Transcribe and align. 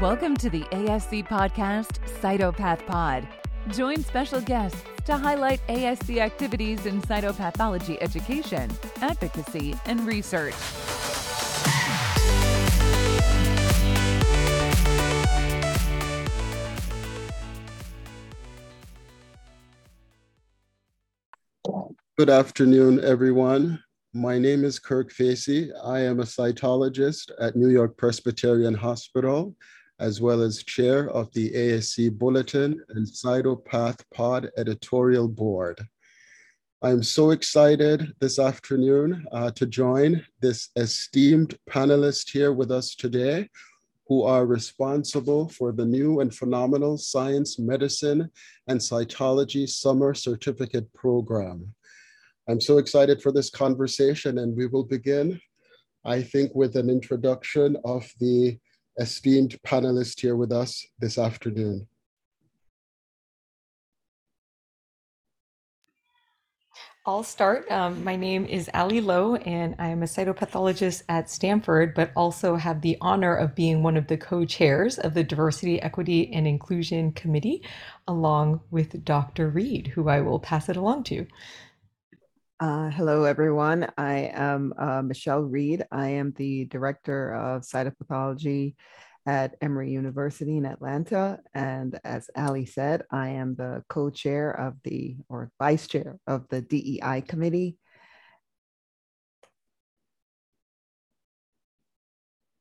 Welcome 0.00 0.36
to 0.36 0.48
the 0.48 0.60
ASC 0.60 1.26
podcast, 1.26 1.98
Cytopath 2.20 2.86
Pod. 2.86 3.26
Join 3.72 4.04
special 4.04 4.40
guests 4.40 4.80
to 5.06 5.16
highlight 5.16 5.60
ASC 5.66 6.18
activities 6.18 6.86
in 6.86 7.02
cytopathology 7.02 7.98
education, 8.00 8.70
advocacy, 9.00 9.74
and 9.86 10.06
research. 10.06 10.54
Good 22.16 22.30
afternoon, 22.30 23.00
everyone. 23.02 23.82
My 24.14 24.38
name 24.38 24.64
is 24.64 24.78
Kirk 24.78 25.10
Facey. 25.10 25.72
I 25.84 26.00
am 26.00 26.20
a 26.20 26.24
cytologist 26.24 27.32
at 27.40 27.56
New 27.56 27.68
York 27.68 27.96
Presbyterian 27.96 28.74
Hospital, 28.74 29.56
as 30.00 30.20
well 30.20 30.42
as 30.42 30.62
chair 30.62 31.10
of 31.10 31.32
the 31.32 31.50
ASC 31.50 32.16
Bulletin 32.16 32.82
and 32.90 33.06
Cytopath 33.06 34.00
Pod 34.14 34.50
editorial 34.56 35.28
board. 35.28 35.80
I'm 36.80 37.02
so 37.02 37.30
excited 37.30 38.12
this 38.20 38.38
afternoon 38.38 39.26
uh, 39.32 39.50
to 39.52 39.66
join 39.66 40.24
this 40.40 40.68
esteemed 40.76 41.58
panelist 41.68 42.30
here 42.30 42.52
with 42.52 42.70
us 42.70 42.94
today, 42.94 43.48
who 44.06 44.22
are 44.22 44.46
responsible 44.46 45.48
for 45.48 45.72
the 45.72 45.84
new 45.84 46.20
and 46.20 46.32
phenomenal 46.32 46.96
Science, 46.96 47.58
Medicine, 47.58 48.30
and 48.68 48.78
Cytology 48.78 49.68
Summer 49.68 50.14
Certificate 50.14 50.92
Program. 50.94 51.74
I'm 52.48 52.60
so 52.60 52.78
excited 52.78 53.20
for 53.20 53.32
this 53.32 53.50
conversation, 53.50 54.38
and 54.38 54.56
we 54.56 54.66
will 54.66 54.84
begin, 54.84 55.40
I 56.04 56.22
think, 56.22 56.54
with 56.54 56.76
an 56.76 56.88
introduction 56.88 57.76
of 57.84 58.08
the 58.20 58.56
esteemed 58.98 59.56
panelist 59.66 60.20
here 60.20 60.36
with 60.36 60.52
us 60.52 60.86
this 60.98 61.18
afternoon. 61.18 61.86
I'll 67.08 67.22
start. 67.22 67.70
Um, 67.70 68.04
my 68.04 68.16
name 68.16 68.44
is 68.44 68.68
Ali 68.74 69.00
Lowe, 69.00 69.36
and 69.36 69.74
I 69.78 69.88
am 69.88 70.02
a 70.02 70.06
cytopathologist 70.06 71.04
at 71.08 71.30
Stanford, 71.30 71.94
but 71.94 72.10
also 72.14 72.56
have 72.56 72.82
the 72.82 72.98
honor 73.00 73.34
of 73.34 73.54
being 73.54 73.82
one 73.82 73.96
of 73.96 74.08
the 74.08 74.18
co 74.18 74.44
chairs 74.44 74.98
of 74.98 75.14
the 75.14 75.24
Diversity, 75.24 75.80
Equity, 75.80 76.30
and 76.34 76.46
Inclusion 76.46 77.12
Committee, 77.12 77.62
along 78.06 78.60
with 78.70 79.06
Dr. 79.06 79.48
Reid, 79.48 79.86
who 79.86 80.10
I 80.10 80.20
will 80.20 80.38
pass 80.38 80.68
it 80.68 80.76
along 80.76 81.04
to. 81.04 81.26
Uh, 82.60 82.90
hello, 82.90 83.22
everyone. 83.22 83.88
I 83.96 84.32
am 84.34 84.74
uh, 84.76 85.00
Michelle 85.00 85.42
Reid. 85.42 85.84
I 85.92 86.08
am 86.08 86.32
the 86.36 86.64
Director 86.64 87.32
of 87.32 87.62
Cytopathology 87.62 88.74
at 89.26 89.54
Emory 89.60 89.92
University 89.92 90.56
in 90.56 90.66
Atlanta. 90.66 91.38
And 91.54 92.00
as 92.02 92.28
Ali 92.36 92.66
said, 92.66 93.02
I 93.12 93.28
am 93.28 93.54
the 93.54 93.84
co-chair 93.88 94.50
of 94.50 94.74
the, 94.82 95.18
or 95.28 95.52
vice 95.60 95.86
chair 95.86 96.18
of 96.26 96.48
the 96.48 96.60
DEI 96.60 97.20
committee. 97.20 97.76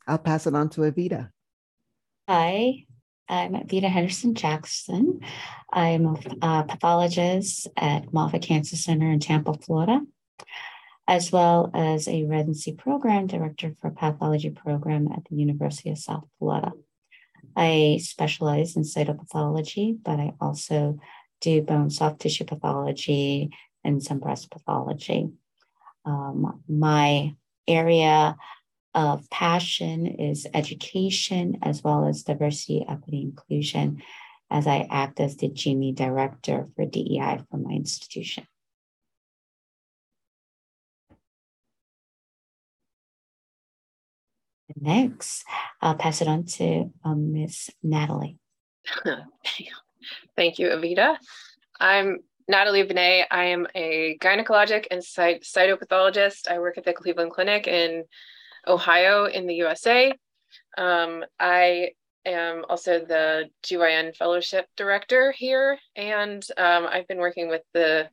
I'll 0.05 0.19
pass 0.19 0.45
it 0.45 0.53
on 0.53 0.69
to 0.69 0.81
Evita. 0.81 1.31
Hi, 2.27 2.85
I'm 3.29 3.67
Vita 3.67 3.89
Henderson 3.89 4.35
Jackson. 4.35 5.19
I'm 5.71 6.17
a 6.41 6.63
pathologist 6.63 7.67
at 7.75 8.13
Moffitt 8.13 8.43
Cancer 8.43 8.77
Center 8.77 9.11
in 9.11 9.19
Tampa, 9.19 9.53
Florida, 9.53 9.99
as 11.07 11.31
well 11.31 11.69
as 11.73 12.07
a 12.07 12.23
residency 12.23 12.71
program 12.71 13.27
director 13.27 13.75
for 13.81 13.91
pathology 13.91 14.49
program 14.49 15.09
at 15.13 15.25
the 15.29 15.35
University 15.35 15.89
of 15.89 15.97
South 15.97 16.25
Florida. 16.39 16.71
I 17.55 17.99
specialize 18.01 18.77
in 18.77 18.83
cytopathology, 18.83 19.97
but 20.01 20.19
I 20.19 20.33
also 20.39 20.99
do 21.41 21.61
bone 21.61 21.89
soft 21.89 22.21
tissue 22.21 22.45
pathology 22.45 23.49
and 23.83 24.01
some 24.01 24.19
breast 24.19 24.51
pathology. 24.51 25.31
Um, 26.05 26.63
my 26.69 27.35
area 27.67 28.37
of 28.97 29.29
passion 29.29 30.07
is 30.07 30.47
education 30.55 31.59
as 31.61 31.83
well 31.83 32.07
as 32.07 32.23
diversity, 32.23 32.83
equity, 32.89 33.21
inclusion, 33.21 34.01
as 34.49 34.65
I 34.65 34.87
act 34.89 35.19
as 35.19 35.37
the 35.37 35.49
GME 35.49 35.93
director 35.93 36.67
for 36.75 36.83
DEI 36.85 37.41
for 37.51 37.57
my 37.57 37.73
institution. 37.73 38.47
Next, 44.75 45.45
I'll 45.79 45.95
pass 45.95 46.21
it 46.21 46.27
on 46.27 46.45
to 46.45 46.91
um, 47.05 47.33
Ms. 47.33 47.69
Natalie. 47.83 48.39
Thank 50.35 50.57
you, 50.57 50.69
Evita. 50.69 51.17
I'm 51.79 52.17
Natalie 52.47 52.83
Banet. 52.83 53.27
I 53.29 53.45
am 53.45 53.67
a 53.75 54.17
gynecologic 54.19 54.87
and 54.89 55.01
cytopathologist. 55.01 56.49
I 56.49 56.57
work 56.57 56.79
at 56.79 56.85
the 56.85 56.93
Cleveland 56.93 57.31
Clinic 57.31 57.67
in 57.67 58.05
Ohio 58.67 59.25
in 59.25 59.47
the 59.47 59.55
USA. 59.55 60.13
Um, 60.77 61.23
I 61.39 61.91
am 62.25 62.65
also 62.69 62.99
the 62.99 63.49
GYN 63.63 64.15
Fellowship 64.15 64.67
Director 64.75 65.31
here, 65.31 65.77
and 65.95 66.45
um, 66.57 66.87
I've 66.89 67.07
been 67.07 67.19
working 67.19 67.49
with 67.49 67.63
the 67.73 68.09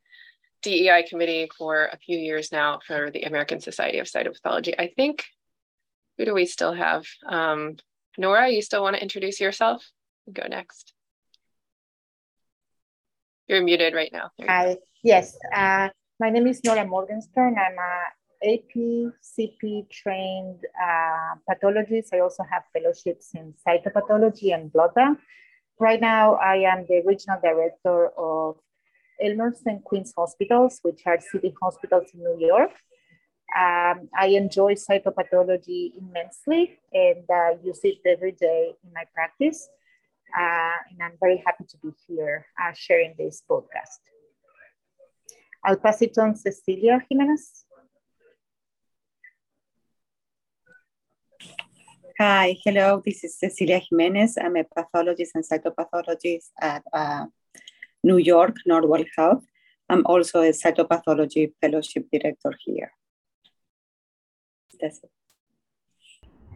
DEI 0.63 1.05
committee 1.09 1.51
for 1.59 1.87
a 1.93 1.99
few 1.99 2.19
years 2.19 2.51
now 2.51 2.81
for 2.87 3.11
the 3.11 3.23
American 3.25 3.61
Society 3.61 3.99
of 3.99 4.07
Cytopathology. 4.07 4.75
I 4.79 4.93
think, 4.97 5.25
who 6.17 6.25
do 6.25 6.33
we 6.33 6.47
still 6.47 6.73
have? 6.73 7.05
Um, 7.29 7.77
Nora, 8.17 8.49
you 8.49 8.63
still 8.63 8.83
want 8.83 8.97
to 8.97 9.03
introduce 9.03 9.41
yourself? 9.41 9.85
Go 10.33 10.47
next. 10.49 10.95
You're 13.47 13.63
muted 13.63 13.95
right 13.95 14.11
now. 14.11 14.31
Hi, 14.47 14.79
yes. 15.03 15.37
Uh, 15.55 15.89
my 16.19 16.31
name 16.31 16.47
is 16.47 16.63
Nora 16.65 16.87
Morgenstern. 16.87 17.57
I'm 17.59 17.77
a 17.79 18.05
APCP 18.45 19.89
trained 19.91 20.61
uh, 20.81 21.35
pathologist. 21.49 22.13
I 22.13 22.21
also 22.21 22.45
have 22.51 22.65
fellowships 22.73 23.31
in 23.35 23.55
cytopathology 23.67 24.55
and 24.55 24.73
blood 24.73 24.95
bank. 24.95 25.19
Right 25.81 26.01
now, 26.01 26.35
I 26.35 26.57
am 26.57 26.87
the 26.89 27.03
regional 27.05 27.41
director 27.43 28.09
of 28.17 28.57
Elmhurst 29.21 29.63
and 29.67 29.83
Queens 29.83 30.13
Hospitals, 30.17 30.79
which 30.83 31.03
are 31.07 31.19
city 31.21 31.55
hospitals 31.61 32.11
in 32.15 32.21
New 32.21 32.37
York. 32.39 32.71
Um, 33.57 34.09
I 34.17 34.29
enjoy 34.35 34.75
cytopathology 34.75 35.93
immensely 35.99 36.79
and 36.93 37.25
uh, 37.31 37.51
use 37.63 37.81
it 37.85 37.99
every 38.07 38.33
day 38.33 38.73
in 38.83 38.93
my 38.93 39.05
practice. 39.15 39.69
Uh, 40.37 40.77
and 40.91 41.03
I'm 41.03 41.17
very 41.21 41.43
happy 41.47 41.65
to 41.69 41.77
be 41.79 41.91
here 42.09 42.47
uh, 42.61 42.73
sharing 42.75 43.15
this 43.17 43.43
podcast. 43.49 44.01
I'll 45.65 45.77
pass 45.77 46.03
it 46.03 46.19
on 46.19 46.35
Cecilia 46.35 47.01
Jimenez. 47.09 47.64
Hi, 52.21 52.57
hello, 52.65 53.03
this 53.05 53.25
is 53.25 53.37
Cecilia 53.41 53.81
Jimenez. 53.81 54.39
I'm 54.41 54.55
a 54.55 54.63
pathologist 54.63 55.33
and 55.35 55.43
cytopathologist 55.45 56.51
at 56.61 56.85
uh, 56.93 57.27
New 58.05 58.19
York 58.19 58.55
Northwell 58.69 59.05
Health. 59.17 59.43
I'm 59.89 60.07
also 60.07 60.43
a 60.43 60.51
cytopathology 60.51 61.53
fellowship 61.61 62.07
director 62.13 62.55
here. 62.65 62.93
That's 64.81 65.03
it. 65.03 65.11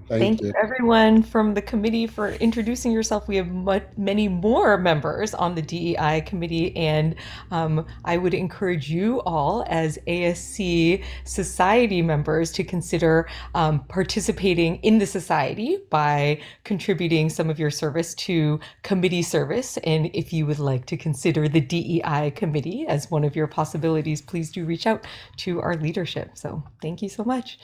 Thank, 0.09 0.23
Thank 0.23 0.41
you. 0.41 0.53
everyone 0.59 1.23
from 1.23 1.53
the 1.53 1.61
committee 1.61 2.07
for 2.07 2.31
introducing 2.31 2.93
yourself. 2.93 3.29
We 3.29 3.37
have 3.37 3.49
much, 3.49 3.85
many 3.99 4.27
more 4.27 4.79
members 4.79 5.35
on 5.35 5.55
the 5.55 5.61
DEI 5.61 6.23
committee, 6.23 6.75
and 6.77 7.15
um, 7.51 7.85
I 8.07 8.17
would 8.17 8.33
encourage 8.33 8.91
you 8.91 9.21
all, 9.27 9.67
as 9.69 9.99
ASC 10.07 11.05
society 11.25 12.01
members, 12.01 12.51
to 12.53 12.65
consider 12.65 13.29
um, 13.55 13.85
participating 13.85 14.77
in 14.77 14.99
the 14.99 15.07
society 15.07 15.79
by 15.91 16.41
contributing 16.65 17.29
some 17.29 17.51
of 17.51 17.59
your 17.59 17.71
service 17.71 18.15
to 18.15 18.59
committee 18.83 19.23
service. 19.23 19.77
And 19.85 20.11
if 20.15 20.33
you 20.33 20.47
would 20.47 20.59
like 20.59 20.87
to 20.87 20.97
consider 20.97 21.49
the 21.49 21.61
DEI 21.61 22.33
committee 22.35 22.87
as 22.87 23.11
one 23.11 23.25
of 23.25 23.37
your 23.37 23.47
possibilities, 23.47 24.23
please 24.23 24.51
do 24.51 24.65
reach 24.65 24.87
out 24.87 25.07
to 25.39 25.61
our 25.61 25.77
leadership. 25.77 26.31
So, 26.39 26.63
thank 26.81 27.03
you 27.03 27.11
so 27.11 27.25
much. 27.25 27.59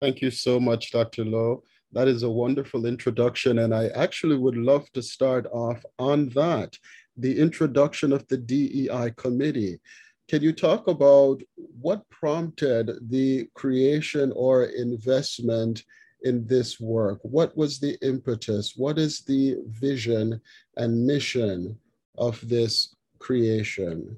Thank 0.00 0.22
you 0.22 0.30
so 0.30 0.60
much, 0.60 0.92
Dr. 0.92 1.24
Lowe. 1.24 1.64
That 1.92 2.06
is 2.06 2.22
a 2.22 2.30
wonderful 2.30 2.86
introduction, 2.86 3.58
and 3.58 3.74
I 3.74 3.88
actually 3.88 4.36
would 4.36 4.56
love 4.56 4.90
to 4.92 5.02
start 5.02 5.46
off 5.50 5.84
on 5.98 6.28
that 6.30 6.76
the 7.16 7.36
introduction 7.36 8.12
of 8.12 8.26
the 8.28 8.36
DEI 8.36 9.12
committee. 9.16 9.80
Can 10.28 10.42
you 10.42 10.52
talk 10.52 10.86
about 10.86 11.42
what 11.56 12.08
prompted 12.10 12.92
the 13.10 13.48
creation 13.54 14.32
or 14.36 14.64
investment 14.64 15.82
in 16.22 16.46
this 16.46 16.78
work? 16.78 17.18
What 17.22 17.56
was 17.56 17.80
the 17.80 17.98
impetus? 18.00 18.74
What 18.76 18.98
is 18.98 19.22
the 19.22 19.56
vision 19.66 20.40
and 20.76 21.06
mission 21.06 21.76
of 22.16 22.46
this 22.48 22.94
creation? 23.18 24.16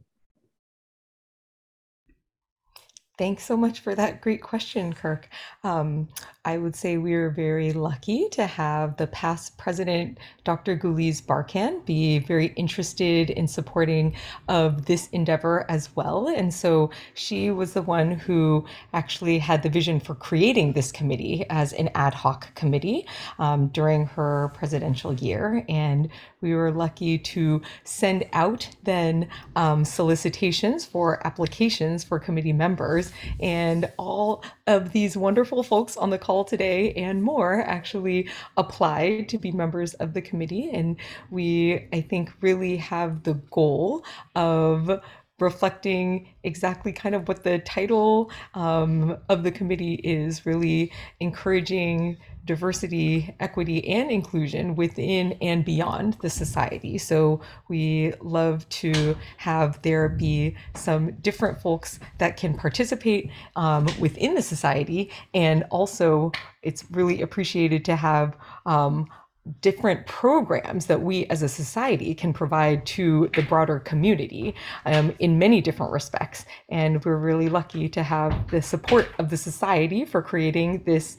Thanks 3.20 3.44
so 3.44 3.54
much 3.54 3.80
for 3.80 3.94
that 3.94 4.22
great 4.22 4.40
question, 4.40 4.94
Kirk. 4.94 5.28
Um, 5.62 6.08
I 6.46 6.56
would 6.56 6.74
say 6.74 6.96
we 6.96 7.12
are 7.12 7.28
very 7.28 7.74
lucky 7.74 8.30
to 8.30 8.46
have 8.46 8.96
the 8.96 9.06
past 9.08 9.58
president, 9.58 10.16
Dr. 10.42 10.74
Guliz 10.74 11.20
Barkan, 11.20 11.84
be 11.84 12.18
very 12.18 12.54
interested 12.56 13.28
in 13.28 13.46
supporting 13.46 14.14
of 14.48 14.86
this 14.86 15.08
endeavor 15.08 15.66
as 15.68 15.94
well. 15.94 16.28
And 16.28 16.54
so 16.54 16.90
she 17.12 17.50
was 17.50 17.74
the 17.74 17.82
one 17.82 18.12
who 18.12 18.64
actually 18.94 19.38
had 19.38 19.62
the 19.62 19.68
vision 19.68 20.00
for 20.00 20.14
creating 20.14 20.72
this 20.72 20.90
committee 20.90 21.44
as 21.50 21.74
an 21.74 21.90
ad 21.94 22.14
hoc 22.14 22.54
committee 22.54 23.06
um, 23.38 23.68
during 23.68 24.06
her 24.06 24.50
presidential 24.54 25.12
year. 25.12 25.62
And 25.68 26.08
we 26.40 26.54
were 26.54 26.72
lucky 26.72 27.18
to 27.18 27.60
send 27.84 28.24
out 28.32 28.66
then 28.84 29.28
um, 29.56 29.84
solicitations 29.84 30.86
for 30.86 31.24
applications 31.26 32.02
for 32.02 32.18
committee 32.18 32.54
members. 32.54 33.12
And 33.40 33.92
all 33.98 34.42
of 34.66 34.92
these 34.92 35.18
wonderful 35.18 35.62
folks 35.62 35.98
on 35.98 36.08
the 36.08 36.18
call 36.30 36.44
today 36.44 36.92
and 36.92 37.24
more 37.24 37.60
actually 37.62 38.28
applied 38.56 39.28
to 39.28 39.36
be 39.36 39.50
members 39.50 39.94
of 39.94 40.14
the 40.14 40.22
committee. 40.22 40.70
And 40.70 40.96
we, 41.32 41.88
I 41.92 42.00
think, 42.02 42.30
really 42.40 42.76
have 42.76 43.24
the 43.24 43.34
goal 43.50 44.04
of 44.36 45.00
reflecting 45.40 46.28
exactly 46.44 46.92
kind 46.92 47.16
of 47.16 47.26
what 47.26 47.42
the 47.42 47.58
title 47.58 48.30
um, 48.54 49.16
of 49.28 49.42
the 49.42 49.50
committee 49.50 49.94
is 50.04 50.46
really 50.46 50.92
encouraging 51.18 52.16
diversity, 52.50 53.32
equity, 53.38 53.78
and 53.86 54.10
inclusion 54.10 54.74
within 54.74 55.36
and 55.40 55.64
beyond 55.64 56.16
the 56.20 56.28
society. 56.28 56.98
So 56.98 57.40
we 57.68 58.12
love 58.20 58.68
to 58.80 59.16
have 59.36 59.80
there 59.82 60.08
be 60.08 60.56
some 60.74 61.12
different 61.20 61.60
folks 61.60 62.00
that 62.18 62.36
can 62.36 62.52
participate 62.54 63.30
um, 63.54 63.86
within 64.00 64.34
the 64.34 64.42
society. 64.42 65.12
And 65.32 65.62
also, 65.70 66.32
it's 66.62 66.84
really 66.90 67.22
appreciated 67.22 67.84
to 67.84 67.94
have 67.94 68.36
um, 68.66 69.06
different 69.60 70.06
programs 70.06 70.86
that 70.86 71.00
we 71.00 71.26
as 71.26 71.42
a 71.42 71.48
society 71.48 72.14
can 72.14 72.32
provide 72.32 72.84
to 72.84 73.30
the 73.36 73.42
broader 73.42 73.78
community 73.78 74.56
um, 74.86 75.14
in 75.20 75.38
many 75.38 75.60
different 75.60 75.92
respects. 75.92 76.44
And 76.68 77.04
we're 77.04 77.16
really 77.16 77.48
lucky 77.48 77.88
to 77.90 78.02
have 78.02 78.50
the 78.50 78.60
support 78.60 79.06
of 79.20 79.30
the 79.30 79.36
society 79.36 80.04
for 80.04 80.20
creating 80.20 80.82
this 80.84 81.16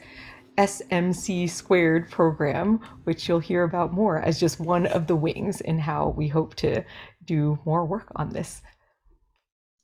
SMC 0.58 1.50
squared 1.50 2.10
program, 2.12 2.80
which 3.04 3.28
you'll 3.28 3.40
hear 3.40 3.64
about 3.64 3.94
more 3.94 4.20
as 4.20 4.40
just 4.40 4.60
one 4.60 4.86
of 4.88 5.08
the 5.08 5.16
wings 5.16 5.62
in 5.62 5.80
how 5.80 6.10
we 6.10 6.28
hope 6.28 6.56
to 6.56 6.84
do 7.26 7.58
more 7.66 7.86
work 7.86 8.12
on 8.16 8.30
this. 8.30 8.62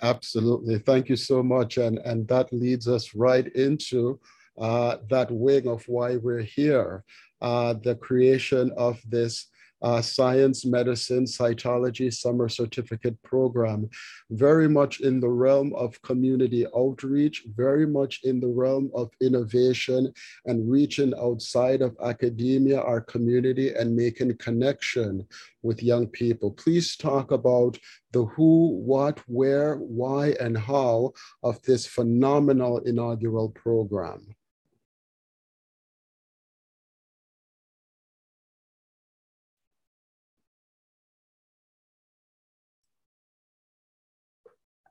Absolutely. 0.02 0.78
Thank 0.80 1.10
you 1.10 1.16
so 1.16 1.42
much. 1.42 1.78
And, 1.78 1.98
and 2.00 2.28
that 2.28 2.52
leads 2.54 2.88
us 2.88 3.16
right 3.16 3.48
into 3.56 4.20
uh, 4.60 4.98
that 5.10 5.32
wing 5.32 5.68
of 5.68 5.84
why 5.88 6.18
we're 6.18 6.42
here, 6.42 7.04
uh, 7.42 7.74
the 7.84 7.96
creation 7.96 8.72
of 8.78 9.00
this 9.08 9.48
uh, 9.82 10.02
science, 10.02 10.66
medicine, 10.66 11.26
cytology 11.26 12.14
summer 12.14 12.50
certificate 12.50 13.22
program, 13.24 13.90
very 14.32 14.68
much 14.68 15.02
in 15.02 15.20
the 15.20 15.30
realm 15.30 15.74
of 15.76 16.02
community 16.02 16.66
outreach, 16.76 17.44
very 17.56 17.86
much 17.86 18.22
in 18.24 18.40
the 18.40 18.48
realm 18.48 18.90
of 18.94 19.10
innovation 19.22 20.12
and 20.46 20.70
reaching 20.70 21.14
outside 21.22 21.82
of 21.82 21.96
academia, 22.04 22.80
our 22.82 23.02
community, 23.02 23.74
and 23.74 23.96
making 23.96 24.36
connection 24.38 25.26
with 25.62 25.84
young 25.84 26.08
people. 26.08 26.52
Please 26.52 26.96
talk 26.96 27.32
about 27.32 27.78
the 28.12 28.26
who, 28.26 28.70
what, 28.86 29.20
where, 29.28 29.76
why, 29.76 30.36
and 30.40 30.58
how 30.58 31.12
of 31.44 31.62
this 31.64 31.86
phenomenal 31.86 32.80
inaugural 32.80 33.50
program. 33.50 34.26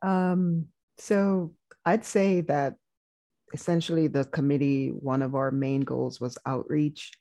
Um, 0.03 0.67
so 0.99 1.53
I'd 1.85 2.05
say 2.05 2.41
that 2.43 2.77
essentially 3.53 4.09
the 4.09 4.25
committee, 4.25 4.89
one 4.89 5.23
of 5.23 5.35
our 5.35 5.51
main 5.51 5.83
goals 5.83 6.21
was 6.21 6.39
outreach. 6.47 7.13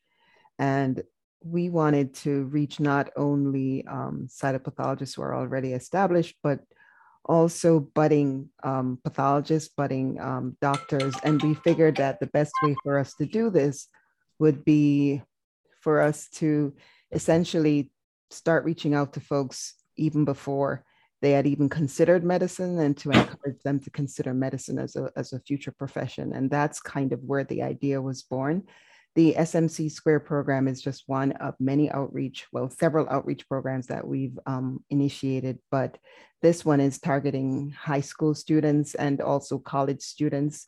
And 0.57 1.03
we 1.43 1.69
wanted 1.69 2.15
to 2.15 2.45
reach 2.45 2.79
not 2.79 3.11
only 3.15 3.85
um, 3.87 4.27
cytopathologists 4.29 5.15
who 5.15 5.21
are 5.21 5.35
already 5.35 5.73
established, 5.73 6.35
but 6.41 6.61
also 7.25 7.79
budding 7.79 8.49
um, 8.63 8.99
pathologists, 9.03 9.73
budding 9.75 10.19
um, 10.19 10.57
doctors. 10.61 11.13
And 11.23 11.41
we 11.41 11.53
figured 11.53 11.97
that 11.97 12.19
the 12.19 12.27
best 12.27 12.53
way 12.63 12.75
for 12.83 12.97
us 12.99 13.13
to 13.15 13.25
do 13.25 13.49
this 13.49 13.87
would 14.39 14.65
be 14.65 15.21
for 15.81 16.01
us 16.01 16.27
to 16.35 16.73
essentially 17.11 17.91
start 18.31 18.65
reaching 18.65 18.93
out 18.93 19.13
to 19.13 19.19
folks 19.19 19.75
even 19.97 20.25
before 20.25 20.83
they 21.25 21.31
had 21.31 21.47
even 21.47 21.67
considered 21.67 22.23
medicine 22.23 22.77
and 22.77 22.95
to 22.95 23.09
encourage 23.09 23.59
them 23.63 23.79
to 23.79 23.89
consider 23.89 24.31
medicine 24.31 24.77
as 24.77 24.95
a, 24.95 25.09
as 25.15 25.33
a 25.33 25.39
future 25.39 25.71
profession. 25.71 26.33
And 26.33 26.51
that's 26.51 26.79
kind 26.79 27.11
of 27.13 27.23
where 27.23 27.43
the 27.43 27.63
idea 27.63 27.99
was 27.99 28.21
born. 28.21 28.61
The 29.15 29.33
SMC 29.33 29.91
Square 29.91 30.19
program 30.19 30.67
is 30.67 30.83
just 30.83 31.05
one 31.07 31.31
of 31.31 31.55
many 31.59 31.89
outreach, 31.89 32.45
well, 32.51 32.69
several 32.69 33.09
outreach 33.09 33.49
programs 33.49 33.87
that 33.87 34.05
we've 34.07 34.37
um, 34.45 34.83
initiated, 34.91 35.57
but 35.71 35.97
this 36.43 36.63
one 36.63 36.79
is 36.79 36.99
targeting 36.99 37.71
high 37.71 38.01
school 38.01 38.35
students 38.35 38.93
and 38.93 39.19
also 39.19 39.57
college 39.57 40.03
students. 40.03 40.67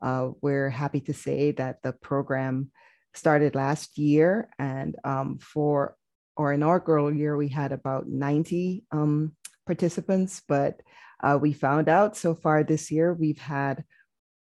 Uh, 0.00 0.30
we're 0.40 0.70
happy 0.70 1.02
to 1.02 1.12
say 1.12 1.52
that 1.52 1.82
the 1.82 1.92
program 1.92 2.70
started 3.12 3.54
last 3.54 3.98
year 3.98 4.48
and 4.58 4.96
um, 5.04 5.36
for 5.36 5.98
our 6.38 6.52
inaugural 6.52 7.12
year, 7.12 7.36
we 7.36 7.48
had 7.48 7.72
about 7.72 8.08
90 8.08 8.84
um, 8.92 9.32
participants, 9.68 10.42
but 10.48 10.80
uh, 11.22 11.38
we 11.40 11.52
found 11.52 11.86
out 11.88 12.16
so 12.16 12.34
far 12.34 12.64
this 12.64 12.90
year 12.90 13.12
we've 13.12 13.44
had 13.58 13.84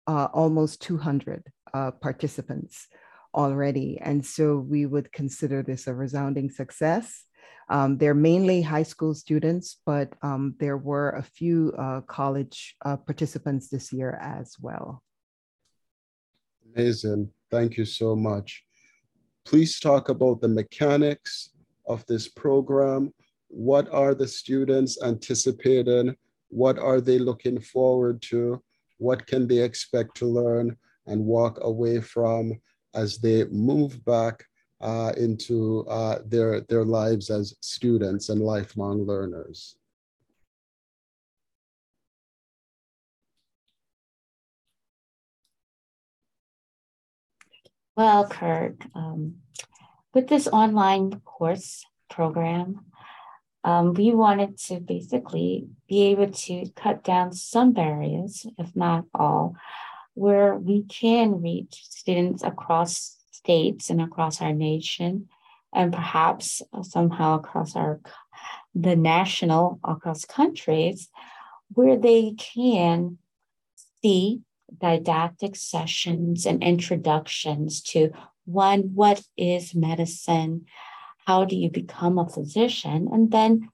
uh, 0.07 0.29
almost 0.35 0.83
200 0.83 1.43
uh, 1.73 1.91
participants 1.93 2.87
already. 3.35 3.99
And 4.01 4.25
so 4.25 4.59
we 4.59 4.85
would 4.85 5.11
consider 5.13 5.63
this 5.63 5.87
a 5.87 5.95
resounding 5.95 6.51
success. 6.51 7.25
Um, 7.71 7.97
they're 7.99 8.27
mainly 8.31 8.61
high 8.63 8.89
school 8.93 9.15
students, 9.15 9.79
but 9.87 10.09
um, 10.23 10.55
there 10.61 10.77
were 10.77 11.11
a 11.11 11.23
few 11.23 11.73
uh, 11.79 12.01
college 12.03 12.77
uh, 12.85 12.97
participants 12.97 13.69
this 13.69 13.93
year 13.93 14.19
as 14.21 14.57
well. 14.61 15.03
Amazing. 16.75 17.31
Thank 17.51 17.79
you 17.79 17.87
so 17.87 18.15
much. 18.15 18.63
Please 19.47 19.81
talk 19.81 20.11
about 20.11 20.41
the 20.43 20.49
mechanics 20.49 21.51
of 21.87 22.05
this 22.07 22.29
program 22.29 23.13
what 23.49 23.89
are 23.93 24.15
the 24.15 24.29
students 24.29 25.03
anticipating? 25.03 26.17
What 26.49 26.79
are 26.79 27.01
they 27.01 27.19
looking 27.19 27.61
forward 27.61 28.23
to? 28.23 28.63
What 28.99 29.27
can 29.27 29.47
they 29.47 29.59
expect 29.59 30.17
to 30.19 30.27
learn 30.27 30.77
and 31.07 31.25
walk 31.25 31.59
away 31.63 32.01
from 32.01 32.61
as 32.95 33.19
they 33.19 33.45
move 33.45 34.05
back 34.05 34.45
uh, 34.81 35.13
into 35.17 35.87
uh, 35.89 36.21
their, 36.27 36.61
their 36.63 36.85
lives 36.85 37.31
as 37.31 37.57
students 37.61 38.29
and 38.29 38.41
lifelong 38.41 39.07
learners? 39.07 39.77
Well, 47.97 48.29
Kirk, 48.29 48.87
um, 48.95 49.39
with 50.15 50.29
this 50.29 50.47
online 50.47 51.21
course 51.25 51.85
program, 52.09 52.85
um, 53.65 53.95
we 53.95 54.15
wanted 54.15 54.59
to 54.59 54.81
basically 54.81 55.67
be 55.89 56.07
able 56.07 56.31
to 56.31 56.71
cut 56.77 57.03
down 57.05 57.33
some 57.33 57.73
barriers, 57.73 58.47
if 58.59 58.75
not 58.77 59.05
all, 59.15 59.57
where 60.15 60.55
we 60.55 60.85
can 60.85 61.43
reach 61.43 61.85
students 61.89 62.43
across 62.43 63.17
states 63.31 63.91
and 63.91 64.01
across 64.01 64.41
our 64.41 64.53
nation, 64.53 65.29
and 65.73 65.93
perhaps 65.93 66.63
somehow 66.83 67.37
across 67.37 67.77
our 67.77 68.01
the 68.75 68.97
national 68.97 69.81
across 69.83 70.25
countries, 70.25 71.09
where 71.73 71.97
they 71.97 72.35
can 72.39 73.19
see 74.01 74.41
didactic 74.77 75.57
sessions 75.57 76.47
and 76.47 76.63
introductions 76.63 77.83
to 77.83 78.11
one, 78.45 78.95
what 78.95 79.23
is 79.37 79.75
medicine? 79.75 80.67
How 81.29 81.45
do 81.45 81.57
you 81.57 81.71
become 81.71 82.17
a 82.19 82.27
physician, 82.27 83.09
and 83.13 83.31
then 83.31 83.69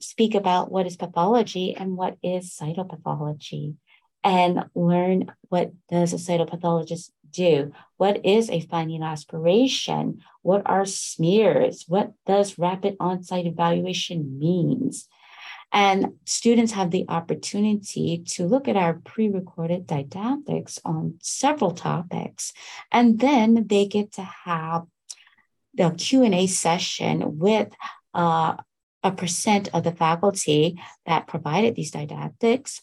speak 0.00 0.34
about 0.34 0.72
what 0.72 0.88
is 0.88 0.96
pathology 0.96 1.66
and 1.78 1.96
what 1.96 2.16
is 2.20 2.50
cytopathology, 2.60 3.76
and 4.24 4.64
learn 4.74 5.30
what 5.50 5.70
does 5.88 6.12
a 6.12 6.16
cytopathologist 6.16 7.10
do? 7.30 7.70
What 7.96 8.26
is 8.26 8.50
a 8.50 8.58
fine 8.58 8.88
needle 8.88 9.06
aspiration? 9.06 10.18
What 10.42 10.62
are 10.66 10.84
smears? 10.84 11.84
What 11.86 12.12
does 12.26 12.58
rapid 12.58 12.96
on-site 12.98 13.46
evaluation 13.46 14.40
means? 14.40 15.06
And 15.70 16.14
students 16.24 16.72
have 16.72 16.90
the 16.90 17.06
opportunity 17.08 18.24
to 18.34 18.46
look 18.46 18.66
at 18.66 18.76
our 18.76 18.94
pre-recorded 18.94 19.86
didactics 19.86 20.80
on 20.84 21.18
several 21.22 21.70
topics. 21.70 22.52
And 22.90 23.20
then 23.20 23.68
they 23.68 23.86
get 23.86 24.12
to 24.14 24.22
have 24.22 24.82
the 25.74 25.90
Q&A 25.90 26.46
session 26.46 27.38
with 27.38 27.72
uh, 28.14 28.56
a 29.02 29.12
percent 29.12 29.68
of 29.74 29.84
the 29.84 29.92
faculty 29.92 30.80
that 31.06 31.26
provided 31.26 31.74
these 31.74 31.90
didactics 31.90 32.80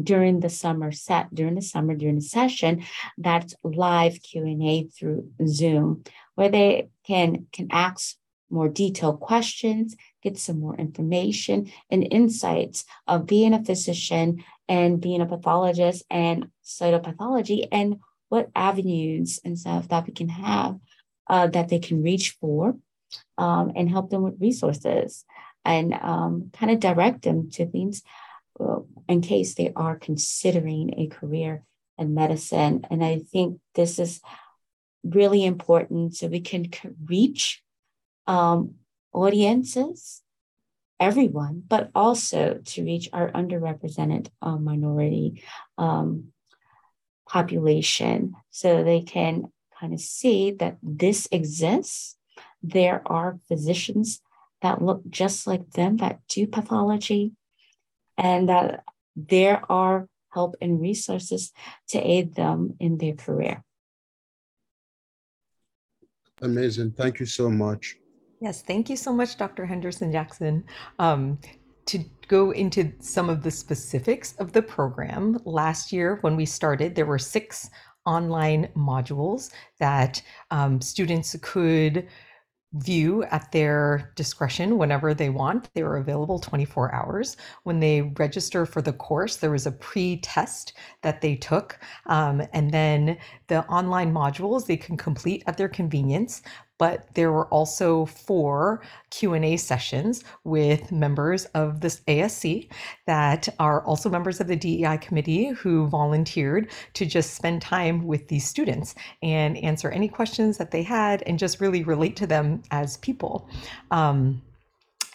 during 0.00 0.40
the 0.40 0.48
summer 0.48 0.90
set 0.90 1.34
during 1.34 1.54
the 1.54 1.60
summer 1.60 1.94
during 1.94 2.14
the 2.14 2.22
session 2.22 2.82
that's 3.18 3.54
live 3.62 4.22
q&a 4.22 4.84
through 4.84 5.28
zoom 5.46 6.02
where 6.34 6.48
they 6.48 6.88
can 7.06 7.46
can 7.52 7.68
ask 7.70 8.16
more 8.48 8.68
detailed 8.68 9.20
questions 9.20 9.94
get 10.22 10.38
some 10.38 10.58
more 10.58 10.76
information 10.76 11.70
and 11.90 12.08
insights 12.10 12.84
of 13.06 13.26
being 13.26 13.52
a 13.52 13.64
physician 13.64 14.42
and 14.68 15.00
being 15.00 15.20
a 15.20 15.26
pathologist 15.26 16.02
and 16.08 16.46
cytopathology 16.64 17.66
and 17.70 17.96
what 18.28 18.48
avenues 18.54 19.40
and 19.44 19.58
stuff 19.58 19.88
that 19.88 20.06
we 20.06 20.12
can 20.12 20.28
have 20.28 20.78
uh, 21.28 21.46
that 21.48 21.68
they 21.68 21.78
can 21.78 22.02
reach 22.02 22.36
for 22.40 22.76
um, 23.38 23.72
and 23.76 23.88
help 23.88 24.10
them 24.10 24.22
with 24.22 24.40
resources 24.40 25.24
and 25.64 25.94
um, 25.94 26.50
kind 26.52 26.72
of 26.72 26.80
direct 26.80 27.22
them 27.22 27.50
to 27.50 27.66
things 27.66 28.02
uh, 28.60 28.80
in 29.08 29.20
case 29.20 29.54
they 29.54 29.72
are 29.74 29.96
considering 29.96 30.94
a 30.96 31.06
career 31.06 31.64
in 31.98 32.14
medicine. 32.14 32.86
And 32.90 33.04
I 33.04 33.20
think 33.20 33.60
this 33.74 33.98
is 33.98 34.20
really 35.04 35.44
important 35.44 36.16
so 36.16 36.26
we 36.26 36.40
can 36.40 36.70
reach 37.04 37.62
um, 38.26 38.74
audiences, 39.12 40.22
everyone, 41.00 41.62
but 41.66 41.90
also 41.94 42.60
to 42.64 42.84
reach 42.84 43.08
our 43.12 43.30
underrepresented 43.32 44.28
uh, 44.40 44.56
minority 44.56 45.42
um, 45.78 46.32
population 47.28 48.34
so 48.50 48.84
they 48.84 49.00
can 49.00 49.44
kind 49.82 49.92
of 49.92 50.00
see 50.00 50.52
that 50.52 50.78
this 50.82 51.26
exists. 51.32 52.16
There 52.62 53.02
are 53.04 53.40
physicians 53.48 54.22
that 54.62 54.80
look 54.80 55.02
just 55.10 55.46
like 55.46 55.72
them 55.72 55.96
that 55.96 56.20
do 56.28 56.46
pathology, 56.46 57.32
and 58.16 58.48
that 58.48 58.84
there 59.16 59.60
are 59.68 60.06
help 60.32 60.54
and 60.60 60.80
resources 60.80 61.52
to 61.88 61.98
aid 61.98 62.36
them 62.36 62.76
in 62.78 62.96
their 62.98 63.14
career. 63.14 63.64
Amazing. 66.40 66.92
Thank 66.92 67.18
you 67.18 67.26
so 67.26 67.50
much. 67.50 67.96
Yes, 68.40 68.62
thank 68.62 68.88
you 68.88 68.96
so 68.96 69.12
much, 69.12 69.36
Dr. 69.36 69.66
Henderson 69.66 70.10
Jackson. 70.12 70.64
Um, 70.98 71.38
to 71.86 71.98
go 72.28 72.52
into 72.52 72.92
some 73.00 73.28
of 73.28 73.42
the 73.42 73.50
specifics 73.50 74.34
of 74.38 74.52
the 74.52 74.62
program, 74.62 75.40
last 75.44 75.92
year 75.92 76.18
when 76.22 76.36
we 76.36 76.46
started, 76.46 76.94
there 76.94 77.06
were 77.06 77.18
six 77.18 77.68
online 78.06 78.68
modules 78.76 79.50
that 79.78 80.22
um, 80.50 80.80
students 80.80 81.36
could 81.42 82.08
view 82.74 83.22
at 83.24 83.52
their 83.52 84.12
discretion 84.16 84.78
whenever 84.78 85.12
they 85.12 85.28
want. 85.28 85.68
They 85.74 85.82
were 85.82 85.98
available 85.98 86.38
24 86.38 86.94
hours. 86.94 87.36
When 87.64 87.80
they 87.80 88.02
register 88.16 88.64
for 88.64 88.80
the 88.80 88.94
course, 88.94 89.36
there 89.36 89.50
was 89.50 89.66
a 89.66 89.72
pre-test 89.72 90.72
that 91.02 91.20
they 91.20 91.36
took. 91.36 91.78
Um, 92.06 92.42
and 92.52 92.70
then 92.70 93.18
the 93.48 93.66
online 93.66 94.12
modules 94.12 94.66
they 94.66 94.76
can 94.76 94.96
complete 94.96 95.42
at 95.46 95.58
their 95.58 95.68
convenience 95.68 96.42
but 96.82 97.14
there 97.14 97.30
were 97.30 97.46
also 97.46 98.06
four 98.06 98.82
q&a 99.10 99.56
sessions 99.56 100.24
with 100.42 100.90
members 100.90 101.44
of 101.54 101.80
this 101.80 102.00
asc 102.08 102.68
that 103.06 103.48
are 103.60 103.84
also 103.84 104.10
members 104.10 104.40
of 104.40 104.48
the 104.48 104.56
dei 104.56 104.98
committee 105.00 105.50
who 105.50 105.86
volunteered 105.86 106.68
to 106.92 107.06
just 107.06 107.34
spend 107.34 107.62
time 107.62 108.04
with 108.04 108.26
these 108.26 108.44
students 108.44 108.96
and 109.22 109.56
answer 109.58 109.90
any 109.90 110.08
questions 110.08 110.58
that 110.58 110.72
they 110.72 110.82
had 110.82 111.22
and 111.28 111.38
just 111.38 111.60
really 111.60 111.84
relate 111.84 112.16
to 112.16 112.26
them 112.26 112.60
as 112.72 112.96
people 112.96 113.48
um, 113.92 114.42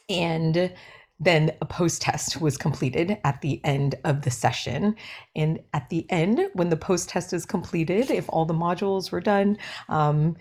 and 0.08 0.72
then 1.20 1.52
a 1.62 1.66
post 1.66 2.02
test 2.02 2.40
was 2.40 2.58
completed 2.58 3.18
at 3.24 3.42
the 3.42 3.60
end 3.64 3.96
of 4.04 4.22
the 4.22 4.30
session. 4.30 4.96
And 5.36 5.60
at 5.74 5.90
the 5.90 6.06
end, 6.12 6.48
when 6.54 6.70
the 6.70 6.78
post 6.78 7.10
test 7.10 7.34
is 7.34 7.46
completed, 7.46 8.12
if 8.12 8.26
all 8.30 8.46
the 8.46 8.54
modules 8.54 9.12
were 9.12 9.20
done, 9.20 9.58
um, 9.90 10.36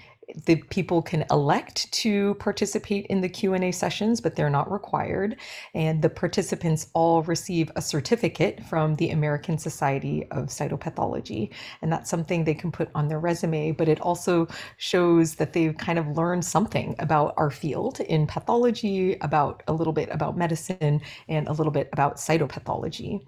the 0.44 0.56
people 0.56 1.02
can 1.02 1.24
elect 1.30 1.90
to 1.92 2.34
participate 2.34 3.06
in 3.06 3.20
the 3.20 3.28
q&a 3.28 3.70
sessions 3.70 4.20
but 4.20 4.34
they're 4.34 4.50
not 4.50 4.70
required. 4.70 5.36
And 5.74 6.02
the 6.02 6.10
participants 6.10 6.88
all 6.94 7.22
receive 7.22 7.70
a 7.76 7.82
certificate 7.82 8.64
from 8.64 8.96
the 8.96 9.10
american 9.10 9.56
society 9.58 10.26
of 10.32 10.46
cytopathology. 10.46 11.50
And 11.82 11.92
that's 11.92 12.10
something 12.10 12.44
they 12.44 12.54
can 12.54 12.72
put 12.72 12.90
on 12.94 13.08
their 13.08 13.20
resume 13.20 13.72
but 13.72 13.88
it 13.88 14.00
also 14.00 14.48
shows 14.78 15.36
that 15.36 15.52
they've 15.52 15.76
kind 15.76 15.98
of 15.98 16.08
learned 16.16 16.44
something 16.44 16.96
about 16.98 17.34
our 17.36 17.50
field 17.50 18.00
in 18.00 18.26
pathology 18.26 19.16
about 19.20 19.62
a 19.68 19.72
little 19.72 19.92
bit 19.92 20.08
about 20.10 20.36
medicine 20.36 21.00
and 21.28 21.48
a 21.48 21.52
little 21.52 21.72
bit 21.72 21.88
about 21.92 22.16
cytopathology 22.16 23.20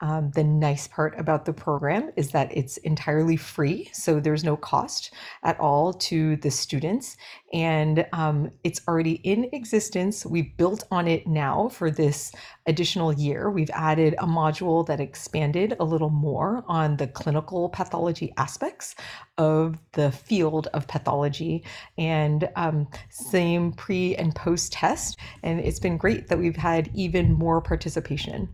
um, 0.00 0.30
the 0.30 0.44
nice 0.44 0.86
part 0.86 1.18
about 1.18 1.44
the 1.44 1.52
program 1.52 2.10
is 2.14 2.30
that 2.30 2.56
it's 2.56 2.76
entirely 2.78 3.36
free, 3.36 3.90
so 3.92 4.20
there's 4.20 4.44
no 4.44 4.56
cost 4.56 5.12
at 5.42 5.58
all 5.58 5.92
to 5.92 6.36
the 6.36 6.50
students, 6.50 7.16
and 7.52 8.06
um, 8.12 8.50
it's 8.62 8.80
already 8.86 9.14
in 9.24 9.48
existence. 9.52 10.24
We've 10.24 10.56
built 10.56 10.84
on 10.92 11.08
it 11.08 11.26
now 11.26 11.68
for 11.68 11.90
this 11.90 12.30
additional 12.66 13.12
year. 13.12 13.50
We've 13.50 13.70
added 13.72 14.14
a 14.18 14.26
module 14.26 14.86
that 14.86 15.00
expanded 15.00 15.74
a 15.80 15.84
little 15.84 16.10
more 16.10 16.64
on 16.68 16.96
the 16.96 17.08
clinical 17.08 17.68
pathology 17.68 18.32
aspects 18.36 18.94
of 19.36 19.78
the 19.92 20.12
field 20.12 20.68
of 20.74 20.86
pathology, 20.86 21.64
and 21.96 22.48
um, 22.54 22.86
same 23.10 23.72
pre 23.72 24.14
and 24.14 24.32
post 24.32 24.72
test, 24.72 25.18
and 25.42 25.58
it's 25.58 25.80
been 25.80 25.96
great 25.96 26.28
that 26.28 26.38
we've 26.38 26.56
had 26.56 26.88
even 26.94 27.32
more 27.32 27.60
participation. 27.60 28.48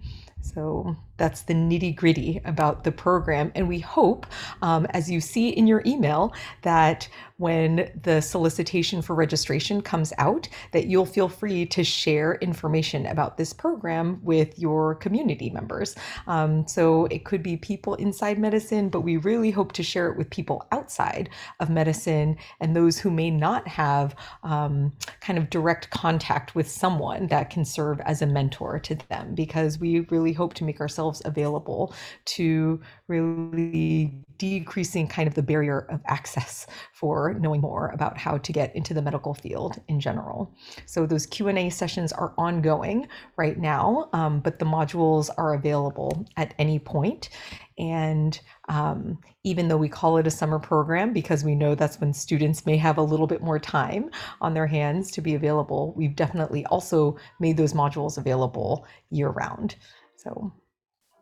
So 0.45 0.95
that's 1.17 1.43
the 1.43 1.55
nitty 1.55 1.95
gritty 1.95 2.41
about 2.45 2.85
the 2.85 2.93
program. 2.93 3.53
And 3.55 3.69
we 3.69 3.81
hope, 3.81 4.27
um, 4.63 4.87
as 4.91 5.11
you 5.11 5.21
see 5.21 5.51
in 5.51 5.67
your 5.67 5.83
email, 5.87 6.35
that 6.63 7.09
when 7.37 7.91
the 8.03 8.21
solicitation 8.21 9.03
for 9.03 9.15
registration 9.15 9.83
comes 9.83 10.13
out 10.19 10.49
that 10.73 10.87
you'll 10.87 11.05
feel 11.05 11.29
free 11.29 11.67
to 11.67 11.83
share 11.83 12.37
information 12.37 13.07
about 13.07 13.37
this 13.37 13.53
program 13.53 14.21
with 14.23 14.57
your 14.59 14.95
community 14.97 15.51
members. 15.51 15.97
Um, 16.29 16.67
so 16.69 17.07
it 17.07 17.25
could 17.25 17.43
be 17.43 17.57
people 17.57 17.95
inside 17.97 18.39
medicine, 18.39 18.89
but 18.89 19.01
we 19.01 19.17
really 19.17 19.51
hope 19.51 19.73
to 19.73 19.83
share 19.83 20.11
it 20.11 20.17
with 20.17 20.31
people 20.31 20.67
outside 20.71 21.29
of 21.59 21.71
medicine 21.71 22.37
and 22.61 22.75
those 22.75 22.99
who 22.99 23.11
may 23.11 23.31
not 23.31 23.67
have 23.67 24.15
um, 24.45 24.93
kind 25.21 25.39
of 25.39 25.51
direct 25.51 25.91
contact 25.91 26.55
with 26.55 26.71
someone 26.71 27.27
that 27.29 27.51
can 27.51 27.65
serve 27.65 28.01
as 28.03 28.23
a 28.23 28.27
mentor 28.27 28.79
to 28.79 28.95
them 29.09 29.35
because 29.35 29.79
we 29.81 30.01
really 30.11 30.33
hope 30.33 30.55
to 30.55 30.65
make 30.65 30.81
ourselves 30.81 31.04
available 31.25 31.95
to 32.25 32.81
really 33.09 34.25
decreasing 34.39 35.07
kind 35.07 35.29
of 35.29 35.35
the 35.35 35.43
barrier 35.43 35.87
of 35.91 36.01
access 36.07 36.67
for 36.93 37.35
knowing 37.35 37.61
more 37.61 37.89
about 37.89 38.19
how 38.19 38.39
to 38.39 38.53
get 38.53 38.75
into 38.75 38.95
the 38.95 39.03
medical 39.03 39.35
field 39.35 39.81
in 39.89 40.01
general. 40.01 40.55
So 40.87 41.07
those 41.07 41.27
Q&A 41.27 41.71
sessions 41.71 42.13
are 42.13 42.35
ongoing 42.37 43.07
right 43.37 43.59
now, 43.59 44.09
um, 44.13 44.41
but 44.41 44.59
the 44.59 44.65
modules 44.65 45.31
are 45.39 45.55
available 45.55 46.27
at 46.37 46.55
any 46.59 46.79
point. 46.79 47.31
And 47.79 48.39
um, 48.69 49.19
even 49.43 49.69
though 49.69 49.77
we 49.77 49.89
call 49.89 50.17
it 50.17 50.27
a 50.27 50.31
summer 50.31 50.59
program 50.59 51.13
because 51.13 51.45
we 51.45 51.55
know 51.55 51.75
that's 51.75 52.01
when 52.01 52.13
students 52.13 52.67
may 52.67 52.77
have 52.77 52.99
a 52.99 53.03
little 53.03 53.27
bit 53.27 53.43
more 53.43 53.59
time 53.59 54.11
on 54.41 54.55
their 54.55 54.67
hands 54.67 55.11
to 55.13 55.21
be 55.21 55.35
available, 55.35 55.93
we've 55.97 56.17
definitely 56.17 56.65
also 56.67 57.17
made 57.41 57.57
those 57.57 57.73
modules 57.73 58.17
available 58.17 58.87
year 59.11 59.29
round. 59.29 59.77
So 60.17 60.53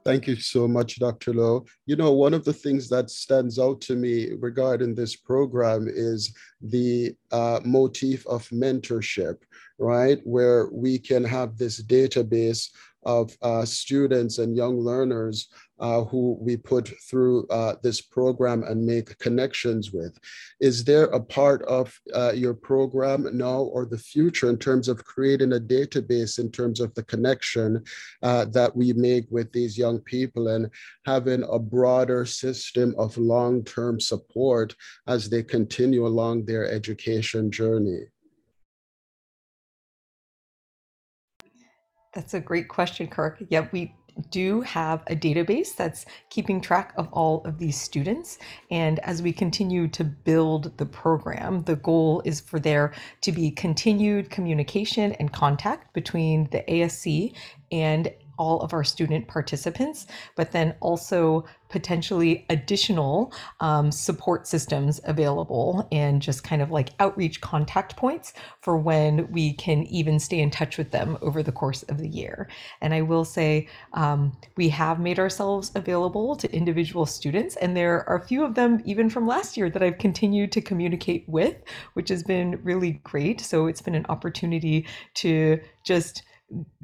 Thank 0.04 0.26
you 0.26 0.36
so 0.36 0.66
much, 0.66 0.98
Dr. 0.98 1.32
Lowe. 1.32 1.64
You 1.86 1.96
know, 1.96 2.12
one 2.12 2.34
of 2.34 2.44
the 2.44 2.52
things 2.52 2.88
that 2.88 3.10
stands 3.10 3.58
out 3.58 3.80
to 3.82 3.94
me 3.94 4.30
regarding 4.32 4.94
this 4.94 5.14
program 5.14 5.86
is 5.88 6.34
the 6.60 7.14
uh, 7.30 7.60
motif 7.64 8.26
of 8.26 8.48
mentorship, 8.48 9.36
right? 9.82 10.20
Where 10.22 10.68
we 10.72 10.98
can 10.98 11.24
have 11.24 11.58
this 11.58 11.82
database 11.82 12.68
of 13.04 13.36
uh, 13.42 13.64
students 13.64 14.38
and 14.38 14.56
young 14.56 14.78
learners 14.78 15.48
uh, 15.80 16.04
who 16.04 16.38
we 16.40 16.56
put 16.56 16.88
through 17.10 17.44
uh, 17.48 17.74
this 17.82 18.00
program 18.00 18.62
and 18.62 18.86
make 18.86 19.18
connections 19.18 19.90
with. 19.92 20.16
Is 20.60 20.84
there 20.84 21.06
a 21.06 21.18
part 21.18 21.62
of 21.62 21.92
uh, 22.14 22.30
your 22.32 22.54
program 22.54 23.26
now 23.36 23.62
or 23.62 23.84
the 23.84 23.98
future 23.98 24.48
in 24.48 24.58
terms 24.58 24.86
of 24.86 25.04
creating 25.04 25.54
a 25.54 25.58
database 25.58 26.38
in 26.38 26.52
terms 26.52 26.78
of 26.78 26.94
the 26.94 27.02
connection 27.02 27.82
uh, 28.22 28.44
that 28.52 28.76
we 28.76 28.92
make 28.92 29.24
with 29.30 29.50
these 29.50 29.76
young 29.76 29.98
people 29.98 30.46
and 30.46 30.70
having 31.04 31.42
a 31.50 31.58
broader 31.58 32.24
system 32.24 32.94
of 32.96 33.18
long-term 33.18 33.98
support 33.98 34.76
as 35.08 35.28
they 35.28 35.42
continue 35.42 36.06
along 36.06 36.44
their 36.44 36.70
education 36.70 37.50
journey? 37.50 38.11
That's 42.12 42.34
a 42.34 42.40
great 42.40 42.68
question, 42.68 43.06
Kirk. 43.06 43.42
Yeah, 43.48 43.68
we 43.72 43.94
do 44.30 44.60
have 44.60 45.02
a 45.06 45.16
database 45.16 45.74
that's 45.74 46.04
keeping 46.30 46.60
track 46.60 46.92
of 46.96 47.08
all 47.12 47.42
of 47.44 47.58
these 47.58 47.80
students. 47.80 48.38
And 48.70 48.98
as 49.00 49.22
we 49.22 49.32
continue 49.32 49.88
to 49.88 50.04
build 50.04 50.76
the 50.76 50.86
program, 50.86 51.62
the 51.62 51.76
goal 51.76 52.22
is 52.24 52.40
for 52.40 52.60
there 52.60 52.92
to 53.22 53.32
be 53.32 53.50
continued 53.50 54.30
communication 54.30 55.12
and 55.12 55.32
contact 55.32 55.92
between 55.94 56.48
the 56.50 56.62
ASC 56.68 57.34
and 57.70 58.12
all 58.38 58.60
of 58.60 58.72
our 58.72 58.84
student 58.84 59.28
participants, 59.28 60.06
but 60.36 60.52
then 60.52 60.74
also 60.80 61.44
potentially 61.72 62.44
additional 62.50 63.32
um, 63.60 63.90
support 63.90 64.46
systems 64.46 65.00
available 65.04 65.88
and 65.90 66.20
just 66.20 66.44
kind 66.44 66.60
of 66.60 66.70
like 66.70 66.90
outreach 67.00 67.40
contact 67.40 67.96
points 67.96 68.34
for 68.60 68.76
when 68.76 69.30
we 69.32 69.54
can 69.54 69.82
even 69.84 70.20
stay 70.20 70.38
in 70.38 70.50
touch 70.50 70.76
with 70.76 70.90
them 70.90 71.16
over 71.22 71.42
the 71.42 71.50
course 71.50 71.82
of 71.84 71.96
the 71.96 72.08
year. 72.08 72.48
And 72.82 72.92
I 72.92 73.00
will 73.00 73.24
say 73.24 73.68
um, 73.94 74.36
we 74.56 74.68
have 74.68 75.00
made 75.00 75.18
ourselves 75.18 75.72
available 75.74 76.36
to 76.36 76.54
individual 76.54 77.06
students, 77.06 77.56
and 77.56 77.74
there 77.74 78.06
are 78.08 78.16
a 78.16 78.26
few 78.26 78.44
of 78.44 78.54
them 78.54 78.82
even 78.84 79.08
from 79.08 79.26
last 79.26 79.56
year 79.56 79.70
that 79.70 79.82
I've 79.82 79.98
continued 79.98 80.52
to 80.52 80.60
communicate 80.60 81.24
with, 81.26 81.56
which 81.94 82.10
has 82.10 82.22
been 82.22 82.60
really 82.62 83.00
great. 83.02 83.40
So 83.40 83.66
it's 83.66 83.82
been 83.82 83.94
an 83.94 84.06
opportunity 84.10 84.86
to 85.14 85.58
just 85.84 86.22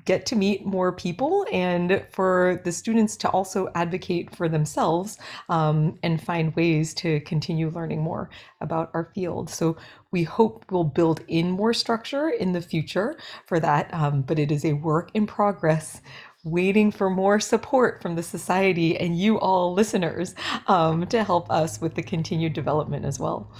get 0.04 0.25
to 0.25 0.37
meet 0.37 0.64
more 0.64 0.90
people 0.90 1.46
and 1.52 2.02
for 2.10 2.62
the 2.64 2.72
students 2.72 3.14
to 3.14 3.28
also 3.28 3.68
advocate 3.75 4.34
for 4.34 4.48
themselves 4.48 5.18
um, 5.50 5.98
and 6.02 6.22
find 6.22 6.56
ways 6.56 6.94
to 6.94 7.20
continue 7.20 7.68
learning 7.68 8.00
more 8.00 8.30
about 8.62 8.90
our 8.94 9.10
field. 9.14 9.50
So 9.50 9.76
we 10.10 10.22
hope 10.22 10.64
we'll 10.70 10.84
build 10.84 11.20
in 11.28 11.50
more 11.50 11.75
structure 11.75 12.30
in 12.30 12.52
the 12.52 12.62
future 12.62 13.18
for 13.46 13.60
that, 13.60 13.92
um, 13.92 14.22
but 14.22 14.38
it 14.38 14.50
is 14.50 14.64
a 14.64 14.72
work 14.72 15.10
in 15.12 15.26
progress 15.26 16.00
waiting 16.44 16.90
for 16.90 17.10
more 17.10 17.38
support 17.38 18.00
from 18.00 18.14
the 18.14 18.22
society 18.22 18.96
and 18.96 19.18
you 19.18 19.38
all 19.38 19.75
listeners 19.75 20.34
um, 20.68 21.06
to 21.08 21.22
help 21.22 21.50
us 21.50 21.80
with 21.80 21.94
the 21.94 22.02
continued 22.02 22.54
development 22.54 23.04
as 23.04 23.18
well. 23.18 23.52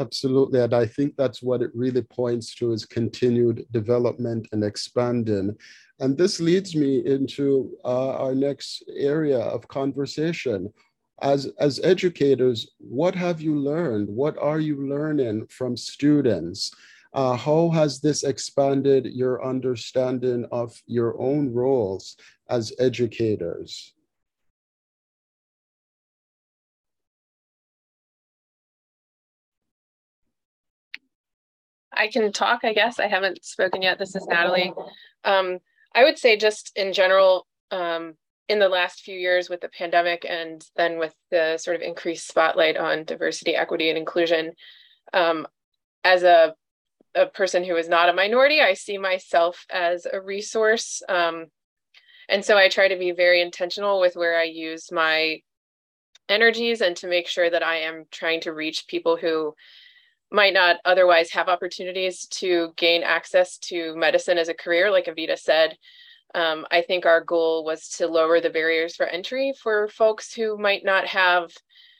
Absolutely. 0.00 0.60
And 0.60 0.72
I 0.72 0.86
think 0.86 1.14
that's 1.16 1.42
what 1.42 1.60
it 1.60 1.70
really 1.74 2.00
points 2.00 2.54
to 2.54 2.72
is 2.72 2.86
continued 2.86 3.66
development 3.70 4.48
and 4.52 4.64
expanding. 4.64 5.54
And 5.98 6.16
this 6.16 6.40
leads 6.40 6.74
me 6.74 7.04
into 7.04 7.76
uh, 7.84 8.14
our 8.22 8.34
next 8.34 8.84
area 8.96 9.40
of 9.40 9.68
conversation. 9.68 10.72
As, 11.20 11.52
as 11.58 11.80
educators, 11.84 12.70
what 12.78 13.14
have 13.14 13.42
you 13.42 13.54
learned? 13.54 14.08
What 14.08 14.38
are 14.38 14.58
you 14.58 14.88
learning 14.88 15.48
from 15.48 15.76
students? 15.76 16.70
Uh, 17.12 17.36
how 17.36 17.68
has 17.68 18.00
this 18.00 18.22
expanded 18.24 19.04
your 19.04 19.44
understanding 19.44 20.46
of 20.50 20.80
your 20.86 21.20
own 21.20 21.52
roles 21.52 22.16
as 22.48 22.72
educators? 22.78 23.92
I 32.00 32.08
can 32.08 32.32
talk, 32.32 32.60
I 32.64 32.72
guess. 32.72 32.98
I 32.98 33.08
haven't 33.08 33.44
spoken 33.44 33.82
yet. 33.82 33.98
This 33.98 34.16
is 34.16 34.26
Natalie. 34.26 34.72
Um, 35.22 35.58
I 35.94 36.02
would 36.02 36.18
say 36.18 36.38
just 36.38 36.72
in 36.74 36.94
general, 36.94 37.46
um, 37.70 38.14
in 38.48 38.58
the 38.58 38.70
last 38.70 39.02
few 39.02 39.18
years 39.18 39.50
with 39.50 39.60
the 39.60 39.68
pandemic 39.68 40.24
and 40.26 40.64
then 40.76 40.98
with 40.98 41.14
the 41.30 41.58
sort 41.58 41.76
of 41.76 41.82
increased 41.82 42.26
spotlight 42.26 42.78
on 42.78 43.04
diversity, 43.04 43.54
equity, 43.54 43.90
and 43.90 43.98
inclusion, 43.98 44.52
um, 45.12 45.46
as 46.02 46.22
a, 46.22 46.54
a 47.14 47.26
person 47.26 47.64
who 47.64 47.76
is 47.76 47.88
not 47.88 48.08
a 48.08 48.14
minority, 48.14 48.62
I 48.62 48.72
see 48.72 48.96
myself 48.96 49.66
as 49.68 50.06
a 50.10 50.22
resource. 50.22 51.02
Um, 51.06 51.48
and 52.30 52.42
so 52.42 52.56
I 52.56 52.70
try 52.70 52.88
to 52.88 52.96
be 52.96 53.10
very 53.12 53.42
intentional 53.42 54.00
with 54.00 54.16
where 54.16 54.38
I 54.38 54.44
use 54.44 54.90
my 54.90 55.42
energies 56.30 56.80
and 56.80 56.96
to 56.96 57.08
make 57.08 57.26
sure 57.26 57.50
that 57.50 57.62
I 57.62 57.80
am 57.80 58.04
trying 58.10 58.40
to 58.42 58.54
reach 58.54 58.86
people 58.88 59.18
who 59.18 59.54
might 60.30 60.54
not 60.54 60.76
otherwise 60.84 61.30
have 61.32 61.48
opportunities 61.48 62.26
to 62.26 62.72
gain 62.76 63.02
access 63.02 63.58
to 63.58 63.96
medicine 63.96 64.38
as 64.38 64.48
a 64.48 64.54
career, 64.54 64.90
like 64.90 65.06
Evita 65.06 65.38
said. 65.38 65.76
Um, 66.34 66.66
I 66.70 66.82
think 66.82 67.06
our 67.06 67.20
goal 67.20 67.64
was 67.64 67.88
to 67.96 68.06
lower 68.06 68.40
the 68.40 68.50
barriers 68.50 68.94
for 68.94 69.06
entry 69.06 69.52
for 69.60 69.88
folks 69.88 70.32
who 70.32 70.56
might 70.56 70.84
not 70.84 71.06
have 71.06 71.50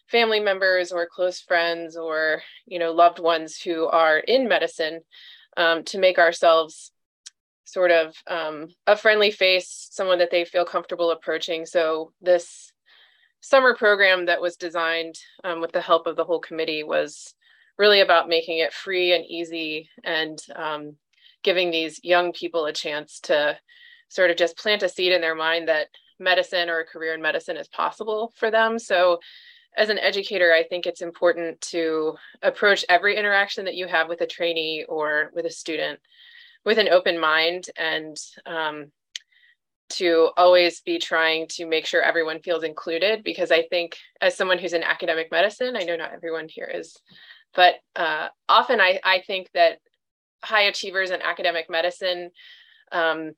family 0.06 0.40
members 0.40 0.92
or 0.92 1.06
close 1.06 1.40
friends 1.40 1.96
or 1.96 2.42
you 2.66 2.78
know 2.78 2.92
loved 2.92 3.18
ones 3.18 3.60
who 3.60 3.86
are 3.86 4.18
in 4.18 4.48
medicine 4.48 5.00
um, 5.56 5.82
to 5.84 5.98
make 5.98 6.18
ourselves 6.18 6.92
sort 7.64 7.90
of 7.90 8.14
um, 8.26 8.68
a 8.86 8.96
friendly 8.96 9.30
face, 9.30 9.88
someone 9.90 10.18
that 10.18 10.30
they 10.30 10.44
feel 10.44 10.64
comfortable 10.64 11.10
approaching. 11.10 11.64
So 11.66 12.12
this 12.20 12.72
summer 13.40 13.74
program 13.74 14.26
that 14.26 14.40
was 14.40 14.56
designed 14.56 15.14
um, 15.44 15.60
with 15.60 15.72
the 15.72 15.80
help 15.80 16.06
of 16.06 16.16
the 16.16 16.24
whole 16.24 16.40
committee 16.40 16.82
was 16.82 17.34
really 17.80 18.00
about 18.02 18.28
making 18.28 18.58
it 18.58 18.74
free 18.74 19.14
and 19.14 19.24
easy 19.24 19.88
and 20.04 20.38
um, 20.54 20.96
giving 21.42 21.70
these 21.70 21.98
young 22.04 22.30
people 22.30 22.66
a 22.66 22.72
chance 22.74 23.20
to 23.20 23.56
sort 24.10 24.30
of 24.30 24.36
just 24.36 24.58
plant 24.58 24.82
a 24.82 24.88
seed 24.88 25.12
in 25.12 25.22
their 25.22 25.34
mind 25.34 25.66
that 25.66 25.86
medicine 26.18 26.68
or 26.68 26.80
a 26.80 26.84
career 26.84 27.14
in 27.14 27.22
medicine 27.22 27.56
is 27.56 27.68
possible 27.68 28.34
for 28.36 28.50
them. 28.50 28.78
So 28.78 29.18
as 29.78 29.88
an 29.88 29.98
educator, 29.98 30.52
I 30.52 30.62
think 30.62 30.84
it's 30.84 31.00
important 31.00 31.58
to 31.72 32.16
approach 32.42 32.84
every 32.90 33.16
interaction 33.16 33.64
that 33.64 33.76
you 33.76 33.86
have 33.86 34.10
with 34.10 34.20
a 34.20 34.26
trainee 34.26 34.84
or 34.86 35.30
with 35.34 35.46
a 35.46 35.50
student 35.50 36.00
with 36.66 36.76
an 36.76 36.90
open 36.90 37.18
mind 37.18 37.64
and 37.78 38.14
um, 38.44 38.92
to 39.88 40.28
always 40.36 40.82
be 40.82 40.98
trying 40.98 41.46
to 41.48 41.64
make 41.64 41.86
sure 41.86 42.02
everyone 42.02 42.42
feels 42.42 42.62
included 42.62 43.24
because 43.24 43.50
I 43.50 43.62
think 43.62 43.96
as 44.20 44.36
someone 44.36 44.58
who's 44.58 44.74
in 44.74 44.82
academic 44.82 45.32
medicine, 45.32 45.76
I 45.76 45.84
know 45.84 45.96
not 45.96 46.12
everyone 46.12 46.46
here 46.46 46.70
is 46.72 46.94
but 47.54 47.74
uh, 47.96 48.28
often 48.48 48.80
I, 48.80 49.00
I 49.04 49.22
think 49.26 49.50
that 49.54 49.78
high 50.42 50.62
achievers 50.62 51.10
in 51.10 51.22
academic 51.22 51.68
medicine 51.68 52.30
um, 52.92 53.32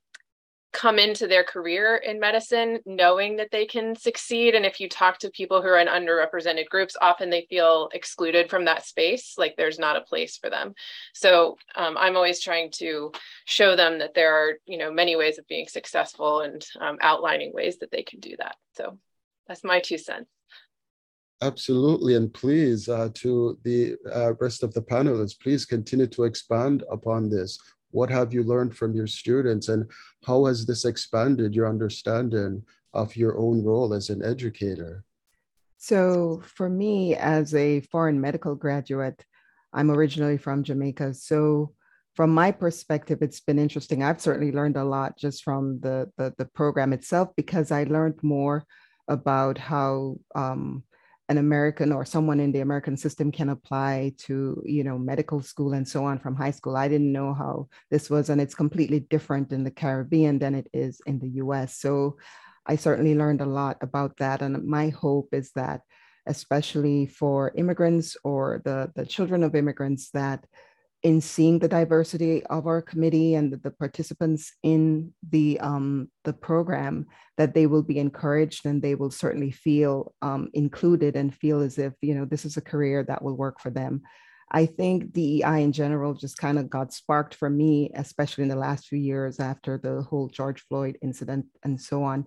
come 0.73 0.97
into 0.97 1.27
their 1.27 1.43
career 1.43 1.97
in 1.97 2.19
medicine 2.19 2.79
knowing 2.85 3.37
that 3.37 3.51
they 3.51 3.65
can 3.65 3.95
succeed. 3.95 4.55
And 4.55 4.65
if 4.65 4.79
you 4.79 4.89
talk 4.89 5.19
to 5.19 5.29
people 5.29 5.61
who 5.61 5.67
are 5.67 5.79
in 5.79 5.87
underrepresented 5.87 6.67
groups, 6.67 6.97
often 6.99 7.29
they 7.29 7.45
feel 7.47 7.89
excluded 7.93 8.49
from 8.49 8.65
that 8.65 8.83
space, 8.83 9.35
like 9.37 9.55
there's 9.55 9.77
not 9.77 9.95
a 9.95 10.01
place 10.01 10.37
for 10.37 10.49
them. 10.49 10.73
So 11.13 11.57
um, 11.75 11.95
I'm 11.95 12.15
always 12.15 12.41
trying 12.41 12.71
to 12.79 13.11
show 13.45 13.75
them 13.75 13.99
that 13.99 14.15
there 14.15 14.33
are, 14.33 14.53
you 14.65 14.79
know, 14.79 14.91
many 14.91 15.15
ways 15.15 15.37
of 15.37 15.47
being 15.47 15.67
successful 15.67 16.41
and 16.41 16.65
um, 16.81 16.97
outlining 17.01 17.53
ways 17.53 17.77
that 17.77 17.91
they 17.91 18.01
can 18.01 18.19
do 18.19 18.35
that. 18.39 18.55
So 18.75 18.97
that's 19.47 19.63
my 19.63 19.79
two 19.79 19.99
cents. 19.99 20.29
Absolutely. 21.43 22.15
And 22.15 22.33
please, 22.33 22.87
uh, 22.87 23.09
to 23.15 23.59
the 23.63 23.97
uh, 24.15 24.33
rest 24.35 24.63
of 24.63 24.73
the 24.73 24.81
panelists, 24.81 25.37
please 25.37 25.65
continue 25.65 26.07
to 26.07 26.23
expand 26.23 26.85
upon 26.89 27.29
this. 27.29 27.59
What 27.91 28.09
have 28.09 28.33
you 28.33 28.43
learned 28.43 28.77
from 28.77 28.95
your 28.95 29.07
students 29.07 29.67
and 29.67 29.91
how 30.25 30.45
has 30.45 30.65
this 30.65 30.85
expanded 30.85 31.53
your 31.53 31.67
understanding 31.67 32.63
of 32.93 33.17
your 33.17 33.37
own 33.37 33.61
role 33.61 33.93
as 33.93 34.09
an 34.09 34.23
educator? 34.23 35.03
So, 35.77 36.41
for 36.45 36.69
me, 36.69 37.15
as 37.17 37.53
a 37.53 37.81
foreign 37.91 38.21
medical 38.21 38.55
graduate, 38.55 39.25
I'm 39.73 39.91
originally 39.91 40.37
from 40.37 40.63
Jamaica. 40.63 41.13
So, 41.15 41.73
from 42.15 42.29
my 42.29 42.51
perspective, 42.51 43.21
it's 43.21 43.41
been 43.41 43.59
interesting. 43.59 44.01
I've 44.01 44.21
certainly 44.21 44.53
learned 44.53 44.77
a 44.77 44.85
lot 44.85 45.17
just 45.17 45.43
from 45.43 45.81
the, 45.81 46.09
the, 46.17 46.33
the 46.37 46.45
program 46.45 46.93
itself 46.93 47.31
because 47.35 47.69
I 47.69 47.83
learned 47.83 48.19
more 48.23 48.63
about 49.09 49.57
how 49.57 50.19
um, 50.35 50.83
an 51.29 51.37
American 51.37 51.91
or 51.91 52.03
someone 52.03 52.39
in 52.39 52.51
the 52.51 52.59
American 52.59 52.97
system 52.97 53.31
can 53.31 53.49
apply 53.49 54.13
to, 54.17 54.61
you 54.65 54.83
know, 54.83 54.97
medical 54.97 55.41
school 55.41 55.73
and 55.73 55.87
so 55.87 56.03
on 56.03 56.19
from 56.19 56.35
high 56.35 56.51
school. 56.51 56.75
I 56.75 56.87
didn't 56.87 57.13
know 57.13 57.33
how 57.33 57.69
this 57.89 58.09
was, 58.09 58.29
and 58.29 58.41
it's 58.41 58.55
completely 58.55 58.99
different 58.99 59.53
in 59.53 59.63
the 59.63 59.71
Caribbean 59.71 60.39
than 60.39 60.53
it 60.53 60.67
is 60.73 61.01
in 61.05 61.19
the 61.19 61.29
US. 61.43 61.77
So 61.77 62.17
I 62.65 62.75
certainly 62.75 63.15
learned 63.15 63.41
a 63.41 63.45
lot 63.45 63.77
about 63.81 64.17
that. 64.17 64.41
And 64.41 64.65
my 64.65 64.89
hope 64.89 65.29
is 65.31 65.51
that, 65.55 65.81
especially 66.25 67.07
for 67.07 67.53
immigrants 67.55 68.17
or 68.23 68.61
the, 68.65 68.91
the 68.95 69.05
children 69.05 69.43
of 69.43 69.55
immigrants, 69.55 70.09
that 70.11 70.45
in 71.03 71.19
seeing 71.19 71.59
the 71.59 71.67
diversity 71.67 72.45
of 72.45 72.65
our 72.65 72.81
committee 72.81 73.35
and 73.35 73.51
the, 73.51 73.71
participants 73.71 74.53
in 74.63 75.13
the 75.29 75.59
um, 75.59 76.09
the 76.23 76.31
program 76.33 77.05
that 77.37 77.53
they 77.53 77.67
will 77.67 77.83
be 77.83 77.99
encouraged 77.99 78.65
and 78.65 78.81
they 78.81 78.95
will 78.95 79.11
certainly 79.11 79.51
feel 79.51 80.13
um, 80.21 80.49
included 80.53 81.17
and 81.17 81.35
feel 81.35 81.59
as 81.59 81.77
if 81.77 81.93
you 82.01 82.15
know 82.15 82.25
this 82.25 82.45
is 82.45 82.55
a 82.55 82.61
career 82.61 83.03
that 83.03 83.21
will 83.21 83.35
work 83.35 83.59
for 83.59 83.69
them. 83.69 84.01
I 84.49 84.65
think 84.65 85.11
dei 85.11 85.41
in 85.43 85.73
general 85.73 86.13
just 86.13 86.37
kind 86.37 86.57
of 86.57 86.69
got 86.69 86.93
sparked 86.93 87.35
for 87.35 87.49
me 87.49 87.91
especially 87.95 88.43
in 88.43 88.49
the 88.49 88.55
last 88.55 88.87
few 88.87 88.99
years 88.99 89.39
after 89.39 89.77
the 89.77 90.03
whole 90.03 90.27
george 90.29 90.61
floyd 90.61 90.97
incident 91.01 91.45
and 91.63 91.79
so 91.79 92.03
on. 92.03 92.25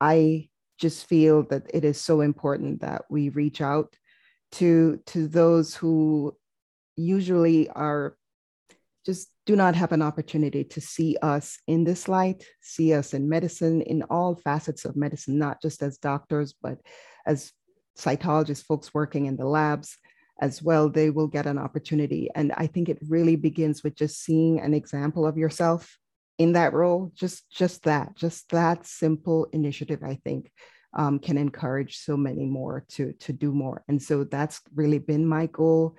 I 0.00 0.48
just 0.78 1.08
feel 1.08 1.44
that 1.44 1.62
it 1.72 1.84
is 1.84 2.00
so 2.00 2.20
important 2.20 2.82
that 2.82 3.02
we 3.08 3.30
reach 3.30 3.60
out 3.60 3.96
to 4.52 5.00
to 5.06 5.28
those 5.28 5.74
who 5.74 6.36
usually 6.98 7.68
are 7.70 8.16
just 9.06 9.30
do 9.46 9.56
not 9.56 9.74
have 9.74 9.92
an 9.92 10.02
opportunity 10.02 10.64
to 10.64 10.80
see 10.80 11.16
us 11.22 11.58
in 11.66 11.84
this 11.84 12.08
light, 12.08 12.44
see 12.60 12.92
us 12.92 13.14
in 13.14 13.26
medicine, 13.26 13.80
in 13.80 14.02
all 14.10 14.34
facets 14.34 14.84
of 14.84 14.96
medicine, 14.96 15.38
not 15.38 15.62
just 15.62 15.82
as 15.82 15.96
doctors, 15.96 16.54
but 16.60 16.78
as 17.24 17.52
cytologists, 17.98 18.64
folks 18.64 18.92
working 18.92 19.24
in 19.24 19.36
the 19.36 19.46
labs 19.46 19.96
as 20.40 20.62
well, 20.62 20.90
they 20.90 21.08
will 21.08 21.26
get 21.26 21.46
an 21.46 21.58
opportunity. 21.58 22.28
And 22.34 22.52
I 22.56 22.66
think 22.66 22.88
it 22.88 22.98
really 23.08 23.36
begins 23.36 23.82
with 23.82 23.96
just 23.96 24.22
seeing 24.22 24.60
an 24.60 24.74
example 24.74 25.26
of 25.26 25.38
yourself 25.38 25.98
in 26.36 26.52
that 26.52 26.74
role. 26.74 27.10
Just, 27.14 27.50
just 27.50 27.84
that, 27.84 28.14
just 28.14 28.50
that 28.50 28.84
simple 28.86 29.48
initiative, 29.52 30.00
I 30.04 30.20
think, 30.22 30.52
um, 30.96 31.18
can 31.18 31.38
encourage 31.38 31.96
so 31.96 32.16
many 32.16 32.44
more 32.44 32.84
to, 32.90 33.14
to 33.20 33.32
do 33.32 33.52
more. 33.52 33.84
And 33.88 34.02
so 34.02 34.24
that's 34.24 34.60
really 34.74 34.98
been 34.98 35.26
my 35.26 35.46
goal 35.46 35.96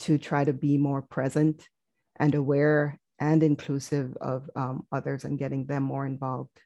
to 0.00 0.18
try 0.18 0.44
to 0.44 0.52
be 0.52 0.76
more 0.76 1.02
present 1.02 1.68
and 2.16 2.34
aware 2.34 2.98
and 3.20 3.42
inclusive 3.42 4.16
of 4.20 4.48
um, 4.56 4.86
others 4.92 5.24
and 5.24 5.38
getting 5.38 5.66
them 5.66 5.82
more 5.82 6.06
involved 6.06 6.60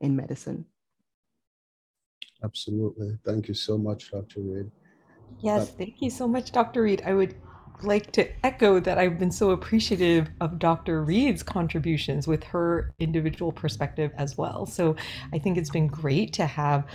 in 0.00 0.16
medicine. 0.16 0.64
Absolutely. 2.42 3.18
Thank 3.24 3.48
you 3.48 3.54
so 3.54 3.76
much, 3.76 4.10
Dr. 4.10 4.40
Reid. 4.40 4.70
Yes, 5.40 5.70
thank 5.70 5.96
you 6.00 6.10
so 6.10 6.26
much, 6.26 6.52
Dr. 6.52 6.82
Reid. 6.82 7.02
I 7.04 7.14
would 7.14 7.34
like 7.82 8.12
to 8.12 8.28
echo 8.44 8.80
that 8.80 8.98
I've 8.98 9.18
been 9.18 9.30
so 9.30 9.50
appreciative 9.50 10.28
of 10.40 10.58
Dr. 10.58 11.04
Reid's 11.04 11.42
contributions 11.42 12.26
with 12.26 12.44
her 12.44 12.92
individual 12.98 13.52
perspective 13.52 14.12
as 14.16 14.36
well. 14.36 14.66
So 14.66 14.96
I 15.32 15.38
think 15.38 15.58
it's 15.58 15.70
been 15.70 15.86
great 15.86 16.32
to 16.34 16.46
have 16.46 16.86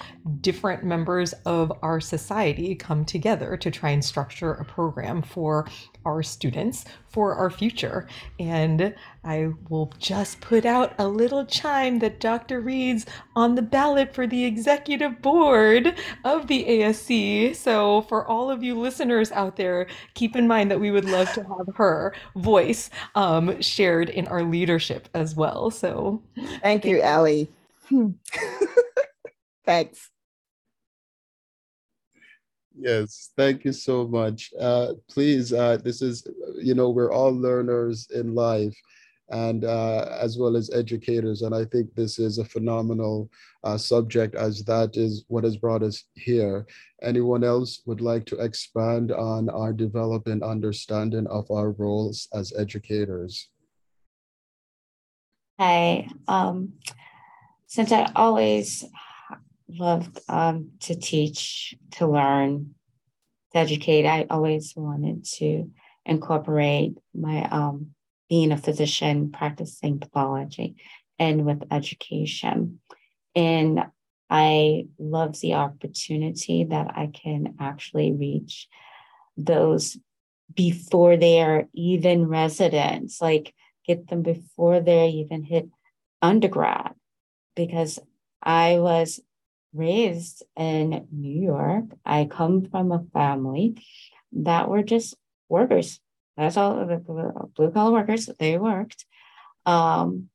different 0.42 0.84
members 0.84 1.34
of 1.46 1.72
our 1.82 2.00
society 2.00 2.76
come 2.76 3.06
together 3.06 3.58
to 3.58 3.72
try 3.72 3.92
and 3.92 4.04
structure 4.04 4.54
a 4.54 4.66
program 4.66 5.22
for 5.22 5.68
our 6.06 6.24
students 6.24 6.86
for 7.08 7.36
our 7.36 7.50
future. 7.50 8.08
And 8.40 8.96
I 9.24 9.52
will 9.70 9.92
just 10.00 10.42
put 10.42 10.66
out 10.66 10.94
a 11.00 11.08
little 11.08 11.46
chime 11.46 12.00
that 12.00 12.20
Dr. 12.20 12.60
Reid's 12.60 13.06
on 13.36 13.56
the 13.56 13.62
ballot 13.62 14.14
for 14.14 14.28
the 14.28 14.44
executive 14.44 15.22
board 15.22 15.96
of 16.26 16.48
the 16.48 16.66
ASC. 16.66 17.56
So, 17.56 18.02
for 18.02 18.28
all 18.28 18.52
of 18.52 18.64
you 18.64 18.78
listeners 18.78 19.32
out 19.32 19.56
there, 19.56 19.88
keep 20.14 20.36
in 20.36 20.48
mind 20.48 20.70
that 20.72 20.80
we 20.80 20.92
would 20.92 21.06
love 21.06 21.32
to 21.34 21.44
have 21.44 21.76
her 21.76 22.14
voice 22.36 22.90
um, 23.16 23.62
shared 23.62 24.10
in 24.10 24.28
our 24.28 24.44
leadership 24.44 25.08
as 25.14 25.36
well. 25.36 25.72
So, 25.72 26.22
thank 26.62 26.84
you, 26.84 27.02
Allie. 27.02 27.50
Thanks. 29.66 30.10
Yes, 32.76 33.32
thank 33.38 33.64
you 33.64 33.72
so 33.72 34.08
much. 34.08 34.52
Uh, 34.60 34.94
please, 35.08 35.54
uh, 35.54 35.78
this 35.78 36.02
is, 36.02 36.28
you 36.58 36.74
know, 36.74 36.90
we're 36.90 37.12
all 37.12 37.32
learners 37.32 38.10
in 38.14 38.34
life 38.34 38.76
and 39.30 39.66
uh, 39.66 40.18
as 40.20 40.38
well 40.38 40.56
as 40.56 40.70
educators. 40.72 41.42
And 41.42 41.56
I 41.56 41.66
think 41.66 41.94
this 41.96 42.20
is 42.20 42.38
a 42.38 42.46
phenomenal 42.46 43.30
uh, 43.64 43.78
subject 43.78 44.36
as 44.36 44.64
that 44.66 44.98
is 44.98 45.26
what 45.28 45.44
has 45.44 45.58
brought 45.58 45.84
us 45.84 46.04
here. 46.14 46.66
Anyone 47.02 47.44
else 47.44 47.82
would 47.86 48.02
like 48.02 48.26
to 48.28 48.40
expand 48.40 49.12
on 49.12 49.50
our 49.50 49.74
developing 49.74 50.44
understanding 50.44 51.28
of 51.28 51.50
our 51.52 51.72
roles 51.72 52.28
as 52.34 52.54
educators? 52.58 53.50
Hi, 55.60 56.08
um, 56.28 56.74
since 57.68 57.92
I 57.92 58.12
always 58.16 58.84
loved 59.70 60.20
um, 60.30 60.72
to 60.82 60.96
teach, 60.96 61.76
to 61.92 62.08
learn, 62.08 62.76
to 63.52 63.58
educate. 63.60 64.06
I 64.06 64.26
always 64.30 64.74
wanted 64.76 65.26
to 65.38 65.72
incorporate 66.06 66.98
my 67.14 67.48
um, 67.50 67.92
being 68.34 68.52
a 68.52 68.58
physician, 68.58 69.32
practicing 69.32 70.00
pathology, 70.00 70.76
and 71.20 71.46
with 71.46 71.62
education. 71.70 72.80
And 73.36 73.84
I 74.28 74.88
love 74.98 75.40
the 75.40 75.54
opportunity 75.54 76.64
that 76.64 76.88
I 76.98 77.12
can 77.14 77.54
actually 77.60 78.12
reach 78.12 78.68
those 79.38 80.00
before 80.52 81.16
they 81.16 81.44
are 81.44 81.68
even 81.76 82.28
residents, 82.28 83.22
like 83.22 83.54
get 83.86 84.08
them 84.08 84.24
before 84.24 84.80
they 84.80 85.10
even 85.10 85.44
hit 85.44 85.70
undergrad, 86.20 86.94
because 87.56 88.00
I 88.42 88.80
was 88.80 89.20
raised 89.76 90.42
in 90.58 91.08
New 91.12 91.40
York. 91.40 91.86
I 92.04 92.26
come 92.26 92.66
from 92.66 92.92
a 92.92 93.06
family 93.14 93.78
that 94.32 94.70
were 94.70 94.82
just 94.82 95.16
workers. 95.50 96.00
That's 96.38 96.58
all 96.58 96.86
the 96.86 96.98
blue 97.56 97.72
collar 97.72 97.92
workers. 97.92 98.30
They 98.40 98.58
worked. 98.58 99.06
Um, 99.66 100.30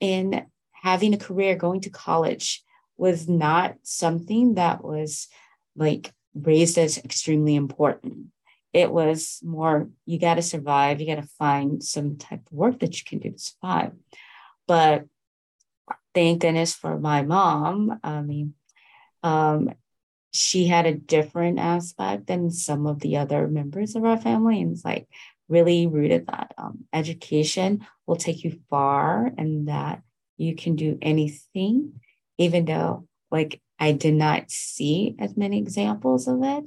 and 0.00 0.46
having 0.72 1.14
a 1.14 1.18
career, 1.18 1.54
going 1.56 1.80
to 1.82 1.90
college 1.90 2.62
was 2.96 3.28
not 3.28 3.76
something 3.82 4.54
that 4.54 4.84
was 4.84 5.28
like 5.76 6.12
raised 6.34 6.78
as 6.78 6.98
extremely 6.98 7.54
important. 7.54 8.26
It 8.72 8.90
was 8.90 9.40
more, 9.42 9.90
you 10.06 10.18
got 10.18 10.34
to 10.34 10.42
survive, 10.42 11.00
you 11.00 11.06
got 11.06 11.20
to 11.20 11.28
find 11.38 11.82
some 11.82 12.16
type 12.16 12.40
of 12.46 12.52
work 12.52 12.80
that 12.80 12.98
you 12.98 13.04
can 13.06 13.18
do 13.18 13.32
to 13.32 13.38
survive. 13.38 13.92
But 14.66 15.04
thank 16.14 16.40
goodness 16.40 16.74
for 16.74 16.98
my 16.98 17.22
mom. 17.22 18.00
I 18.02 18.22
mean, 18.22 18.54
um, 19.22 19.70
she 20.32 20.66
had 20.66 20.86
a 20.86 20.94
different 20.94 21.58
aspect 21.58 22.26
than 22.26 22.50
some 22.50 22.86
of 22.86 23.00
the 23.00 23.18
other 23.18 23.46
members 23.46 23.94
of 23.94 24.04
our 24.04 24.16
family 24.16 24.62
and 24.62 24.72
it's 24.72 24.84
like 24.84 25.06
really 25.48 25.86
rooted 25.86 26.26
that 26.26 26.54
um, 26.58 26.84
education 26.92 27.86
will 28.06 28.16
take 28.16 28.44
you 28.44 28.58
far 28.70 29.30
and 29.36 29.68
that 29.68 30.02
you 30.36 30.54
can 30.54 30.76
do 30.76 30.98
anything 31.02 31.92
even 32.38 32.64
though 32.64 33.06
like 33.30 33.60
i 33.78 33.92
did 33.92 34.14
not 34.14 34.50
see 34.50 35.14
as 35.18 35.36
many 35.36 35.58
examples 35.58 36.26
of 36.26 36.42
it 36.42 36.64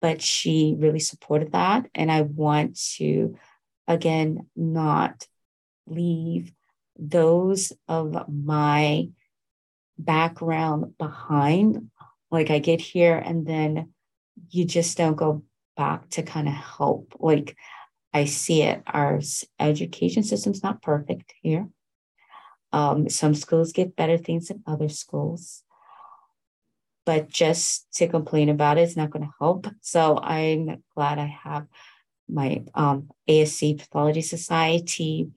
but 0.00 0.22
she 0.22 0.76
really 0.78 1.00
supported 1.00 1.52
that 1.52 1.86
and 1.94 2.10
i 2.10 2.22
want 2.22 2.78
to 2.78 3.36
again 3.88 4.46
not 4.54 5.26
leave 5.86 6.52
those 6.98 7.72
of 7.88 8.28
my 8.28 9.08
background 9.98 10.96
behind. 10.98 11.90
Like 12.30 12.50
I 12.50 12.58
get 12.58 12.80
here 12.80 13.16
and 13.16 13.46
then 13.46 13.92
you 14.50 14.64
just 14.64 14.96
don't 14.96 15.16
go 15.16 15.42
back 15.76 16.08
to 16.10 16.22
kind 16.22 16.48
of 16.48 16.54
help. 16.54 17.14
Like 17.18 17.56
I 18.14 18.26
see 18.26 18.62
it, 18.62 18.80
our 18.86 19.20
education 19.58 20.22
system's 20.22 20.62
not 20.62 20.80
perfect 20.80 21.34
here. 21.42 21.68
Um, 22.72 23.08
some 23.08 23.34
schools 23.34 23.72
get 23.72 23.96
better 23.96 24.16
things 24.16 24.48
than 24.48 24.62
other 24.66 24.88
schools. 24.88 25.64
But 27.04 27.28
just 27.28 27.92
to 27.94 28.06
complain 28.06 28.48
about 28.48 28.78
it 28.78 28.82
is 28.82 28.96
not 28.96 29.10
going 29.10 29.24
to 29.24 29.34
help. 29.40 29.66
So 29.80 30.18
I'm 30.22 30.82
glad 30.94 31.18
I 31.18 31.36
have 31.42 31.66
my 32.28 32.64
um, 32.74 33.10
ASC 33.28 33.78
Pathology 33.78 34.22
Society 34.22 35.28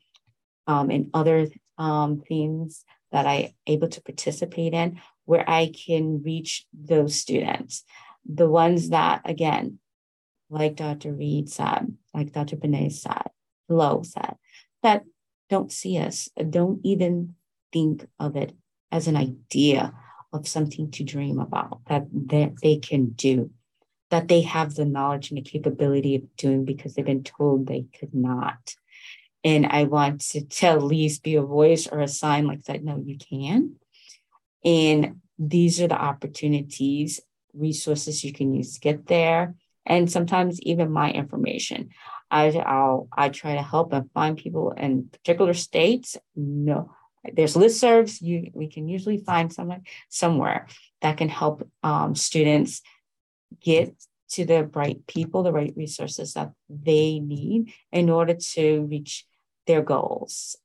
um, 0.68 0.92
and 0.92 1.10
other 1.14 1.48
um, 1.80 2.22
things 2.22 2.86
that 3.12 3.26
I 3.26 3.54
able 3.66 3.88
to 3.90 4.02
participate 4.02 4.74
in 4.74 5.02
where 5.26 5.50
I 5.50 5.72
can 5.74 6.22
reach 6.24 6.66
those 6.74 7.16
students, 7.16 7.84
the 8.26 8.50
ones 8.50 8.90
that 8.90 9.22
again, 9.26 9.80
like 10.50 10.76
Dr. 10.76 11.14
Reid 11.14 11.50
said, 11.50 11.96
like 12.14 12.32
Dr. 12.32 12.56
Banet 12.56 12.94
said, 12.94 13.30
Lowe 13.70 14.04
said, 14.04 14.36
that 14.84 15.04
don't 15.50 15.72
see 15.72 15.98
us, 15.98 16.30
don't 16.50 16.80
even 16.84 17.36
think 17.74 18.06
of 18.20 18.36
it 18.36 18.54
as 18.92 19.08
an 19.08 19.16
idea 19.16 19.94
of 20.34 20.48
something 20.48 20.92
to 20.92 21.04
dream 21.04 21.40
about 21.40 21.82
that, 21.88 22.08
that 22.12 22.54
they 22.62 22.78
can 22.78 23.10
do, 23.10 23.52
that 24.10 24.28
they 24.28 24.42
have 24.42 24.76
the 24.76 24.86
knowledge 24.86 25.32
and 25.32 25.38
the 25.38 25.42
capability 25.42 26.16
of 26.16 26.36
doing 26.38 26.66
because 26.66 26.94
they've 26.94 27.06
been 27.06 27.24
told 27.24 27.68
they 27.68 27.86
could 28.00 28.14
not 28.14 28.76
and 29.48 29.66
I 29.66 29.84
want 29.86 30.22
to, 30.32 30.46
at 30.64 30.84
least 30.84 31.24
be 31.24 31.36
a 31.36 31.42
voice 31.42 31.88
or 31.88 32.02
a 32.02 32.08
sign 32.08 32.48
like 32.48 32.64
that. 32.64 32.84
No, 32.84 33.02
you 33.02 33.18
can. 33.18 33.76
And 34.66 35.22
these 35.40 35.80
are 35.80 35.88
the 35.88 36.00
opportunities, 36.00 37.22
resources 37.54 38.26
you 38.26 38.34
can 38.34 38.54
use 38.54 38.74
to 38.74 38.80
get 38.82 39.08
there. 39.08 39.56
And 39.88 40.12
sometimes 40.12 40.62
even 40.62 40.92
my 40.92 41.12
information. 41.12 41.90
I, 42.30 42.50
I'll 42.50 43.08
I 43.16 43.30
try 43.30 43.56
to 43.56 43.62
help 43.62 43.94
and 43.94 44.12
find 44.12 44.38
people 44.38 44.72
in 44.72 45.08
particular 45.10 45.54
states. 45.54 46.18
No, 46.36 46.92
there's 47.34 47.56
listservs. 47.56 48.22
You 48.22 48.52
we 48.54 48.68
can 48.68 48.90
usually 48.90 49.18
find 49.18 49.52
someone 49.52 49.84
somewhere 50.10 50.68
that 51.02 51.18
can 51.18 51.30
help 51.30 51.68
um, 51.84 52.16
students 52.16 52.82
get 53.62 53.96
to 54.32 54.46
the 54.46 54.66
right 54.74 55.06
people, 55.08 55.42
the 55.42 55.54
right 55.54 55.74
resources 55.78 56.34
that 56.34 56.52
they 56.70 57.20
need 57.20 57.74
in 57.94 58.10
order 58.10 58.34
to 58.34 58.82
reach 58.82 59.26
their 59.68 59.82
goals. 59.82 60.58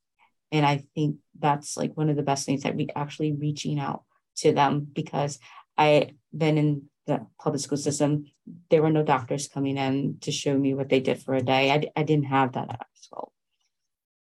And 0.51 0.65
I 0.65 0.83
think 0.95 1.17
that's 1.39 1.77
like 1.77 1.95
one 1.95 2.09
of 2.09 2.15
the 2.15 2.23
best 2.23 2.45
things 2.45 2.63
that 2.63 2.75
we 2.75 2.89
actually 2.95 3.31
reaching 3.31 3.79
out 3.79 4.03
to 4.37 4.51
them 4.51 4.85
because 4.91 5.39
I've 5.77 6.11
been 6.35 6.57
in 6.57 6.89
the 7.05 7.25
public 7.39 7.61
school 7.61 7.77
system. 7.77 8.25
There 8.69 8.81
were 8.81 8.91
no 8.91 9.03
doctors 9.03 9.47
coming 9.47 9.77
in 9.77 10.17
to 10.21 10.31
show 10.31 10.57
me 10.57 10.73
what 10.73 10.89
they 10.89 10.99
did 10.99 11.21
for 11.21 11.33
a 11.33 11.41
day. 11.41 11.71
I, 11.71 11.83
I 11.99 12.03
didn't 12.03 12.25
have 12.25 12.53
that 12.53 12.69
at 12.69 12.87
school. 12.93 13.33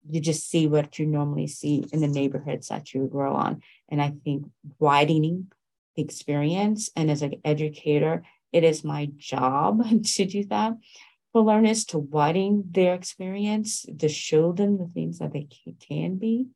you 0.10 0.22
just 0.22 0.50
see 0.50 0.68
what 0.68 1.00
you 1.00 1.06
normally 1.06 1.48
see 1.48 1.86
in 1.92 2.02
the 2.02 2.08
neighborhoods 2.08 2.68
that 2.68 2.94
you 2.94 3.08
grow 3.08 3.34
on. 3.34 3.62
And 3.90 4.02
I 4.02 4.14
think 4.24 4.46
widening 4.80 5.52
the 5.96 6.04
experience, 6.04 6.90
and 6.96 7.10
as 7.10 7.22
an 7.22 7.42
educator, 7.44 8.24
it 8.54 8.64
is 8.64 8.84
my 8.84 9.10
job 9.18 9.84
to 10.04 10.26
do 10.26 10.46
that 10.46 10.74
for 11.34 11.42
learners 11.42 11.86
to 11.86 12.00
widen 12.00 12.64
their 12.72 12.94
experience, 12.94 13.86
to 14.00 14.08
show 14.08 14.52
them 14.52 14.78
the 14.78 14.90
things 14.94 15.20
that 15.20 15.34
they 15.34 15.48
can 15.88 16.18
be. 16.18 16.48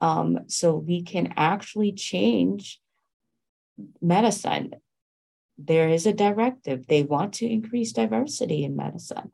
Um, 0.00 0.40
so 0.46 0.76
we 0.76 1.02
can 1.02 1.34
actually 1.36 1.92
change 1.92 2.80
medicine. 4.00 4.74
There 5.66 5.88
is 5.88 6.06
a 6.06 6.12
directive. 6.12 6.86
They 6.86 7.02
want 7.02 7.34
to 7.34 7.46
increase 7.46 7.92
diversity 7.92 8.64
in 8.64 8.76
medicine. 8.76 9.32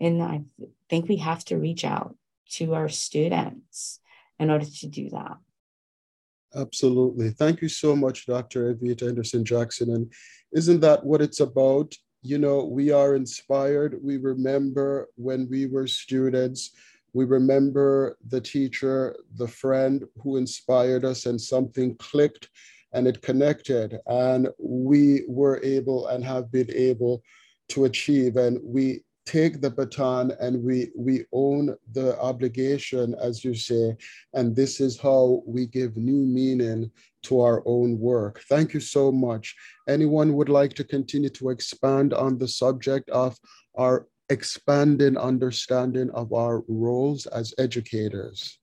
And 0.00 0.22
I 0.22 0.42
think 0.88 1.08
we 1.08 1.16
have 1.16 1.44
to 1.46 1.58
reach 1.58 1.84
out 1.84 2.16
to 2.50 2.74
our 2.74 2.88
students 2.88 4.00
in 4.38 4.50
order 4.50 4.66
to 4.66 4.86
do 4.86 5.10
that. 5.10 5.36
Absolutely. 6.54 7.30
Thank 7.30 7.62
you 7.62 7.68
so 7.68 7.96
much, 7.96 8.26
Dr. 8.26 8.74
Evita 8.74 9.08
Anderson 9.08 9.44
Jackson. 9.44 9.90
And 9.90 10.12
isn't 10.52 10.80
that 10.80 11.04
what 11.04 11.20
it's 11.20 11.40
about? 11.40 11.92
You 12.22 12.38
know, 12.38 12.64
we 12.64 12.92
are 12.92 13.16
inspired. 13.16 13.98
We 14.02 14.18
remember 14.18 15.08
when 15.16 15.48
we 15.50 15.66
were 15.66 15.86
students, 15.86 16.70
we 17.12 17.24
remember 17.24 18.16
the 18.28 18.40
teacher, 18.40 19.16
the 19.36 19.48
friend 19.48 20.04
who 20.22 20.36
inspired 20.36 21.04
us, 21.04 21.26
and 21.26 21.40
something 21.40 21.96
clicked 21.96 22.48
and 22.94 23.06
it 23.06 23.20
connected. 23.20 23.98
And 24.06 24.48
we 24.58 25.24
were 25.28 25.60
able 25.62 26.06
and 26.06 26.24
have 26.24 26.50
been 26.50 26.70
able 26.72 27.22
to 27.70 27.84
achieve. 27.84 28.36
And 28.36 28.58
we 28.62 29.02
take 29.26 29.60
the 29.60 29.70
baton 29.70 30.32
and 30.40 30.62
we 30.62 30.90
we 30.96 31.24
own 31.32 31.74
the 31.92 32.18
obligation 32.20 33.14
as 33.20 33.42
you 33.42 33.54
say 33.54 33.96
and 34.34 34.54
this 34.54 34.80
is 34.80 35.00
how 35.00 35.42
we 35.46 35.66
give 35.66 35.96
new 35.96 36.26
meaning 36.26 36.90
to 37.22 37.40
our 37.40 37.62
own 37.64 37.98
work 37.98 38.42
thank 38.50 38.74
you 38.74 38.80
so 38.80 39.10
much 39.10 39.56
anyone 39.88 40.34
would 40.34 40.50
like 40.50 40.74
to 40.74 40.84
continue 40.84 41.30
to 41.30 41.48
expand 41.48 42.12
on 42.12 42.36
the 42.36 42.48
subject 42.48 43.08
of 43.10 43.38
our 43.76 44.06
expanding 44.28 45.16
understanding 45.16 46.10
of 46.10 46.32
our 46.34 46.62
roles 46.68 47.26
as 47.26 47.54
educators 47.58 48.58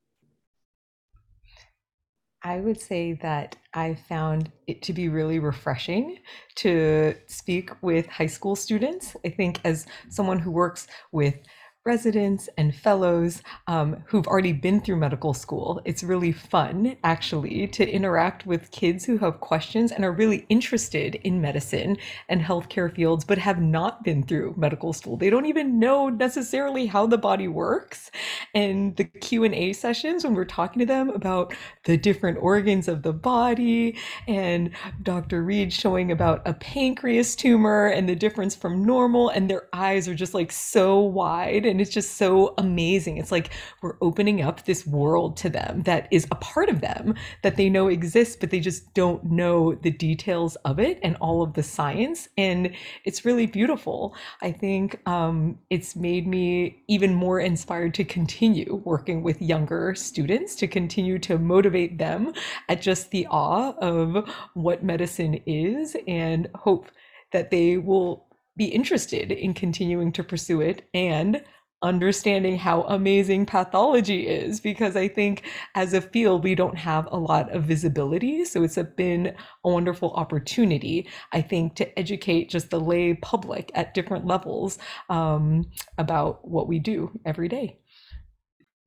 I 2.43 2.59
would 2.59 2.81
say 2.81 3.13
that 3.21 3.55
I 3.73 3.93
found 3.93 4.51
it 4.65 4.81
to 4.83 4.93
be 4.93 5.09
really 5.09 5.37
refreshing 5.39 6.17
to 6.55 7.15
speak 7.27 7.69
with 7.83 8.07
high 8.07 8.25
school 8.27 8.55
students. 8.55 9.15
I 9.23 9.29
think, 9.29 9.59
as 9.63 9.85
someone 10.09 10.39
who 10.39 10.51
works 10.51 10.87
with 11.11 11.35
residents 11.83 12.47
and 12.57 12.75
fellows 12.75 13.41
um, 13.65 14.03
who've 14.05 14.27
already 14.27 14.53
been 14.53 14.79
through 14.79 14.97
medical 14.97 15.33
school. 15.33 15.81
It's 15.83 16.03
really 16.03 16.31
fun, 16.31 16.95
actually, 17.03 17.67
to 17.69 17.89
interact 17.89 18.45
with 18.45 18.69
kids 18.69 19.03
who 19.03 19.17
have 19.17 19.39
questions 19.39 19.91
and 19.91 20.05
are 20.05 20.11
really 20.11 20.45
interested 20.49 21.15
in 21.15 21.41
medicine 21.41 21.97
and 22.29 22.39
healthcare 22.39 22.93
fields, 22.95 23.25
but 23.25 23.39
have 23.39 23.59
not 23.59 24.03
been 24.03 24.21
through 24.21 24.53
medical 24.57 24.93
school. 24.93 25.17
They 25.17 25.31
don't 25.31 25.47
even 25.47 25.79
know 25.79 26.09
necessarily 26.09 26.85
how 26.85 27.07
the 27.07 27.17
body 27.17 27.47
works. 27.47 28.11
And 28.53 28.95
the 28.95 29.05
Q 29.05 29.43
and 29.43 29.55
A 29.55 29.73
sessions, 29.73 30.23
when 30.23 30.35
we're 30.35 30.45
talking 30.45 30.79
to 30.81 30.85
them 30.85 31.09
about 31.09 31.55
the 31.85 31.97
different 31.97 32.37
organs 32.41 32.87
of 32.87 33.01
the 33.01 33.13
body, 33.13 33.97
and 34.27 34.69
Dr. 35.01 35.43
Reid 35.43 35.73
showing 35.73 36.11
about 36.11 36.47
a 36.47 36.53
pancreas 36.53 37.35
tumor 37.35 37.87
and 37.87 38.07
the 38.07 38.15
difference 38.15 38.55
from 38.55 38.85
normal, 38.85 39.29
and 39.29 39.49
their 39.49 39.67
eyes 39.73 40.07
are 40.07 40.13
just 40.13 40.35
like 40.35 40.51
so 40.51 40.99
wide 40.99 41.70
and 41.71 41.81
it's 41.81 41.89
just 41.89 42.17
so 42.17 42.53
amazing. 42.57 43.17
It's 43.17 43.31
like 43.31 43.49
we're 43.81 43.97
opening 44.01 44.41
up 44.41 44.65
this 44.65 44.85
world 44.85 45.37
to 45.37 45.49
them 45.49 45.81
that 45.83 46.07
is 46.11 46.27
a 46.29 46.35
part 46.35 46.69
of 46.69 46.81
them 46.81 47.15
that 47.41 47.55
they 47.55 47.69
know 47.69 47.87
exists, 47.87 48.35
but 48.35 48.51
they 48.51 48.59
just 48.59 48.93
don't 48.93 49.23
know 49.23 49.73
the 49.75 49.89
details 49.89 50.55
of 50.57 50.79
it 50.79 50.99
and 51.01 51.15
all 51.15 51.41
of 51.41 51.53
the 51.53 51.63
science. 51.63 52.27
And 52.37 52.75
it's 53.05 53.25
really 53.25 53.47
beautiful. 53.47 54.13
I 54.41 54.51
think 54.51 55.01
um, 55.07 55.57
it's 55.69 55.95
made 55.95 56.27
me 56.27 56.83
even 56.87 57.15
more 57.15 57.39
inspired 57.39 57.93
to 57.95 58.03
continue 58.03 58.81
working 58.85 59.23
with 59.23 59.41
younger 59.41 59.95
students, 59.95 60.55
to 60.55 60.67
continue 60.67 61.17
to 61.19 61.39
motivate 61.39 61.97
them 61.97 62.33
at 62.69 62.81
just 62.81 63.11
the 63.11 63.25
awe 63.27 63.73
of 63.79 64.29
what 64.53 64.83
medicine 64.83 65.41
is 65.45 65.95
and 66.07 66.49
hope 66.55 66.91
that 67.31 67.49
they 67.49 67.77
will 67.77 68.27
be 68.57 68.65
interested 68.65 69.31
in 69.31 69.53
continuing 69.53 70.11
to 70.11 70.23
pursue 70.23 70.61
it 70.61 70.87
and 70.93 71.41
understanding 71.83 72.57
how 72.57 72.83
amazing 72.83 73.45
pathology 73.45 74.27
is 74.27 74.59
because 74.59 74.95
I 74.95 75.07
think 75.07 75.43
as 75.75 75.93
a 75.93 76.01
field 76.01 76.43
we 76.43 76.55
don't 76.55 76.77
have 76.77 77.07
a 77.11 77.17
lot 77.17 77.51
of 77.51 77.63
visibility 77.63 78.45
so 78.45 78.63
it's 78.63 78.77
a, 78.77 78.83
been 78.83 79.35
a 79.63 79.69
wonderful 79.69 80.11
opportunity 80.11 81.07
I 81.31 81.41
think 81.41 81.75
to 81.75 81.99
educate 81.99 82.49
just 82.49 82.69
the 82.69 82.79
lay 82.79 83.15
public 83.15 83.71
at 83.73 83.93
different 83.93 84.25
levels 84.25 84.77
um, 85.09 85.65
about 85.97 86.47
what 86.47 86.67
we 86.67 86.79
do 86.79 87.19
every 87.25 87.47
day. 87.47 87.77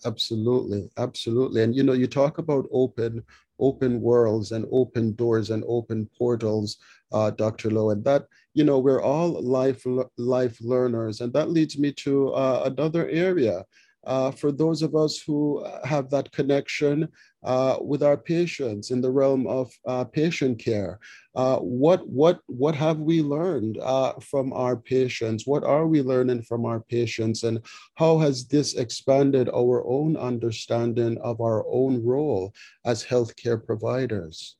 Absolutely, 0.04 0.90
absolutely. 0.98 1.62
And 1.62 1.74
you 1.74 1.82
know, 1.82 1.94
you 1.94 2.06
talk 2.06 2.38
about 2.38 2.66
open 2.70 3.22
open 3.60 4.00
worlds 4.00 4.50
and 4.50 4.66
open 4.72 5.14
doors 5.14 5.50
and 5.50 5.62
open 5.68 6.08
portals, 6.18 6.78
uh, 7.12 7.30
Dr. 7.30 7.70
Lowe, 7.70 7.90
and 7.90 8.04
that 8.04 8.26
you 8.54 8.64
know 8.64 8.78
we're 8.78 9.02
all 9.02 9.42
life 9.42 9.84
life 10.16 10.58
learners, 10.60 11.20
and 11.20 11.32
that 11.32 11.50
leads 11.50 11.78
me 11.78 11.92
to 11.92 12.30
uh, 12.30 12.62
another 12.66 13.08
area. 13.08 13.64
Uh, 14.06 14.30
for 14.30 14.52
those 14.52 14.82
of 14.82 14.94
us 14.94 15.22
who 15.26 15.64
have 15.82 16.10
that 16.10 16.30
connection 16.30 17.08
uh, 17.44 17.76
with 17.80 18.02
our 18.02 18.16
patients 18.16 18.90
in 18.90 19.00
the 19.00 19.10
realm 19.10 19.46
of 19.46 19.70
uh, 19.86 20.04
patient 20.04 20.58
care. 20.58 20.98
Uh, 21.34 21.58
what, 21.58 22.06
what, 22.08 22.40
what 22.46 22.74
have 22.74 22.98
we 22.98 23.22
learned 23.22 23.78
uh, 23.78 24.12
from 24.20 24.52
our 24.52 24.76
patients? 24.76 25.46
What 25.46 25.64
are 25.64 25.86
we 25.86 26.00
learning 26.00 26.42
from 26.42 26.64
our 26.64 26.80
patients? 26.80 27.42
And 27.42 27.60
how 27.96 28.18
has 28.18 28.46
this 28.46 28.74
expanded 28.74 29.48
our 29.50 29.86
own 29.86 30.16
understanding 30.16 31.18
of 31.22 31.40
our 31.40 31.64
own 31.68 32.04
role 32.04 32.54
as 32.84 33.04
healthcare 33.04 33.62
providers? 33.62 34.56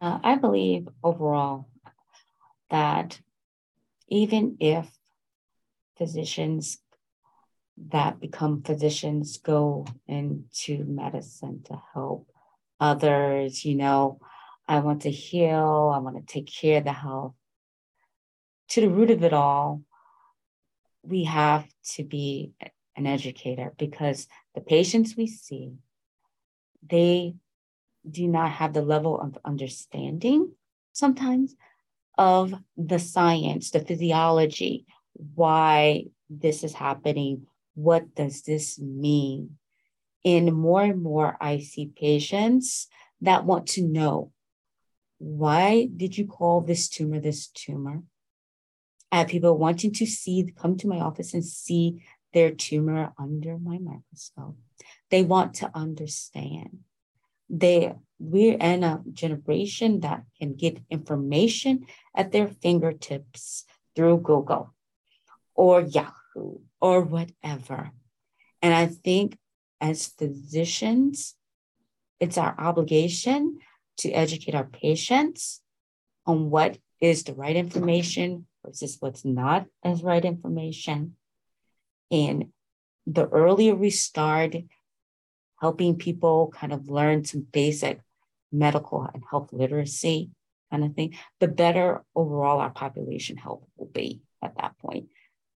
Uh, 0.00 0.18
I 0.22 0.36
believe 0.36 0.88
overall 1.02 1.68
that 2.70 3.20
even 4.08 4.56
if 4.60 4.88
physicians 5.96 6.78
that 7.90 8.20
become 8.20 8.62
physicians 8.62 9.38
go 9.38 9.86
into 10.06 10.84
medicine 10.84 11.62
to 11.64 11.80
help 11.94 12.28
others. 12.80 13.64
You 13.64 13.76
know, 13.76 14.20
I 14.66 14.80
want 14.80 15.02
to 15.02 15.10
heal, 15.10 15.92
I 15.94 15.98
want 15.98 16.16
to 16.16 16.32
take 16.32 16.52
care 16.52 16.78
of 16.78 16.84
the 16.84 16.92
health. 16.92 17.34
To 18.70 18.80
the 18.80 18.90
root 18.90 19.10
of 19.10 19.22
it 19.22 19.32
all, 19.32 19.82
we 21.02 21.24
have 21.24 21.66
to 21.94 22.04
be 22.04 22.52
an 22.96 23.06
educator 23.06 23.72
because 23.78 24.26
the 24.54 24.60
patients 24.60 25.16
we 25.16 25.26
see, 25.26 25.74
they 26.86 27.34
do 28.08 28.26
not 28.28 28.50
have 28.52 28.72
the 28.72 28.82
level 28.82 29.20
of 29.20 29.38
understanding 29.44 30.52
sometimes 30.92 31.54
of 32.16 32.52
the 32.76 32.98
science, 32.98 33.70
the 33.70 33.80
physiology, 33.80 34.86
why 35.34 36.04
this 36.28 36.64
is 36.64 36.74
happening, 36.74 37.46
what 37.74 38.14
does 38.14 38.42
this 38.42 38.78
mean? 38.78 39.58
And 40.24 40.52
more 40.52 40.82
and 40.82 41.02
more, 41.02 41.36
I 41.40 41.60
see 41.60 41.92
patients 41.94 42.88
that 43.20 43.44
want 43.44 43.68
to 43.68 43.82
know 43.82 44.32
why 45.18 45.88
did 45.96 46.16
you 46.16 46.26
call 46.26 46.60
this 46.60 46.88
tumor 46.88 47.20
this 47.20 47.48
tumor? 47.48 48.02
I 49.10 49.18
have 49.18 49.28
people 49.28 49.56
wanting 49.56 49.92
to 49.94 50.06
see, 50.06 50.52
come 50.56 50.76
to 50.78 50.88
my 50.88 51.00
office 51.00 51.34
and 51.34 51.44
see 51.44 52.04
their 52.32 52.50
tumor 52.50 53.12
under 53.18 53.58
my 53.58 53.78
microscope. 53.78 54.56
They 55.10 55.22
want 55.22 55.54
to 55.54 55.70
understand. 55.74 56.80
They 57.48 57.94
we're 58.18 58.56
in 58.58 58.82
a 58.82 59.00
generation 59.12 60.00
that 60.00 60.24
can 60.38 60.54
get 60.54 60.80
information 60.90 61.86
at 62.16 62.32
their 62.32 62.48
fingertips 62.48 63.64
through 63.94 64.18
Google 64.18 64.74
or 65.54 65.82
Yahoo 65.82 66.58
or 66.80 67.02
whatever. 67.02 67.92
And 68.60 68.74
I 68.74 68.86
think 68.86 69.38
as 69.80 70.08
physicians, 70.08 71.36
it's 72.18 72.38
our 72.38 72.54
obligation 72.58 73.58
to 73.98 74.10
educate 74.10 74.54
our 74.54 74.64
patients 74.64 75.60
on 76.26 76.50
what 76.50 76.78
is 77.00 77.22
the 77.22 77.34
right 77.34 77.56
information 77.56 78.46
versus 78.64 78.96
what's 79.00 79.24
not 79.24 79.66
as 79.84 80.02
right 80.02 80.24
information. 80.24 81.14
And 82.10 82.46
the 83.06 83.26
earlier 83.28 83.74
we 83.74 83.90
start 83.90 84.56
helping 85.60 85.96
people 85.96 86.52
kind 86.54 86.72
of 86.72 86.88
learn 86.88 87.24
some 87.24 87.46
basic 87.52 88.00
medical 88.52 89.08
and 89.12 89.22
health 89.30 89.50
literacy 89.52 90.30
kind 90.70 90.84
of 90.84 90.94
thing, 90.94 91.14
the 91.40 91.48
better 91.48 92.04
overall 92.14 92.60
our 92.60 92.70
population 92.70 93.36
health 93.36 93.62
will 93.76 93.86
be 93.86 94.20
at 94.42 94.56
that 94.56 94.78
point. 94.78 95.06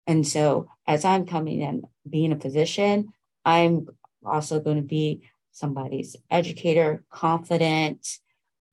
And 0.08 0.26
so 0.26 0.70
as 0.88 1.06
I'm 1.06 1.26
coming 1.26 1.62
in, 1.62 1.84
being 2.10 2.32
a 2.32 2.40
physician, 2.40 3.10
I'm 3.46 3.88
also 4.26 4.60
going 4.60 4.78
to 4.78 4.82
be 4.82 5.22
somebody's 5.52 6.16
educator, 6.30 7.04
confident, 7.10 8.08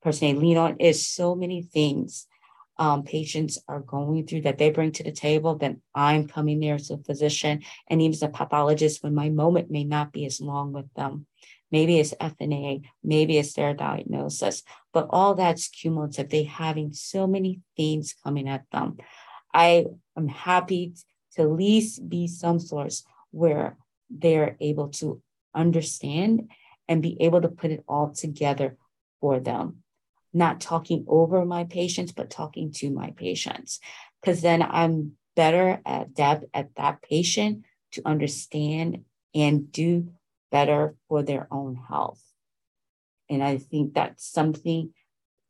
person 0.01 0.27
they 0.27 0.39
lean 0.39 0.57
on 0.57 0.77
is 0.77 1.05
so 1.05 1.35
many 1.35 1.61
things 1.61 2.25
um, 2.79 3.03
patients 3.03 3.59
are 3.67 3.81
going 3.81 4.25
through 4.25 4.41
that 4.41 4.57
they 4.57 4.71
bring 4.71 4.93
to 4.93 5.03
the 5.03 5.11
table, 5.11 5.55
then 5.55 5.81
I'm 5.93 6.29
coming 6.29 6.61
there 6.61 6.75
as 6.75 6.89
a 6.89 6.97
physician 6.97 7.61
and 7.89 8.01
even 8.01 8.13
as 8.13 8.23
a 8.23 8.29
pathologist 8.29 9.03
when 9.03 9.13
my 9.13 9.29
moment 9.29 9.69
may 9.69 9.83
not 9.83 10.13
be 10.13 10.25
as 10.25 10.39
long 10.39 10.71
with 10.71 10.91
them. 10.93 11.27
Maybe 11.71 11.99
it's 11.99 12.13
FNA, 12.13 12.85
maybe 13.03 13.37
it's 13.37 13.53
their 13.53 13.73
diagnosis, 13.73 14.63
but 14.93 15.07
all 15.09 15.35
that's 15.35 15.67
cumulative. 15.67 16.29
They 16.29 16.43
having 16.43 16.93
so 16.93 17.27
many 17.27 17.59
things 17.75 18.15
coming 18.23 18.47
at 18.47 18.63
them. 18.71 18.97
I 19.53 19.85
am 20.17 20.29
happy 20.29 20.93
to 21.33 21.41
at 21.43 21.51
least 21.51 22.07
be 22.07 22.27
some 22.27 22.59
source 22.59 23.03
where 23.31 23.77
they're 24.09 24.55
able 24.61 24.87
to 24.87 25.21
understand 25.53 26.49
and 26.87 27.03
be 27.03 27.17
able 27.21 27.41
to 27.41 27.49
put 27.49 27.71
it 27.71 27.83
all 27.87 28.11
together 28.13 28.77
for 29.19 29.39
them 29.39 29.83
not 30.33 30.61
talking 30.61 31.05
over 31.07 31.45
my 31.45 31.63
patients, 31.63 32.11
but 32.11 32.29
talking 32.29 32.71
to 32.73 32.91
my 32.91 33.11
patients. 33.11 33.79
Because 34.21 34.41
then 34.41 34.61
I'm 34.61 35.13
better 35.35 35.81
at 35.85 36.07
at 36.19 36.75
that 36.75 37.01
patient 37.01 37.65
to 37.93 38.01
understand 38.05 39.05
and 39.33 39.71
do 39.71 40.09
better 40.51 40.95
for 41.07 41.23
their 41.23 41.47
own 41.51 41.75
health. 41.75 42.21
And 43.29 43.43
I 43.43 43.57
think 43.57 43.93
that's 43.93 44.25
something 44.25 44.93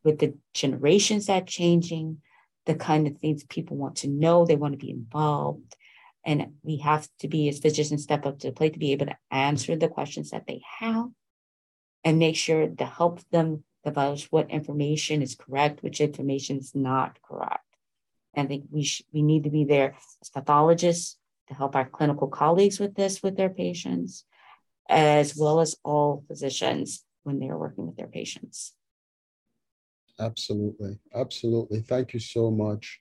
with 0.04 0.18
the 0.18 0.34
generations 0.54 1.26
that 1.26 1.46
changing, 1.46 2.18
the 2.66 2.74
kind 2.74 3.06
of 3.06 3.18
things 3.18 3.44
people 3.44 3.76
want 3.76 3.96
to 3.96 4.08
know, 4.08 4.44
they 4.44 4.56
want 4.56 4.72
to 4.72 4.84
be 4.84 4.90
involved. 4.90 5.76
And 6.24 6.52
we 6.62 6.78
have 6.78 7.08
to 7.20 7.28
be, 7.28 7.48
as 7.48 7.58
physicians, 7.58 8.02
step 8.02 8.26
up 8.26 8.38
to 8.40 8.48
the 8.48 8.52
plate 8.52 8.74
to 8.74 8.78
be 8.78 8.92
able 8.92 9.06
to 9.06 9.16
answer 9.30 9.76
the 9.76 9.88
questions 9.88 10.30
that 10.30 10.46
they 10.46 10.60
have 10.78 11.08
and 12.04 12.18
make 12.18 12.36
sure 12.36 12.68
to 12.68 12.84
help 12.84 13.20
them 13.30 13.64
about 13.84 14.20
what 14.30 14.50
information 14.50 15.22
is 15.22 15.34
correct, 15.34 15.82
which 15.82 16.00
information 16.00 16.58
is 16.58 16.74
not 16.74 17.18
correct. 17.22 17.64
And 18.34 18.46
I 18.46 18.48
think 18.48 18.64
we 18.70 18.84
sh- 18.84 19.02
we 19.12 19.22
need 19.22 19.44
to 19.44 19.50
be 19.50 19.64
there 19.64 19.96
as 20.22 20.28
pathologists 20.30 21.18
to 21.48 21.54
help 21.54 21.74
our 21.74 21.88
clinical 21.88 22.28
colleagues 22.28 22.78
with 22.78 22.94
this 22.94 23.22
with 23.22 23.36
their 23.36 23.50
patients, 23.50 24.24
as 24.88 25.36
well 25.36 25.60
as 25.60 25.76
all 25.84 26.24
physicians 26.28 27.04
when 27.22 27.38
they 27.38 27.48
are 27.48 27.58
working 27.58 27.86
with 27.86 27.96
their 27.96 28.06
patients. 28.06 28.74
Absolutely, 30.18 30.98
absolutely. 31.14 31.80
Thank 31.80 32.12
you 32.12 32.20
so 32.20 32.50
much. 32.50 33.00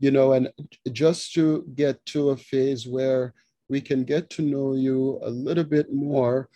You 0.00 0.10
know, 0.10 0.32
and 0.32 0.50
just 0.92 1.32
to 1.34 1.64
get 1.74 2.04
to 2.06 2.30
a 2.30 2.36
phase 2.36 2.86
where 2.86 3.34
we 3.68 3.80
can 3.80 4.04
get 4.04 4.30
to 4.30 4.42
know 4.42 4.74
you 4.74 5.18
a 5.22 5.30
little 5.30 5.64
bit 5.64 5.92
more 5.92 6.48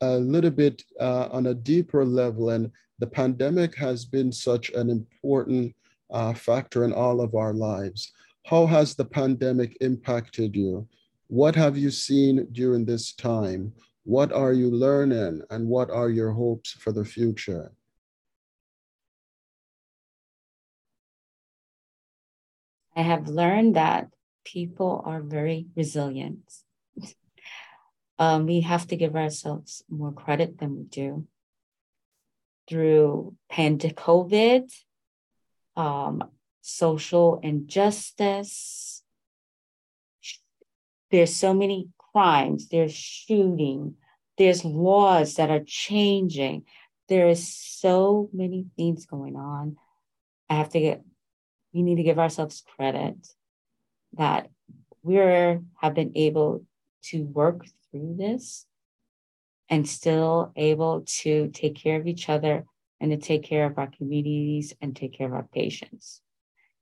a 0.00 0.16
little 0.18 0.50
bit 0.50 0.82
uh, 0.98 1.28
on 1.30 1.46
a 1.46 1.54
deeper 1.54 2.04
level. 2.04 2.50
And 2.50 2.70
the 2.98 3.06
pandemic 3.06 3.74
has 3.76 4.04
been 4.04 4.32
such 4.32 4.70
an 4.70 4.90
important 4.90 5.74
uh, 6.10 6.34
factor 6.34 6.84
in 6.84 6.92
all 6.92 7.20
of 7.20 7.34
our 7.34 7.52
lives. 7.52 8.12
How 8.46 8.66
has 8.66 8.94
the 8.94 9.04
pandemic 9.04 9.76
impacted 9.80 10.56
you? 10.56 10.88
What 11.28 11.54
have 11.54 11.76
you 11.76 11.90
seen 11.90 12.48
during 12.52 12.84
this 12.84 13.12
time? 13.12 13.72
What 14.04 14.32
are 14.32 14.52
you 14.52 14.70
learning? 14.70 15.42
And 15.50 15.68
what 15.68 15.90
are 15.90 16.08
your 16.08 16.32
hopes 16.32 16.72
for 16.72 16.92
the 16.92 17.04
future? 17.04 17.72
I 22.96 23.02
have 23.02 23.28
learned 23.28 23.76
that 23.76 24.08
people 24.44 25.02
are 25.04 25.22
very 25.22 25.66
resilient 25.76 26.42
um, 28.20 28.44
we 28.44 28.60
have 28.60 28.86
to 28.88 28.96
give 28.96 29.16
ourselves 29.16 29.82
more 29.88 30.12
credit 30.12 30.58
than 30.58 30.76
we 30.76 30.84
do. 30.84 31.26
Through 32.68 33.34
pandemic, 33.48 33.96
COVID, 33.96 34.70
um, 35.74 36.22
social 36.60 37.40
injustice, 37.42 39.02
there's 41.10 41.34
so 41.34 41.54
many 41.54 41.88
crimes, 42.12 42.68
there's 42.68 42.94
shooting, 42.94 43.94
there's 44.36 44.66
laws 44.66 45.36
that 45.36 45.50
are 45.50 45.64
changing. 45.66 46.64
There 47.08 47.28
is 47.28 47.48
so 47.48 48.28
many 48.34 48.66
things 48.76 49.06
going 49.06 49.34
on. 49.34 49.76
I 50.48 50.56
have 50.56 50.68
to 50.70 50.80
get, 50.80 51.02
we 51.72 51.82
need 51.82 51.96
to 51.96 52.02
give 52.02 52.18
ourselves 52.18 52.62
credit 52.76 53.16
that 54.12 54.50
we 55.02 55.14
have 55.14 55.94
been 55.94 56.12
able 56.14 56.66
to 57.04 57.22
work 57.24 57.64
through 57.90 58.16
this 58.18 58.66
and 59.68 59.88
still 59.88 60.52
able 60.56 61.04
to 61.06 61.48
take 61.48 61.76
care 61.76 61.98
of 62.00 62.06
each 62.06 62.28
other 62.28 62.64
and 63.00 63.10
to 63.12 63.16
take 63.16 63.44
care 63.44 63.66
of 63.66 63.78
our 63.78 63.86
communities 63.86 64.74
and 64.80 64.94
take 64.94 65.16
care 65.16 65.28
of 65.28 65.32
our 65.32 65.48
patients. 65.52 66.20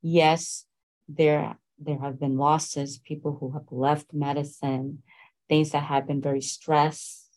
Yes, 0.03 0.65
there, 1.09 1.57
there 1.79 1.99
have 1.99 2.19
been 2.19 2.39
losses, 2.39 2.99
people 2.99 3.37
who 3.39 3.53
have 3.53 3.67
left 3.71 4.13
medicine, 4.13 5.03
things 5.49 5.71
that 5.71 5.85
have 5.85 6.07
been 6.07 6.21
very 6.21 6.41
stressed. 6.41 7.29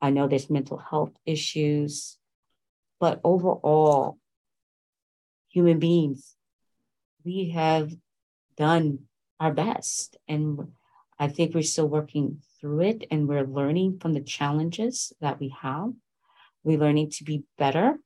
I 0.00 0.10
know 0.10 0.28
there's 0.28 0.50
mental 0.50 0.78
health 0.78 1.12
issues, 1.24 2.18
but 3.00 3.20
overall, 3.24 4.18
human 5.48 5.78
beings, 5.78 6.36
we 7.24 7.50
have 7.50 7.92
done 8.56 9.00
our 9.40 9.52
best. 9.52 10.16
And 10.28 10.72
I 11.18 11.28
think 11.28 11.54
we're 11.54 11.62
still 11.62 11.88
working 11.88 12.38
through 12.62 12.80
it 12.80 13.04
and 13.10 13.28
we're 13.28 13.44
learning 13.44 13.98
from 13.98 14.14
the 14.14 14.20
challenges 14.20 15.12
that 15.20 15.40
we 15.40 15.54
have. 15.60 15.92
We're 16.62 16.78
learning 16.78 17.10
to 17.16 17.24
be 17.24 17.42
better. 17.58 17.98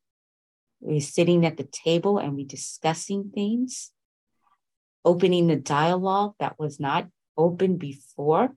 We're 0.81 1.01
sitting 1.01 1.45
at 1.45 1.59
the 1.59 1.69
table 1.71 2.19
and 2.19 2.35
we're 2.35 2.47
discussing 2.47 3.31
things, 3.35 3.93
opening 5.05 5.47
the 5.47 5.57
dialogue 5.57 6.35
that 6.41 6.59
was 6.59 6.81
not 6.81 7.07
open 7.37 7.77
before. 7.77 8.55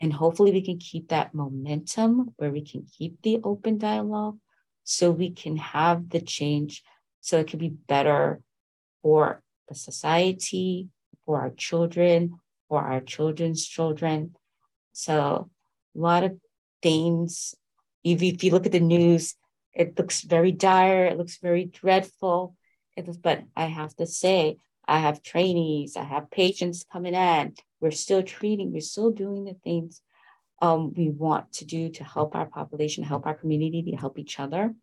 And 0.00 0.12
hopefully, 0.12 0.52
we 0.52 0.62
can 0.62 0.78
keep 0.78 1.08
that 1.08 1.34
momentum 1.34 2.32
where 2.36 2.50
we 2.50 2.62
can 2.62 2.86
keep 2.96 3.20
the 3.20 3.40
open 3.44 3.78
dialogue 3.78 4.38
so 4.84 5.10
we 5.10 5.30
can 5.30 5.56
have 5.56 6.08
the 6.08 6.20
change 6.20 6.82
so 7.20 7.38
it 7.38 7.48
can 7.48 7.58
be 7.58 7.68
better 7.68 8.40
for 9.02 9.42
the 9.68 9.74
society, 9.74 10.88
for 11.26 11.40
our 11.40 11.50
children, 11.50 12.40
for 12.68 12.80
our 12.80 13.00
children's 13.00 13.66
children. 13.66 14.34
So 15.02 15.50
a 15.96 15.98
lot 15.98 16.24
of 16.24 16.38
things. 16.82 17.54
If, 18.04 18.22
if 18.22 18.44
you 18.44 18.50
look 18.50 18.66
at 18.66 18.72
the 18.72 18.80
news, 18.80 19.34
it 19.72 19.98
looks 19.98 20.22
very 20.22 20.52
dire. 20.52 21.06
It 21.06 21.18
looks 21.18 21.38
very 21.38 21.64
dreadful. 21.64 22.56
It 22.96 23.08
but 23.22 23.44
I 23.56 23.66
have 23.66 23.94
to 23.96 24.06
say, 24.06 24.56
I 24.86 24.98
have 24.98 25.22
trainees, 25.22 25.96
I 25.96 26.02
have 26.02 26.30
patients 26.30 26.84
coming 26.92 27.14
in. 27.14 27.54
We're 27.80 27.92
still 27.92 28.22
treating, 28.22 28.72
we're 28.72 28.80
still 28.80 29.10
doing 29.10 29.44
the 29.44 29.54
things 29.64 30.02
um, 30.60 30.92
we 30.94 31.08
want 31.08 31.52
to 31.54 31.64
do 31.64 31.88
to 31.90 32.04
help 32.04 32.34
our 32.34 32.46
population, 32.46 33.04
help 33.04 33.26
our 33.26 33.34
community, 33.34 33.82
to 33.90 33.96
help 33.96 34.18
each 34.18 34.38
other. 34.38 34.74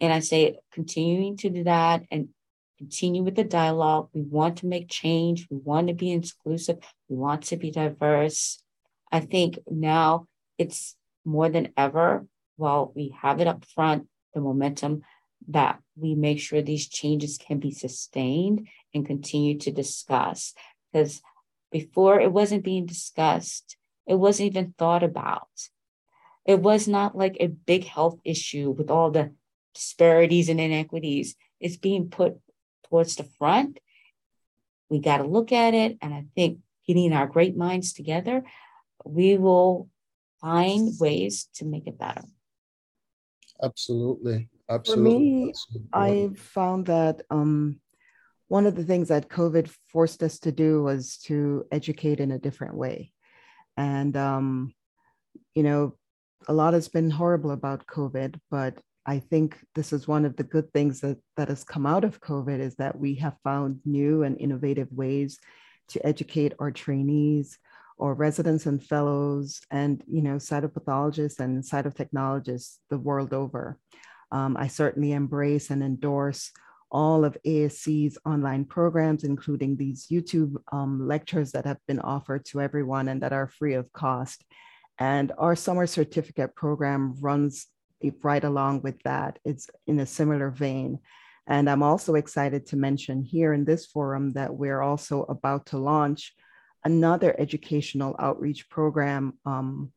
And 0.00 0.12
I 0.12 0.20
say 0.20 0.58
continuing 0.72 1.36
to 1.38 1.50
do 1.50 1.64
that 1.64 2.02
and 2.10 2.30
continue 2.78 3.22
with 3.22 3.36
the 3.36 3.44
dialogue. 3.44 4.08
We 4.12 4.22
want 4.22 4.58
to 4.58 4.66
make 4.66 4.88
change. 4.88 5.46
We 5.50 5.58
want 5.58 5.88
to 5.88 5.94
be 5.94 6.10
inclusive. 6.10 6.78
We 7.08 7.16
want 7.16 7.44
to 7.44 7.56
be 7.56 7.70
diverse. 7.70 8.63
I 9.10 9.20
think 9.20 9.58
now 9.70 10.26
it's 10.58 10.96
more 11.24 11.48
than 11.48 11.72
ever, 11.76 12.26
while 12.56 12.92
we 12.94 13.14
have 13.20 13.40
it 13.40 13.46
up 13.46 13.64
front, 13.64 14.08
the 14.34 14.40
momentum 14.40 15.02
that 15.48 15.80
we 15.96 16.14
make 16.14 16.40
sure 16.40 16.62
these 16.62 16.88
changes 16.88 17.38
can 17.38 17.58
be 17.58 17.70
sustained 17.70 18.68
and 18.94 19.06
continue 19.06 19.58
to 19.58 19.70
discuss. 19.70 20.54
Because 20.92 21.20
before 21.70 22.20
it 22.20 22.32
wasn't 22.32 22.64
being 22.64 22.86
discussed, 22.86 23.76
it 24.06 24.14
wasn't 24.14 24.48
even 24.48 24.74
thought 24.78 25.02
about. 25.02 25.48
It 26.46 26.60
was 26.60 26.86
not 26.86 27.16
like 27.16 27.36
a 27.40 27.48
big 27.48 27.84
health 27.84 28.18
issue 28.24 28.70
with 28.70 28.90
all 28.90 29.10
the 29.10 29.32
disparities 29.74 30.48
and 30.48 30.60
inequities. 30.60 31.36
It's 31.60 31.76
being 31.76 32.10
put 32.10 32.38
towards 32.88 33.16
the 33.16 33.24
front. 33.24 33.80
We 34.88 35.00
got 35.00 35.18
to 35.18 35.24
look 35.24 35.52
at 35.52 35.74
it. 35.74 35.98
And 36.00 36.12
I 36.14 36.26
think 36.34 36.58
getting 36.86 37.12
our 37.12 37.26
great 37.26 37.56
minds 37.56 37.92
together, 37.92 38.44
we 39.04 39.36
will 39.36 39.88
find 40.40 40.92
ways 40.98 41.48
to 41.54 41.64
make 41.64 41.86
it 41.86 41.98
better. 41.98 42.22
Absolutely. 43.62 44.48
Absolutely. 44.68 45.04
For 45.04 45.18
me, 45.18 45.52
I 45.92 46.30
found 46.36 46.86
that 46.86 47.22
um, 47.30 47.80
one 48.48 48.66
of 48.66 48.76
the 48.76 48.84
things 48.84 49.08
that 49.08 49.28
COVID 49.28 49.68
forced 49.88 50.22
us 50.22 50.38
to 50.40 50.52
do 50.52 50.82
was 50.82 51.18
to 51.24 51.66
educate 51.70 52.20
in 52.20 52.32
a 52.32 52.38
different 52.38 52.74
way. 52.74 53.12
And, 53.76 54.16
um, 54.16 54.74
you 55.54 55.62
know, 55.62 55.96
a 56.48 56.52
lot 56.52 56.74
has 56.74 56.88
been 56.88 57.10
horrible 57.10 57.50
about 57.50 57.86
COVID, 57.86 58.38
but 58.50 58.78
I 59.06 59.18
think 59.18 59.58
this 59.74 59.92
is 59.92 60.08
one 60.08 60.24
of 60.24 60.36
the 60.36 60.44
good 60.44 60.72
things 60.72 61.00
that, 61.00 61.18
that 61.36 61.48
has 61.48 61.64
come 61.64 61.84
out 61.84 62.04
of 62.04 62.20
COVID 62.20 62.58
is 62.58 62.76
that 62.76 62.98
we 62.98 63.16
have 63.16 63.36
found 63.44 63.80
new 63.84 64.22
and 64.22 64.40
innovative 64.40 64.88
ways 64.92 65.38
to 65.88 66.06
educate 66.06 66.54
our 66.58 66.70
trainees 66.70 67.58
or 67.96 68.14
residents 68.14 68.66
and 68.66 68.82
fellows 68.82 69.60
and 69.70 70.02
you 70.06 70.22
know 70.22 70.36
cytopathologists 70.36 71.38
and 71.38 71.62
cytotechnologists 71.62 72.78
the 72.90 72.98
world 72.98 73.32
over. 73.32 73.78
Um, 74.32 74.56
I 74.56 74.66
certainly 74.66 75.12
embrace 75.12 75.70
and 75.70 75.82
endorse 75.82 76.50
all 76.90 77.24
of 77.24 77.36
ASC's 77.44 78.18
online 78.24 78.64
programs, 78.64 79.24
including 79.24 79.76
these 79.76 80.06
YouTube 80.06 80.54
um, 80.72 81.06
lectures 81.06 81.52
that 81.52 81.66
have 81.66 81.78
been 81.88 82.00
offered 82.00 82.44
to 82.46 82.60
everyone 82.60 83.08
and 83.08 83.22
that 83.22 83.32
are 83.32 83.48
free 83.48 83.74
of 83.74 83.92
cost. 83.92 84.44
And 84.98 85.32
our 85.38 85.56
summer 85.56 85.86
certificate 85.86 86.54
program 86.54 87.16
runs 87.20 87.66
right 88.22 88.44
along 88.44 88.82
with 88.82 89.02
that. 89.02 89.38
It's 89.44 89.68
in 89.86 89.98
a 90.00 90.06
similar 90.06 90.50
vein. 90.50 91.00
And 91.46 91.68
I'm 91.68 91.82
also 91.82 92.14
excited 92.14 92.66
to 92.66 92.76
mention 92.76 93.22
here 93.22 93.52
in 93.52 93.64
this 93.64 93.86
forum 93.86 94.32
that 94.32 94.54
we're 94.54 94.80
also 94.80 95.22
about 95.24 95.66
to 95.66 95.78
launch 95.78 96.32
another 96.84 97.34
educational 97.38 98.14
outreach 98.18 98.68
program, 98.68 99.38
um, 99.46 99.92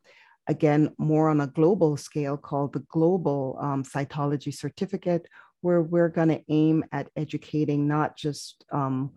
again, 0.46 0.94
more 0.98 1.28
on 1.28 1.40
a 1.40 1.46
global 1.46 1.96
scale 1.96 2.36
called 2.36 2.72
the 2.72 2.84
Global 2.90 3.58
um, 3.60 3.82
Cytology 3.82 4.54
Certificate, 4.54 5.26
where 5.60 5.82
we're 5.82 6.08
going 6.08 6.28
to 6.28 6.42
aim 6.48 6.84
at 6.92 7.10
educating 7.16 7.88
not 7.88 8.16
just 8.16 8.64
um, 8.72 9.12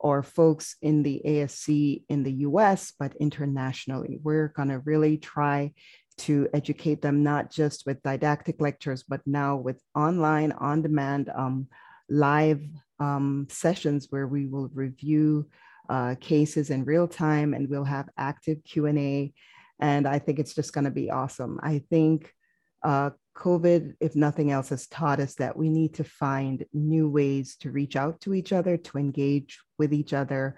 our 0.00 0.22
folks 0.22 0.76
in 0.82 1.02
the 1.02 1.22
ASC 1.24 2.02
in 2.08 2.22
the 2.22 2.32
US, 2.32 2.92
but 2.98 3.16
internationally. 3.16 4.18
We're 4.22 4.48
going 4.48 4.68
to 4.68 4.80
really 4.80 5.16
try 5.16 5.72
to 6.16 6.48
educate 6.52 7.00
them 7.00 7.22
not 7.22 7.50
just 7.50 7.86
with 7.86 8.02
didactic 8.02 8.60
lectures, 8.60 9.02
but 9.02 9.20
now 9.26 9.56
with 9.56 9.80
online, 9.94 10.52
on 10.52 10.82
demand, 10.82 11.30
um, 11.34 11.68
live 12.08 12.62
um, 13.00 13.46
sessions 13.50 14.08
where 14.10 14.26
we 14.26 14.46
will 14.46 14.68
review 14.74 15.48
uh, 15.88 16.14
cases 16.20 16.70
in 16.70 16.84
real 16.84 17.08
time 17.08 17.54
and 17.54 17.68
we'll 17.68 17.84
have 17.84 18.08
active 18.16 18.58
Q&A. 18.64 19.32
And 19.80 20.06
I 20.06 20.18
think 20.18 20.38
it's 20.38 20.54
just 20.54 20.72
gonna 20.72 20.90
be 20.90 21.10
awesome. 21.10 21.60
I 21.62 21.82
think 21.90 22.32
uh, 22.82 23.10
COVID, 23.36 23.94
if 24.00 24.14
nothing 24.14 24.50
else, 24.50 24.68
has 24.68 24.86
taught 24.86 25.20
us 25.20 25.34
that 25.36 25.56
we 25.56 25.68
need 25.68 25.94
to 25.94 26.04
find 26.04 26.64
new 26.72 27.08
ways 27.08 27.56
to 27.60 27.70
reach 27.70 27.96
out 27.96 28.20
to 28.22 28.34
each 28.34 28.52
other, 28.52 28.76
to 28.76 28.98
engage 28.98 29.60
with 29.78 29.92
each 29.92 30.12
other 30.12 30.56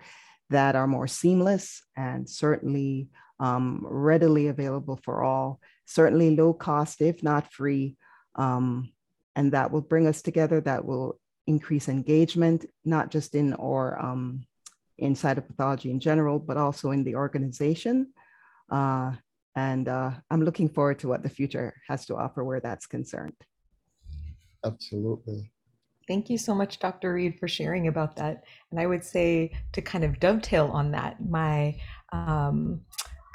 that 0.51 0.77
are 0.77 0.87
more 0.87 1.07
seamless 1.07 1.83
and 1.97 2.29
certainly 2.29 3.09
um, 3.41 3.81
readily 3.83 4.49
available 4.49 4.99
for 5.03 5.23
all, 5.23 5.61
certainly 5.87 6.37
low 6.37 6.53
cost, 6.53 7.01
if 7.01 7.23
not 7.23 7.53
free. 7.53 7.97
Um, 8.35 8.93
and 9.35 9.53
that 9.53 9.71
will 9.71 9.81
bring 9.81 10.07
us 10.07 10.23
together, 10.23 10.61
that 10.63 10.85
will 10.85 11.19
increase 11.47 11.89
engagement, 11.89 12.67
not 12.85 13.11
just 13.11 13.35
in 13.35 13.55
our 13.55 13.99
um, 14.01 14.45
in 14.99 15.15
cytopathology 15.15 15.91
in 15.91 16.01
general, 16.01 16.39
but 16.39 16.57
also 16.57 16.91
in 16.91 17.05
the 17.05 17.15
organization. 17.15 18.13
Uh, 18.71 19.13
and 19.55 19.89
uh, 19.89 20.11
I'm 20.31 20.43
looking 20.43 20.69
forward 20.69 20.99
to 21.01 21.09
what 21.09 21.23
the 21.23 21.29
future 21.29 21.75
has 21.89 22.07
to 22.07 22.17
offer 22.17 22.45
where 22.45 22.61
that's 22.61 22.87
concerned. 22.87 23.35
Absolutely. 24.65 25.53
Thank 26.07 26.31
you 26.31 26.39
so 26.39 26.55
much, 26.55 26.79
Dr. 26.79 27.15
Reid, 27.15 27.39
for 27.39 27.49
sharing 27.49 27.89
about 27.89 28.17
that. 28.17 28.45
And 28.71 28.79
I 28.79 28.87
would 28.87 29.05
say 29.05 29.53
to 29.73 29.83
kind 29.83 30.05
of 30.05 30.21
dovetail 30.21 30.69
on 30.69 30.93
that, 30.93 31.17
my 31.29 31.77
um, 32.13 32.81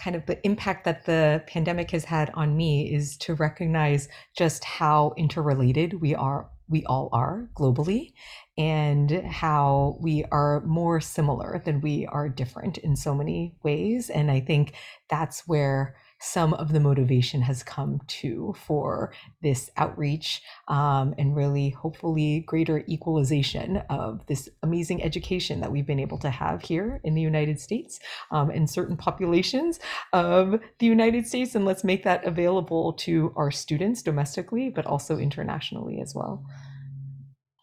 kind 0.01 0.15
of 0.15 0.25
the 0.25 0.43
impact 0.45 0.85
that 0.85 1.05
the 1.05 1.43
pandemic 1.47 1.91
has 1.91 2.05
had 2.05 2.31
on 2.33 2.55
me 2.55 2.93
is 2.93 3.17
to 3.17 3.35
recognize 3.35 4.07
just 4.37 4.63
how 4.63 5.13
interrelated 5.17 5.99
we 5.99 6.15
are 6.15 6.49
we 6.71 6.85
all 6.85 7.09
are 7.13 7.49
globally 7.55 8.13
and 8.57 9.11
how 9.25 9.97
we 10.01 10.25
are 10.31 10.61
more 10.61 10.99
similar 11.01 11.61
than 11.65 11.81
we 11.81 12.05
are 12.07 12.29
different 12.29 12.77
in 12.79 12.95
so 12.95 13.13
many 13.13 13.55
ways. 13.63 14.09
And 14.09 14.31
i 14.31 14.39
think 14.39 14.73
that's 15.09 15.47
where 15.47 15.95
some 16.21 16.53
of 16.53 16.71
the 16.71 16.79
motivation 16.79 17.41
has 17.41 17.63
come 17.63 17.99
to 18.07 18.53
for 18.55 19.11
this 19.41 19.71
outreach 19.75 20.43
um, 20.67 21.15
and 21.17 21.35
really 21.35 21.71
hopefully 21.71 22.41
greater 22.47 22.85
equalization 22.87 23.77
of 23.89 24.23
this 24.27 24.47
amazing 24.61 25.01
education 25.03 25.59
that 25.59 25.71
we've 25.71 25.87
been 25.87 25.99
able 25.99 26.19
to 26.19 26.29
have 26.29 26.61
here 26.61 27.01
in 27.03 27.15
the 27.15 27.21
United 27.21 27.59
States 27.59 27.99
um, 28.29 28.51
in 28.51 28.67
certain 28.67 28.95
populations 28.95 29.79
of 30.13 30.59
the 30.77 30.85
United 30.85 31.25
States. 31.27 31.55
And 31.55 31.65
let's 31.65 31.83
make 31.83 32.03
that 32.03 32.23
available 32.23 32.93
to 32.93 33.33
our 33.35 33.49
students 33.49 34.03
domestically, 34.03 34.69
but 34.69 34.85
also 34.85 35.17
internationally 35.17 36.01
as 36.01 36.13
well. 36.13 36.45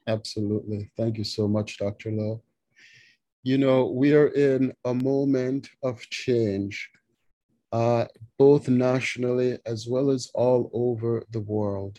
Absolutely. 0.08 0.90
Thank 0.96 1.16
you 1.16 1.24
so 1.24 1.46
much, 1.46 1.78
Dr. 1.78 2.10
Lowe. 2.10 2.42
You 3.44 3.56
know, 3.56 3.86
we 3.86 4.14
are 4.14 4.28
in 4.28 4.72
a 4.84 4.94
moment 4.94 5.70
of 5.84 6.00
change 6.10 6.90
uh, 7.72 8.06
both 8.38 8.68
nationally 8.68 9.58
as 9.66 9.86
well 9.88 10.10
as 10.10 10.30
all 10.34 10.70
over 10.72 11.24
the 11.30 11.40
world. 11.40 11.98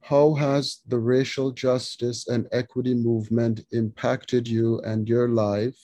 How 0.00 0.34
has 0.34 0.82
the 0.86 0.98
racial 0.98 1.50
justice 1.50 2.28
and 2.28 2.46
equity 2.52 2.94
movement 2.94 3.60
impacted 3.72 4.46
you 4.46 4.80
and 4.80 5.08
your 5.08 5.28
life? 5.28 5.76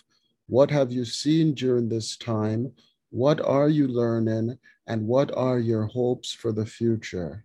What 0.47 0.71
have 0.71 0.93
you 0.93 1.05
seen 1.05 1.55
during 1.55 1.89
this 1.89 2.17
time? 2.17 2.73
What 3.11 3.41
are 3.41 3.69
you 3.69 3.89
learning? 3.89 4.59
And 4.87 5.07
what 5.07 5.35
are 5.37 5.59
your 5.59 5.87
hopes 5.87 6.33
for 6.33 6.53
the 6.53 6.67
future? 6.67 7.45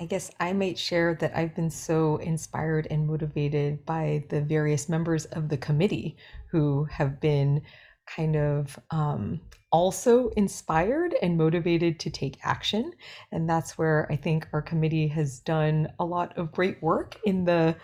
I 0.00 0.04
guess 0.04 0.30
I 0.38 0.52
might 0.52 0.78
share 0.78 1.14
that 1.14 1.36
I've 1.36 1.54
been 1.56 1.70
so 1.70 2.16
inspired 2.18 2.86
and 2.90 3.06
motivated 3.06 3.84
by 3.84 4.24
the 4.28 4.40
various 4.40 4.88
members 4.88 5.24
of 5.26 5.48
the 5.48 5.56
committee 5.56 6.16
who 6.50 6.84
have 6.84 7.20
been 7.20 7.62
kind 8.06 8.36
of 8.36 8.78
um, 8.90 9.40
also 9.72 10.28
inspired 10.30 11.14
and 11.20 11.36
motivated 11.36 11.98
to 12.00 12.10
take 12.10 12.38
action. 12.44 12.92
And 13.32 13.48
that's 13.48 13.76
where 13.76 14.06
I 14.10 14.16
think 14.16 14.46
our 14.52 14.62
committee 14.62 15.08
has 15.08 15.40
done 15.40 15.92
a 15.98 16.04
lot 16.04 16.36
of 16.38 16.52
great 16.52 16.80
work 16.82 17.16
in 17.24 17.44
the, 17.44 17.76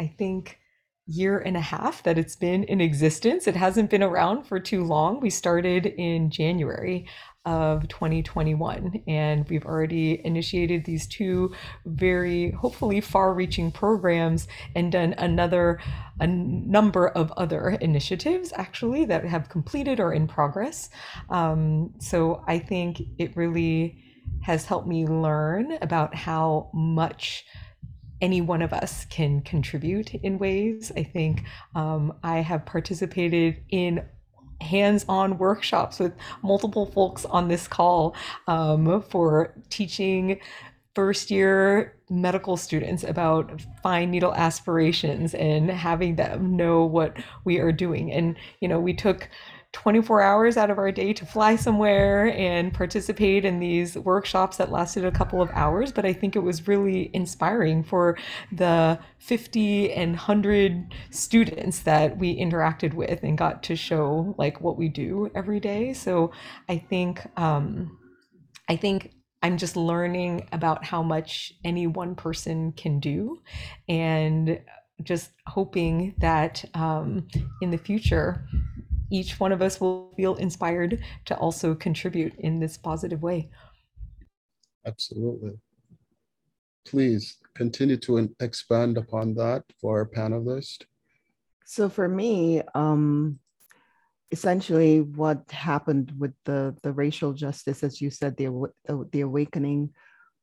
I 0.00 0.06
think, 0.06 0.58
year 1.06 1.38
and 1.40 1.56
a 1.56 1.60
half 1.60 2.02
that 2.04 2.18
it's 2.18 2.36
been 2.36 2.64
in 2.64 2.80
existence. 2.80 3.46
It 3.46 3.56
hasn't 3.56 3.90
been 3.90 4.02
around 4.02 4.44
for 4.44 4.60
too 4.60 4.84
long. 4.84 5.20
We 5.20 5.30
started 5.30 5.86
in 5.86 6.30
January 6.30 7.06
of 7.44 7.88
2021. 7.88 9.02
And 9.06 9.48
we've 9.48 9.64
already 9.64 10.20
initiated 10.24 10.84
these 10.84 11.06
two 11.06 11.54
very 11.86 12.50
hopefully 12.52 13.00
far 13.00 13.32
reaching 13.32 13.72
programs 13.72 14.46
and 14.74 14.92
done 14.92 15.14
another, 15.16 15.80
a 16.20 16.26
number 16.26 17.08
of 17.08 17.32
other 17.32 17.70
initiatives 17.80 18.52
actually 18.56 19.04
that 19.06 19.24
have 19.24 19.48
completed 19.48 20.00
or 20.00 20.12
in 20.12 20.26
progress. 20.26 20.90
Um, 21.30 21.94
so 21.98 22.44
I 22.46 22.58
think 22.58 23.00
it 23.18 23.36
really 23.36 24.04
has 24.42 24.64
helped 24.64 24.86
me 24.86 25.06
learn 25.06 25.78
about 25.82 26.14
how 26.14 26.70
much 26.74 27.44
any 28.20 28.40
one 28.40 28.62
of 28.62 28.72
us 28.72 29.06
can 29.06 29.40
contribute 29.40 30.14
in 30.14 30.38
ways. 30.38 30.92
I 30.94 31.02
think 31.02 31.44
um, 31.74 32.12
I 32.22 32.38
have 32.38 32.66
participated 32.66 33.62
in 33.70 34.04
hands-on 34.60 35.38
workshops 35.38 35.98
with 35.98 36.12
multiple 36.42 36.86
folks 36.86 37.24
on 37.24 37.48
this 37.48 37.66
call 37.66 38.14
um, 38.46 39.02
for 39.02 39.54
teaching 39.70 40.38
first 40.94 41.30
year 41.30 41.94
medical 42.08 42.56
students 42.56 43.04
about 43.04 43.60
fine 43.82 44.10
needle 44.10 44.34
aspirations 44.34 45.34
and 45.34 45.70
having 45.70 46.16
them 46.16 46.56
know 46.56 46.84
what 46.84 47.16
we 47.44 47.58
are 47.58 47.72
doing. 47.72 48.12
And 48.12 48.36
you 48.60 48.68
know 48.68 48.80
we 48.80 48.94
took 48.94 49.28
24 49.72 50.20
hours 50.20 50.56
out 50.56 50.68
of 50.68 50.78
our 50.78 50.90
day 50.90 51.12
to 51.12 51.24
fly 51.24 51.54
somewhere 51.54 52.34
and 52.36 52.74
participate 52.74 53.44
in 53.44 53.60
these 53.60 53.96
workshops 53.96 54.56
that 54.56 54.72
lasted 54.72 55.04
a 55.04 55.12
couple 55.12 55.40
of 55.40 55.48
hours. 55.52 55.92
But 55.92 56.04
I 56.04 56.12
think 56.12 56.34
it 56.34 56.40
was 56.40 56.66
really 56.66 57.10
inspiring 57.14 57.84
for 57.84 58.18
the 58.50 58.98
50 59.18 59.92
and 59.92 60.12
100 60.12 60.92
students 61.10 61.80
that 61.80 62.18
we 62.18 62.36
interacted 62.36 62.94
with 62.94 63.22
and 63.22 63.38
got 63.38 63.62
to 63.64 63.76
show 63.76 64.34
like 64.38 64.60
what 64.60 64.76
we 64.76 64.88
do 64.88 65.30
every 65.34 65.60
day. 65.60 65.92
So 65.92 66.32
I 66.68 66.78
think, 66.78 67.24
um, 67.36 67.96
I 68.68 68.74
think 68.74 69.12
I'm 69.42 69.56
just 69.56 69.76
learning 69.76 70.48
about 70.52 70.84
how 70.84 71.02
much 71.02 71.52
any 71.64 71.86
one 71.86 72.16
person 72.16 72.72
can 72.72 72.98
do 72.98 73.40
and 73.88 74.60
just 75.02 75.30
hoping 75.46 76.14
that 76.18 76.64
um, 76.74 77.26
in 77.62 77.70
the 77.70 77.78
future 77.78 78.44
each 79.10 79.38
one 79.40 79.52
of 79.52 79.62
us 79.62 79.80
will 79.80 80.12
feel 80.16 80.36
inspired 80.36 81.02
to 81.26 81.36
also 81.36 81.74
contribute 81.74 82.34
in 82.38 82.60
this 82.60 82.76
positive 82.76 83.22
way. 83.22 83.50
Absolutely. 84.86 85.58
Please 86.86 87.36
continue 87.54 87.96
to 87.98 88.34
expand 88.40 88.96
upon 88.96 89.34
that 89.34 89.64
for 89.80 89.98
our 89.98 90.06
panelists. 90.06 90.82
So 91.66 91.88
for 91.88 92.08
me, 92.08 92.62
um, 92.74 93.38
essentially 94.30 95.00
what 95.00 95.50
happened 95.50 96.12
with 96.18 96.32
the, 96.44 96.74
the 96.82 96.92
racial 96.92 97.32
justice, 97.32 97.82
as 97.82 98.00
you 98.00 98.10
said, 98.10 98.36
the, 98.36 98.46
the, 98.86 99.08
the 99.12 99.20
awakening 99.22 99.90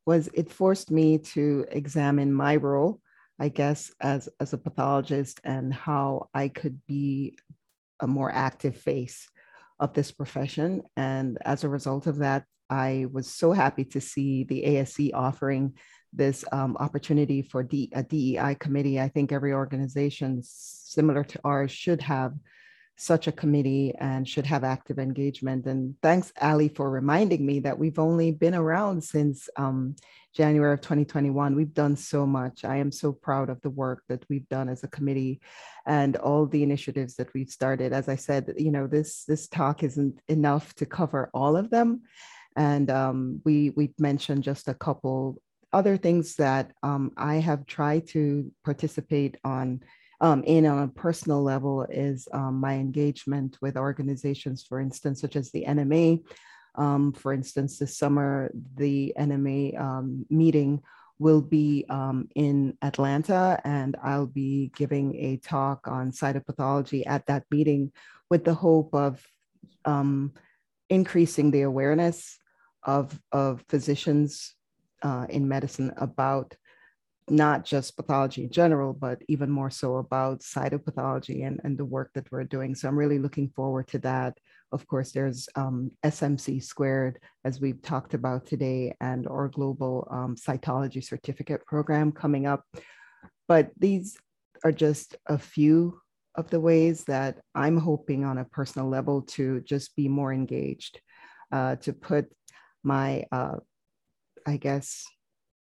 was 0.05 0.29
it 0.33 0.51
forced 0.51 0.91
me 0.91 1.17
to 1.17 1.65
examine 1.69 2.31
my 2.31 2.55
role, 2.55 3.01
I 3.39 3.49
guess, 3.49 3.91
as, 3.99 4.29
as 4.39 4.53
a 4.53 4.57
pathologist 4.57 5.41
and 5.43 5.73
how 5.73 6.29
I 6.33 6.47
could 6.47 6.79
be 6.87 7.37
a 7.99 8.07
more 8.07 8.31
active 8.31 8.77
face 8.77 9.27
of 9.79 9.93
this 9.93 10.11
profession. 10.11 10.83
And 10.95 11.37
as 11.41 11.63
a 11.63 11.69
result 11.69 12.07
of 12.07 12.17
that, 12.17 12.45
I 12.69 13.05
was 13.11 13.27
so 13.27 13.51
happy 13.51 13.85
to 13.85 14.01
see 14.01 14.43
the 14.43 14.63
ASC 14.65 15.11
offering 15.13 15.73
this 16.13 16.43
um, 16.51 16.75
opportunity 16.79 17.41
for 17.41 17.63
D, 17.63 17.89
a 17.93 18.03
DEI 18.03 18.55
committee. 18.59 18.99
I 18.99 19.07
think 19.07 19.31
every 19.31 19.53
organization 19.53 20.41
similar 20.43 21.23
to 21.23 21.39
ours 21.43 21.71
should 21.71 22.01
have 22.01 22.33
such 22.97 23.27
a 23.27 23.31
committee 23.31 23.93
and 23.99 24.27
should 24.27 24.45
have 24.45 24.63
active 24.63 24.97
engagement. 24.97 25.67
And 25.67 25.95
thanks, 26.01 26.33
Ali, 26.41 26.67
for 26.67 26.89
reminding 26.89 27.45
me 27.45 27.59
that 27.59 27.77
we've 27.77 27.99
only 27.99 28.31
been 28.31 28.55
around 28.55 29.03
since 29.03 29.47
um, 29.55 29.95
January 30.37 30.73
of 30.73 30.81
2021. 30.81 31.55
We've 31.55 31.73
done 31.73 31.95
so 31.95 32.27
much. 32.27 32.63
I 32.63 32.75
am 32.77 32.91
so 32.91 33.11
proud 33.11 33.49
of 33.49 33.59
the 33.63 33.71
work 33.71 34.03
that 34.07 34.23
we've 34.29 34.47
done 34.49 34.69
as 34.69 34.83
a 34.83 34.87
committee 34.87 35.41
and 35.87 36.15
all 36.15 36.45
the 36.45 36.61
initiatives 36.61 37.15
that 37.15 37.33
we've 37.33 37.49
started. 37.49 37.91
As 37.91 38.07
I 38.07 38.17
said, 38.17 38.53
you 38.55 38.71
know, 38.71 38.85
this 38.85 39.25
this 39.25 39.47
talk 39.47 39.81
isn't 39.81 40.21
enough 40.27 40.75
to 40.75 40.85
cover 40.85 41.31
all 41.33 41.57
of 41.57 41.71
them. 41.71 42.03
And 42.55 42.91
um, 42.91 43.41
we 43.45 43.71
we 43.71 43.95
mentioned 43.97 44.43
just 44.43 44.67
a 44.67 44.75
couple 44.75 45.41
other 45.73 45.97
things 45.97 46.35
that 46.35 46.71
um, 46.83 47.13
I 47.17 47.35
have 47.37 47.65
tried 47.65 48.07
to 48.09 48.51
participate 48.63 49.37
on 49.43 49.81
um, 50.21 50.43
in 50.43 50.67
on 50.67 50.83
a 50.83 50.87
personal 50.87 51.41
level 51.41 51.83
is 51.89 52.27
um, 52.31 52.59
my 52.59 52.75
engagement 52.75 53.57
with 53.61 53.75
organizations, 53.75 54.63
for 54.63 54.79
instance, 54.79 55.21
such 55.21 55.35
as 55.35 55.49
the 55.49 55.65
NMA. 55.67 56.21
Um, 56.77 57.11
for 57.11 57.33
instance, 57.33 57.79
this 57.79 57.97
summer, 57.97 58.51
the 58.75 59.13
NMA 59.17 59.79
um, 59.79 60.25
meeting 60.29 60.81
will 61.19 61.41
be 61.41 61.85
um, 61.89 62.29
in 62.35 62.77
Atlanta, 62.81 63.59
and 63.63 63.95
I'll 64.03 64.27
be 64.27 64.71
giving 64.75 65.15
a 65.15 65.37
talk 65.37 65.87
on 65.87 66.11
cytopathology 66.11 67.03
at 67.07 67.25
that 67.25 67.45
meeting 67.49 67.91
with 68.29 68.45
the 68.45 68.53
hope 68.53 68.93
of 68.93 69.25
um, 69.85 70.33
increasing 70.89 71.49
the 71.49 71.63
awareness 71.63 72.37
of, 72.83 73.19
of 73.31 73.63
physicians 73.67 74.53
uh, 75.01 75.25
in 75.29 75.47
medicine 75.47 75.91
about 75.97 76.55
not 77.29 77.65
just 77.65 77.97
pathology 77.97 78.43
in 78.43 78.49
general, 78.49 78.93
but 78.93 79.21
even 79.27 79.49
more 79.49 79.69
so 79.69 79.97
about 79.97 80.39
cytopathology 80.39 81.45
and, 81.45 81.59
and 81.63 81.77
the 81.77 81.85
work 81.85 82.11
that 82.13 82.31
we're 82.31 82.43
doing. 82.43 82.73
So 82.73 82.87
I'm 82.87 82.97
really 82.97 83.19
looking 83.19 83.49
forward 83.49 83.87
to 83.89 83.99
that. 83.99 84.37
Of 84.71 84.85
course, 84.87 85.11
there's 85.11 85.47
um, 85.55 85.91
SMC 86.05 86.63
squared, 86.63 87.19
as 87.45 87.61
we've 87.61 87.81
talked 87.81 88.13
about 88.13 88.45
today, 88.45 88.95
and 88.99 89.27
our 89.27 89.47
global 89.47 90.07
um, 90.11 90.35
cytology 90.35 91.03
certificate 91.03 91.65
program 91.65 92.11
coming 92.11 92.45
up. 92.45 92.63
But 93.47 93.71
these 93.79 94.17
are 94.63 94.73
just 94.73 95.15
a 95.27 95.37
few 95.37 96.01
of 96.35 96.49
the 96.49 96.59
ways 96.59 97.05
that 97.05 97.39
I'm 97.55 97.77
hoping 97.77 98.25
on 98.25 98.37
a 98.37 98.45
personal 98.45 98.89
level 98.89 99.21
to 99.23 99.61
just 99.61 99.95
be 99.95 100.07
more 100.07 100.33
engaged, 100.33 100.99
uh, 101.51 101.77
to 101.77 101.93
put 101.93 102.25
my, 102.83 103.25
uh, 103.31 103.57
I 104.45 104.57
guess, 104.57 105.05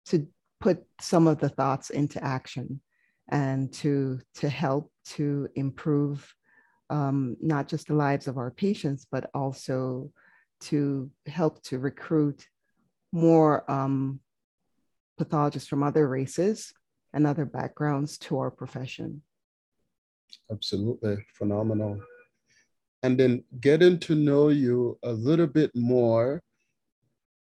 to 0.07 0.27
put 0.61 0.85
some 1.01 1.27
of 1.27 1.39
the 1.39 1.49
thoughts 1.49 1.91
into 1.91 2.23
action 2.23 2.81
and 3.29 3.73
to 3.73 4.21
to 4.35 4.49
help 4.49 4.91
to 5.05 5.49
improve 5.55 6.33
um, 6.91 7.37
not 7.41 7.69
just 7.69 7.89
the 7.89 7.95
lives 7.95 8.29
of 8.29 8.39
our 8.39 8.51
patients 8.51 9.07
but 9.11 9.31
also 9.35 10.11
to 10.61 11.11
help 11.27 11.63
to 11.63 11.79
recruit 11.79 12.49
more 13.13 13.69
um, 13.71 14.21
pathologists 15.19 15.69
from 15.69 15.83
other 15.83 16.09
races 16.09 16.73
and 17.13 17.27
other 17.27 17.45
backgrounds 17.45 18.19
to 18.19 18.39
our 18.39 18.51
profession. 18.51 19.23
Absolutely. 20.51 21.17
Phenomenal. 21.35 22.01
And 23.03 23.19
then 23.19 23.45
getting 23.61 23.99
to 24.01 24.15
know 24.15 24.49
you 24.49 24.99
a 25.03 25.13
little 25.13 25.47
bit 25.47 25.71
more 25.75 26.43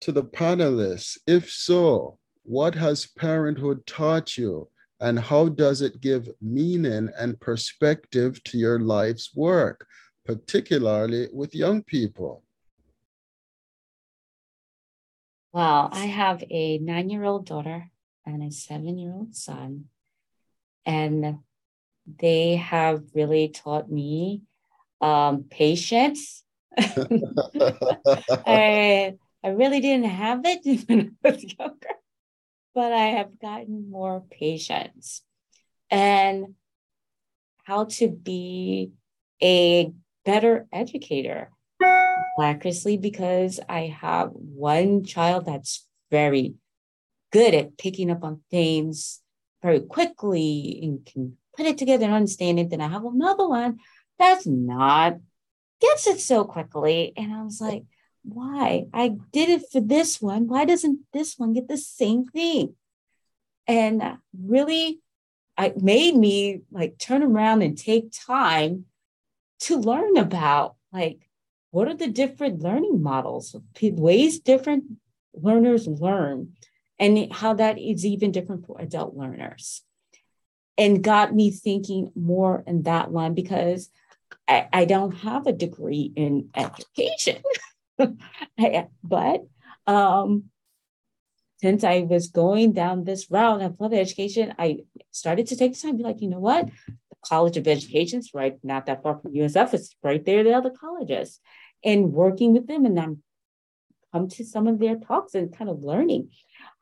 to 0.02 0.12
the 0.12 0.24
panelists. 0.24 1.18
If 1.26 1.50
so 1.50 2.20
what 2.44 2.76
has 2.76 3.08
parenthood 3.08 3.86
taught 3.86 4.38
you? 4.38 4.70
And 5.00 5.20
how 5.20 5.50
does 5.50 5.82
it 5.82 6.02
give 6.02 6.30
meaning 6.42 7.10
and 7.18 7.40
perspective 7.40 8.44
to 8.46 8.58
your 8.58 8.80
life's 8.80 9.36
work, 9.36 9.86
particularly 10.26 11.28
with 11.32 11.54
young 11.54 11.84
people? 11.84 12.44
Well, 15.54 15.90
I 15.92 16.06
have 16.06 16.44
a 16.50 16.80
nine 16.80 17.10
year 17.10 17.24
old 17.24 17.46
daughter 17.46 17.92
and 18.26 18.44
a 18.44 18.52
seven 18.52 18.98
year 18.98 19.14
old 19.14 19.36
son. 19.36 19.86
And 20.86 21.40
they 22.20 22.56
have 22.56 23.04
really 23.14 23.50
taught 23.50 23.92
me 23.92 24.42
um, 25.02 25.44
patience. 25.44 26.44
I, 26.78 29.16
I 29.44 29.50
really 29.50 29.80
didn't 29.80 30.10
have 30.10 30.42
it 30.44 30.86
when 30.88 31.16
I 31.24 31.30
was 31.30 31.44
younger 31.44 31.98
but 32.78 32.94
I 32.94 33.08
have 33.08 33.40
gotten 33.40 33.90
more 33.90 34.24
patience 34.30 35.24
and 35.90 36.54
how 37.64 37.86
to 37.86 38.08
be 38.08 38.92
a 39.42 39.92
better 40.24 40.68
educator. 40.72 41.50
Accuracy, 42.40 42.98
because 42.98 43.60
I 43.68 43.88
have 44.00 44.30
one 44.32 45.04
child 45.04 45.48
that's 45.48 45.88
very 46.12 46.54
good 47.32 47.56
at 47.56 47.80
picking 47.80 48.12
up 48.12 48.24
on 48.24 48.42
things 48.52 49.22
very 49.64 49.80
quickly 49.80 50.80
and 50.84 51.04
can 51.04 51.36
put 51.56 51.66
it 51.66 51.80
together 51.80 52.06
and 52.06 52.14
understand 52.14 52.60
it. 52.60 52.70
Then 52.70 52.82
I 52.82 52.90
have 52.90 53.06
another 53.06 53.50
one 53.50 53.80
that's 54.20 54.46
not 54.46 55.18
gets 55.82 56.06
it 56.06 56.20
so 56.20 56.44
quickly. 56.44 57.12
And 57.18 57.34
I 57.34 57.42
was 57.42 57.60
like, 57.60 57.86
why? 58.24 58.88
I 58.94 59.18
did 59.32 59.50
it 59.50 59.64
for 59.72 59.82
this 59.82 60.22
one. 60.22 60.48
Why 60.48 60.66
doesn't 60.66 61.00
this 61.14 61.38
one 61.38 61.54
get 61.54 61.68
the 61.68 61.78
same 61.78 62.26
thing? 62.26 62.76
And 63.68 64.02
really, 64.38 65.02
it 65.58 65.82
made 65.82 66.16
me 66.16 66.62
like 66.72 66.98
turn 66.98 67.24
around 67.24 67.62
and 67.62 67.78
take 67.78 68.12
time 68.12 68.86
to 69.62 69.78
learn 69.78 70.18
about 70.18 70.76
like 70.92 71.28
what 71.72 71.88
are 71.88 71.96
the 71.96 72.08
different 72.08 72.62
learning 72.62 73.02
models, 73.02 73.56
ways 73.82 74.40
different 74.40 74.86
learners 75.34 75.88
learn, 75.88 76.54
and 77.00 77.32
how 77.32 77.54
that 77.54 77.78
is 77.78 78.06
even 78.06 78.32
different 78.32 78.66
for 78.66 78.80
adult 78.80 79.16
learners. 79.16 79.84
And 80.78 81.04
got 81.04 81.34
me 81.34 81.50
thinking 81.52 82.12
more 82.16 82.64
in 82.68 82.84
that 82.84 83.12
line 83.12 83.34
because 83.34 83.90
I, 84.48 84.68
I 84.72 84.86
don't 84.86 85.12
have 85.12 85.48
a 85.48 85.52
degree 85.52 86.12
in 86.16 86.50
education. 86.56 87.42
but 89.04 89.42
um, 89.86 90.44
since 91.58 91.84
I 91.84 92.02
was 92.02 92.28
going 92.28 92.74
down 92.74 93.04
this 93.04 93.32
route 93.32 93.62
of 93.62 93.78
public 93.78 94.00
education, 94.00 94.54
I 94.60 94.80
started 95.12 95.48
to 95.48 95.56
take 95.56 95.74
the 95.74 95.80
time 95.80 95.92
to 95.94 95.98
be 95.98 96.04
like, 96.04 96.22
you 96.22 96.30
know 96.30 96.40
what? 96.40 96.68
The 96.68 97.16
College 97.26 97.58
of 97.58 97.68
Education 97.68 98.20
is 98.20 98.32
right 98.34 98.58
not 98.64 98.86
that 98.86 99.04
far 99.04 99.20
from 99.20 99.34
USF. 99.34 99.74
It's 99.74 99.96
right 100.04 100.24
there, 100.24 100.44
the 100.44 100.54
other 100.54 100.70
colleges. 100.72 101.40
And 101.84 102.12
working 102.12 102.54
with 102.54 102.68
them 102.68 102.86
and 102.86 103.00
I'm 103.00 103.24
come 104.14 104.28
to 104.30 104.46
some 104.46 104.68
of 104.68 104.80
their 104.80 104.96
talks 104.96 105.36
and 105.36 105.56
kind 105.56 105.70
of 105.70 105.84
learning 105.84 106.30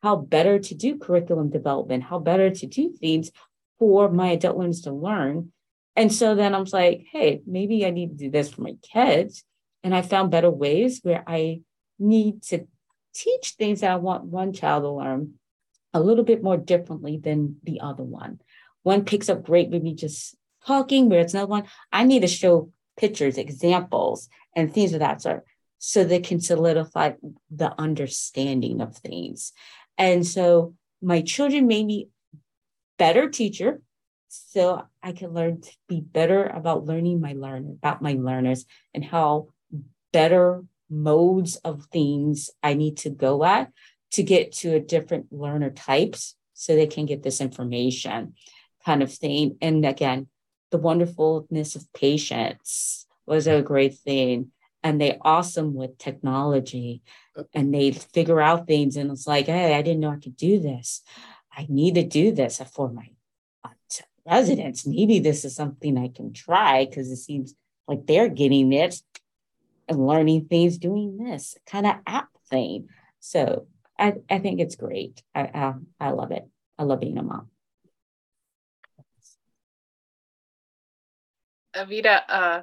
how 0.03 0.15
better 0.15 0.59
to 0.59 0.75
do 0.75 0.97
curriculum 0.97 1.49
development, 1.49 2.03
how 2.03 2.19
better 2.19 2.49
to 2.49 2.67
do 2.67 2.91
things 2.91 3.31
for 3.79 4.11
my 4.11 4.31
adult 4.31 4.57
learners 4.57 4.81
to 4.81 4.91
learn. 4.91 5.51
And 5.95 6.13
so 6.13 6.35
then 6.35 6.53
I 6.53 6.59
was 6.59 6.73
like, 6.73 7.05
hey, 7.11 7.41
maybe 7.47 7.85
I 7.85 7.89
need 7.89 8.09
to 8.09 8.15
do 8.25 8.29
this 8.29 8.51
for 8.51 8.61
my 8.61 8.75
kids 8.83 9.43
and 9.85 9.93
I 9.93 10.01
found 10.01 10.31
better 10.31 10.49
ways 10.49 11.01
where 11.03 11.23
I 11.27 11.61
need 11.99 12.41
to 12.45 12.65
teach 13.13 13.51
things 13.51 13.81
that 13.81 13.91
I 13.91 13.97
want 13.97 14.23
one 14.25 14.51
child 14.51 14.81
to 14.81 14.89
learn 14.89 15.35
a 15.93 15.99
little 15.99 16.23
bit 16.23 16.41
more 16.41 16.57
differently 16.57 17.17
than 17.17 17.57
the 17.63 17.81
other 17.81 18.03
one. 18.03 18.41
One 18.81 19.05
picks 19.05 19.29
up 19.29 19.45
great 19.45 19.69
with 19.69 19.83
me 19.83 19.93
just 19.93 20.35
talking, 20.65 21.07
where 21.07 21.19
it's 21.19 21.35
another 21.35 21.51
one. 21.51 21.65
I 21.93 22.03
need 22.03 22.21
to 22.21 22.27
show 22.27 22.71
pictures, 22.97 23.37
examples, 23.37 24.27
and 24.55 24.73
things 24.73 24.91
of 24.93 25.01
that 25.01 25.21
sort 25.21 25.45
so 25.77 26.03
they 26.03 26.19
can 26.19 26.41
solidify 26.41 27.11
the 27.51 27.79
understanding 27.79 28.81
of 28.81 28.97
things. 28.97 29.53
And 29.99 30.25
so 30.25 30.73
my 30.99 31.21
children 31.21 31.67
made 31.67 31.85
me 31.85 32.09
better 32.97 33.29
teacher 33.29 33.81
so 34.29 34.83
I 35.03 35.11
can 35.11 35.31
learn 35.31 35.61
to 35.61 35.71
be 35.87 36.01
better 36.01 36.47
about 36.47 36.85
learning 36.85 37.21
my 37.21 37.33
learner, 37.33 37.73
about 37.73 38.01
my 38.01 38.13
learners 38.13 38.65
and 38.91 39.05
how 39.05 39.49
better 40.15 40.63
modes 40.89 41.57
of 41.57 41.87
things 41.91 42.49
I 42.63 42.73
need 42.73 42.95
to 42.99 43.09
go 43.09 43.43
at 43.43 43.73
to 44.11 44.23
get 44.23 44.53
to 44.59 44.75
a 44.75 44.79
different 44.79 45.25
learner 45.29 45.71
types 45.71 46.37
so 46.53 46.73
they 46.73 46.87
can 46.87 47.05
get 47.05 47.21
this 47.21 47.41
information 47.41 48.35
kind 48.85 49.03
of 49.03 49.11
thing. 49.11 49.57
And 49.61 49.85
again, 49.85 50.27
the 50.71 50.77
wonderfulness 50.77 51.75
of 51.75 51.91
patience 51.91 53.05
was 53.25 53.45
a 53.45 53.61
great 53.61 53.95
thing. 54.07 54.51
and 54.85 55.01
they're 55.01 55.17
awesome 55.35 55.73
with 55.73 55.97
technology 55.97 57.01
and 57.57 57.73
they 57.73 57.91
figure 57.91 58.39
out 58.39 58.67
things 58.67 58.95
and 58.97 59.09
it's 59.11 59.27
like 59.33 59.47
hey 59.47 59.73
i 59.77 59.81
didn't 59.81 60.03
know 60.03 60.13
i 60.15 60.23
could 60.23 60.37
do 60.49 60.53
this 60.69 60.87
i 61.59 61.61
need 61.77 61.95
to 61.95 62.05
do 62.19 62.25
this 62.39 62.61
for 62.75 62.87
my 62.97 63.07
residents 64.33 64.85
maybe 64.85 65.17
this 65.19 65.43
is 65.47 65.55
something 65.61 65.97
i 65.97 66.09
can 66.17 66.29
try 66.45 66.85
because 66.85 67.07
it 67.15 67.21
seems 67.27 67.55
like 67.89 68.05
they're 68.05 68.33
getting 68.41 68.71
it 68.83 68.93
learning 69.89 70.45
things 70.45 70.77
doing 70.77 71.17
this 71.17 71.55
kind 71.65 71.85
of 71.85 71.95
app 72.07 72.29
thing 72.49 72.87
so 73.19 73.67
i, 73.99 74.13
I 74.29 74.39
think 74.39 74.59
it's 74.59 74.75
great 74.75 75.21
I, 75.33 75.41
I, 75.41 75.73
I 75.99 76.09
love 76.11 76.31
it 76.31 76.47
i 76.77 76.83
love 76.83 76.99
being 76.99 77.17
a 77.17 77.23
mom 77.23 77.49
Evita 81.75 82.21
uh, 82.29 82.61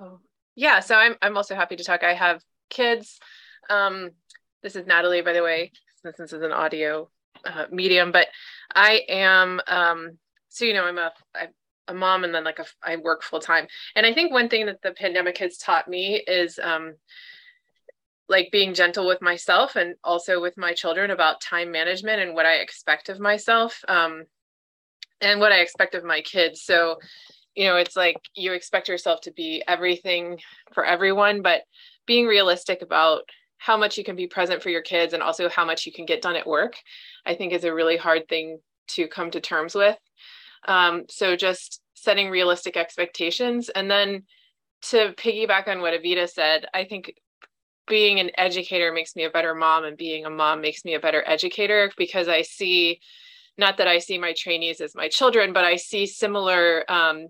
oh 0.00 0.20
yeah, 0.54 0.80
so 0.80 0.96
I'm 0.96 1.14
I'm 1.22 1.36
also 1.36 1.54
happy 1.54 1.76
to 1.76 1.84
talk. 1.84 2.02
I 2.02 2.14
have 2.14 2.42
kids. 2.68 3.18
Um, 3.70 4.10
this 4.62 4.76
is 4.76 4.86
Natalie, 4.86 5.22
by 5.22 5.32
the 5.32 5.42
way, 5.42 5.72
since 6.02 6.16
this 6.16 6.32
is 6.32 6.42
an 6.42 6.52
audio 6.52 7.08
uh, 7.46 7.66
medium, 7.70 8.12
but 8.12 8.28
I 8.74 9.02
am 9.08 9.60
um, 9.66 10.18
so 10.48 10.64
you 10.64 10.74
know 10.74 10.84
I'm 10.84 10.98
a 10.98 11.12
I, 11.34 11.48
a 11.92 11.94
mom 11.94 12.24
and 12.24 12.34
then 12.34 12.44
like 12.44 12.58
a, 12.58 12.64
I 12.82 12.96
work 12.96 13.22
full 13.22 13.40
time. 13.40 13.66
And 13.94 14.04
I 14.04 14.12
think 14.12 14.32
one 14.32 14.48
thing 14.48 14.66
that 14.66 14.82
the 14.82 14.92
pandemic 14.92 15.38
has 15.38 15.56
taught 15.56 15.88
me 15.88 16.22
is 16.26 16.58
um, 16.60 16.94
like 18.28 18.50
being 18.50 18.74
gentle 18.74 19.06
with 19.06 19.22
myself 19.22 19.76
and 19.76 19.94
also 20.02 20.40
with 20.40 20.56
my 20.56 20.72
children 20.72 21.10
about 21.10 21.40
time 21.40 21.70
management 21.70 22.20
and 22.20 22.34
what 22.34 22.46
I 22.46 22.54
expect 22.54 23.08
of 23.08 23.20
myself 23.20 23.84
um, 23.88 24.24
and 25.20 25.38
what 25.38 25.52
I 25.52 25.60
expect 25.60 25.94
of 25.94 26.04
my 26.04 26.20
kids. 26.22 26.62
So 26.62 26.98
you 27.54 27.66
know 27.66 27.76
it's 27.76 27.96
like 27.96 28.16
you 28.34 28.52
expect 28.52 28.88
yourself 28.88 29.20
to 29.22 29.32
be 29.32 29.62
everything 29.68 30.38
for 30.72 30.84
everyone 30.84 31.42
but 31.42 31.62
being 32.06 32.26
realistic 32.26 32.82
about 32.82 33.22
how 33.58 33.76
much 33.76 33.96
you 33.96 34.04
can 34.04 34.16
be 34.16 34.26
present 34.26 34.62
for 34.62 34.70
your 34.70 34.82
kids 34.82 35.12
and 35.12 35.22
also 35.22 35.48
how 35.48 35.64
much 35.64 35.86
you 35.86 35.92
can 35.92 36.06
get 36.06 36.22
done 36.22 36.36
at 36.36 36.46
work 36.46 36.74
i 37.26 37.34
think 37.34 37.52
is 37.52 37.64
a 37.64 37.74
really 37.74 37.96
hard 37.96 38.28
thing 38.28 38.58
to 38.88 39.06
come 39.06 39.30
to 39.30 39.40
terms 39.40 39.74
with 39.74 39.98
um, 40.66 41.04
so 41.08 41.34
just 41.34 41.81
setting 42.02 42.30
realistic 42.30 42.76
expectations 42.76 43.68
and 43.68 43.90
then 43.90 44.24
to 44.82 45.12
piggyback 45.12 45.68
on 45.68 45.80
what 45.80 45.94
Evita 45.94 46.28
said 46.28 46.66
i 46.74 46.84
think 46.84 47.14
being 47.88 48.20
an 48.20 48.30
educator 48.36 48.92
makes 48.92 49.14
me 49.16 49.24
a 49.24 49.30
better 49.30 49.54
mom 49.54 49.84
and 49.84 49.96
being 49.96 50.24
a 50.24 50.30
mom 50.30 50.60
makes 50.60 50.84
me 50.84 50.94
a 50.94 51.00
better 51.00 51.22
educator 51.26 51.90
because 51.96 52.28
i 52.28 52.42
see 52.42 53.00
not 53.58 53.76
that 53.76 53.88
i 53.88 53.98
see 53.98 54.18
my 54.18 54.32
trainees 54.36 54.80
as 54.80 54.94
my 54.94 55.08
children 55.08 55.52
but 55.52 55.64
i 55.64 55.76
see 55.76 56.06
similar 56.06 56.84
um, 56.90 57.28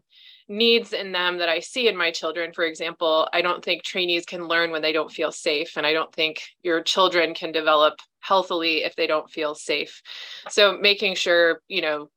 needs 0.48 0.92
in 0.92 1.12
them 1.12 1.38
that 1.38 1.48
I 1.48 1.60
see 1.60 1.88
in 1.88 1.96
my 1.96 2.10
children. 2.10 2.52
For 2.52 2.64
example, 2.64 3.28
I 3.32 3.42
don't 3.42 3.64
think 3.64 3.82
trainees 3.82 4.26
can 4.26 4.46
learn 4.46 4.70
when 4.70 4.82
they 4.82 4.92
don't 4.92 5.10
feel 5.10 5.32
safe. 5.32 5.76
And 5.76 5.86
I 5.86 5.92
don't 5.92 6.12
think 6.12 6.42
your 6.62 6.82
children 6.82 7.34
can 7.34 7.52
develop 7.52 8.00
healthily 8.20 8.84
if 8.84 8.94
they 8.94 9.06
don't 9.06 9.30
feel 9.30 9.54
safe. 9.54 10.02
So 10.48 10.78
making 10.78 11.14
sure, 11.16 11.62
you 11.68 11.82
know, 11.82 12.10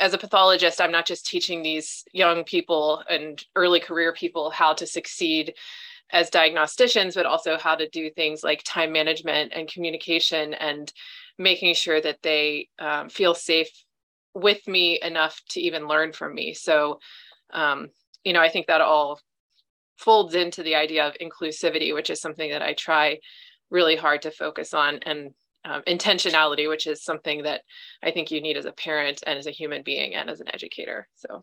as 0.00 0.14
a 0.14 0.18
pathologist, 0.18 0.80
I'm 0.80 0.90
not 0.90 1.06
just 1.06 1.26
teaching 1.26 1.62
these 1.62 2.04
young 2.12 2.42
people 2.42 3.04
and 3.08 3.42
early 3.54 3.80
career 3.80 4.12
people 4.12 4.50
how 4.50 4.72
to 4.72 4.86
succeed 4.86 5.54
as 6.10 6.30
diagnosticians, 6.30 7.14
but 7.14 7.26
also 7.26 7.58
how 7.58 7.76
to 7.76 7.88
do 7.88 8.10
things 8.10 8.42
like 8.42 8.62
time 8.64 8.92
management 8.92 9.52
and 9.54 9.70
communication 9.70 10.54
and 10.54 10.92
making 11.38 11.74
sure 11.74 12.00
that 12.00 12.22
they 12.22 12.68
um, 12.78 13.08
feel 13.10 13.34
safe 13.34 13.70
with 14.34 14.66
me 14.66 14.98
enough 15.02 15.40
to 15.50 15.60
even 15.60 15.86
learn 15.86 16.12
from 16.12 16.34
me. 16.34 16.54
So, 16.54 16.98
um, 17.52 17.90
you 18.24 18.32
know, 18.32 18.40
I 18.40 18.48
think 18.48 18.66
that 18.66 18.80
all 18.80 19.20
folds 19.98 20.34
into 20.34 20.62
the 20.62 20.76
idea 20.76 21.06
of 21.06 21.14
inclusivity, 21.20 21.94
which 21.94 22.10
is 22.10 22.20
something 22.20 22.50
that 22.50 22.62
I 22.62 22.72
try 22.72 23.18
really 23.70 23.96
hard 23.96 24.22
to 24.22 24.30
focus 24.30 24.72
on, 24.72 25.00
and 25.02 25.32
um, 25.64 25.82
intentionality, 25.86 26.68
which 26.68 26.86
is 26.86 27.04
something 27.04 27.42
that 27.42 27.62
I 28.02 28.10
think 28.10 28.30
you 28.30 28.40
need 28.40 28.56
as 28.56 28.64
a 28.64 28.72
parent 28.72 29.22
and 29.26 29.38
as 29.38 29.46
a 29.46 29.50
human 29.50 29.82
being 29.82 30.14
and 30.14 30.30
as 30.30 30.40
an 30.40 30.48
educator. 30.52 31.08
So, 31.16 31.42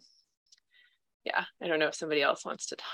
yeah, 1.24 1.46
I 1.62 1.68
don't 1.68 1.80
know 1.80 1.88
if 1.88 1.96
somebody 1.96 2.22
else 2.22 2.46
wants 2.46 2.68
to 2.68 2.76
talk. 2.76 2.88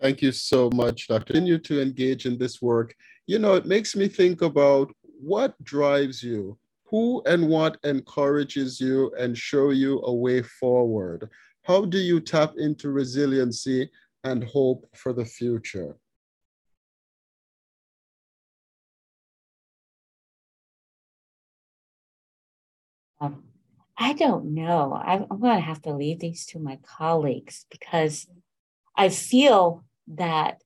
Thank 0.00 0.22
you 0.22 0.30
so 0.30 0.70
much, 0.74 1.08
Dr. 1.08 1.32
Continue 1.32 1.58
to 1.58 1.82
engage 1.82 2.24
in 2.24 2.38
this 2.38 2.62
work. 2.62 2.94
You 3.26 3.38
know, 3.38 3.54
it 3.54 3.66
makes 3.66 3.96
me 3.96 4.06
think 4.06 4.42
about 4.42 4.92
what 5.20 5.62
drives 5.64 6.22
you 6.22 6.56
who 6.90 7.22
and 7.26 7.48
what 7.48 7.76
encourages 7.84 8.80
you 8.80 9.12
and 9.18 9.36
show 9.36 9.70
you 9.70 10.00
a 10.04 10.12
way 10.12 10.42
forward? 10.42 11.28
How 11.62 11.84
do 11.84 11.98
you 11.98 12.20
tap 12.20 12.54
into 12.56 12.90
resiliency 12.90 13.90
and 14.24 14.42
hope 14.42 14.88
for 14.96 15.12
the 15.12 15.24
future? 15.24 15.96
Um, 23.20 23.44
I 23.96 24.12
don't 24.12 24.54
know. 24.54 24.92
I'm, 24.94 25.26
I'm 25.30 25.40
going 25.40 25.56
to 25.56 25.64
have 25.64 25.82
to 25.82 25.92
leave 25.92 26.20
these 26.20 26.46
to 26.46 26.58
my 26.58 26.78
colleagues 26.84 27.66
because 27.70 28.26
I 28.96 29.08
feel 29.08 29.84
that 30.08 30.62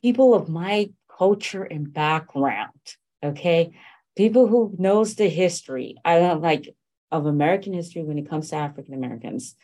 people 0.00 0.34
of 0.34 0.48
my 0.48 0.90
culture 1.18 1.62
and 1.62 1.92
background, 1.92 2.96
okay, 3.22 3.72
people 4.16 4.46
who 4.46 4.74
knows 4.78 5.14
the 5.14 5.28
history 5.28 5.96
i 6.04 6.18
don't 6.18 6.42
like 6.42 6.74
of 7.10 7.26
american 7.26 7.72
history 7.72 8.02
when 8.02 8.18
it 8.18 8.28
comes 8.28 8.50
to 8.50 8.56
african 8.56 8.94
americans 8.94 9.56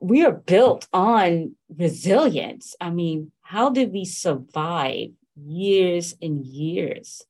we 0.00 0.24
are 0.24 0.32
built 0.32 0.88
on 0.92 1.54
resilience 1.76 2.74
i 2.80 2.90
mean 2.90 3.30
how 3.42 3.70
did 3.70 3.92
we 3.92 4.04
survive 4.04 5.08
years 5.36 6.14
and 6.22 6.44
years 6.44 7.22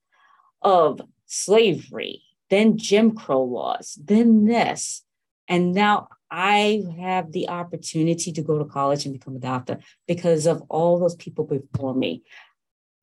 of 0.63 1.01
slavery 1.31 2.23
then 2.51 2.77
jim 2.77 3.15
crow 3.15 3.43
laws 3.43 3.99
then 4.03 4.45
this 4.45 5.03
and 5.49 5.73
now 5.73 6.09
i 6.31 6.83
have 6.99 7.33
the 7.33 7.49
opportunity 7.49 8.33
to 8.33 8.43
go 8.43 8.59
to 8.59 8.65
college 8.65 9.05
and 9.05 9.15
become 9.15 9.37
a 9.37 9.41
doctor 9.41 9.79
because 10.07 10.47
of 10.47 10.63
all 10.69 10.99
those 10.99 11.17
people 11.17 11.45
before 11.45 11.95
me 11.95 12.23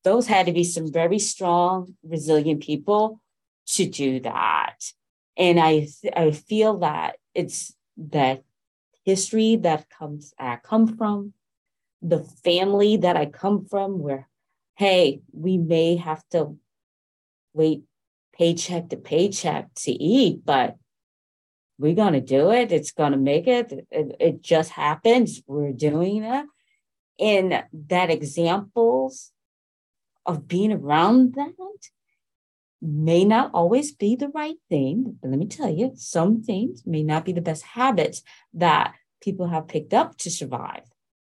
those 0.04 0.26
had 0.26 0.46
to 0.46 0.52
be 0.52 0.64
some 0.64 0.92
very 0.92 1.18
strong, 1.18 1.94
resilient 2.02 2.62
people 2.62 3.20
to 3.66 3.86
do 3.86 4.20
that. 4.20 4.76
And 5.36 5.60
I, 5.60 5.88
I 6.16 6.30
feel 6.30 6.78
that 6.78 7.16
it's 7.34 7.74
that 7.96 8.42
history 9.04 9.56
that 9.56 9.90
comes 9.90 10.32
I 10.38 10.56
come 10.62 10.96
from, 10.96 11.34
the 12.00 12.24
family 12.44 12.96
that 12.98 13.16
I 13.16 13.26
come 13.26 13.66
from, 13.66 13.98
where, 13.98 14.28
hey, 14.76 15.20
we 15.32 15.58
may 15.58 15.96
have 15.96 16.22
to 16.30 16.56
wait 17.52 17.82
paycheck 18.38 18.88
to 18.90 18.96
paycheck 18.96 19.74
to 19.74 19.90
eat, 19.90 20.44
but 20.44 20.76
we're 21.78 21.94
going 21.94 22.14
to 22.14 22.20
do 22.20 22.50
it. 22.50 22.72
It's 22.72 22.92
going 22.92 23.12
to 23.12 23.18
make 23.18 23.46
it. 23.46 23.72
it. 23.90 24.16
It 24.18 24.42
just 24.42 24.70
happens. 24.70 25.42
We're 25.46 25.72
doing 25.72 26.24
it. 26.24 26.46
And 27.20 27.64
that 27.88 28.10
examples 28.10 29.32
of 30.24 30.46
being 30.46 30.72
around 30.72 31.34
that 31.34 31.52
may 32.80 33.24
not 33.24 33.50
always 33.54 33.92
be 33.92 34.14
the 34.14 34.28
right 34.28 34.56
thing. 34.68 35.18
But 35.20 35.30
let 35.30 35.38
me 35.38 35.46
tell 35.46 35.70
you, 35.70 35.92
some 35.96 36.42
things 36.42 36.82
may 36.86 37.02
not 37.02 37.24
be 37.24 37.32
the 37.32 37.40
best 37.40 37.62
habits 37.62 38.22
that 38.54 38.94
people 39.20 39.48
have 39.48 39.68
picked 39.68 39.94
up 39.94 40.16
to 40.18 40.30
survive. 40.30 40.84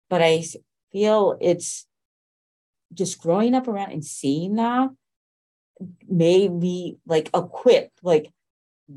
But 0.09 0.23
I 0.23 0.45
feel 0.93 1.37
it's 1.41 1.87
just 2.93 3.21
growing 3.21 3.55
up 3.55 3.69
around 3.69 3.93
and 3.93 4.05
seeing 4.05 4.57
that 4.57 4.91
made 6.09 6.53
me 6.53 6.99
like 7.07 7.31
equipped, 7.35 7.99
like 8.03 8.33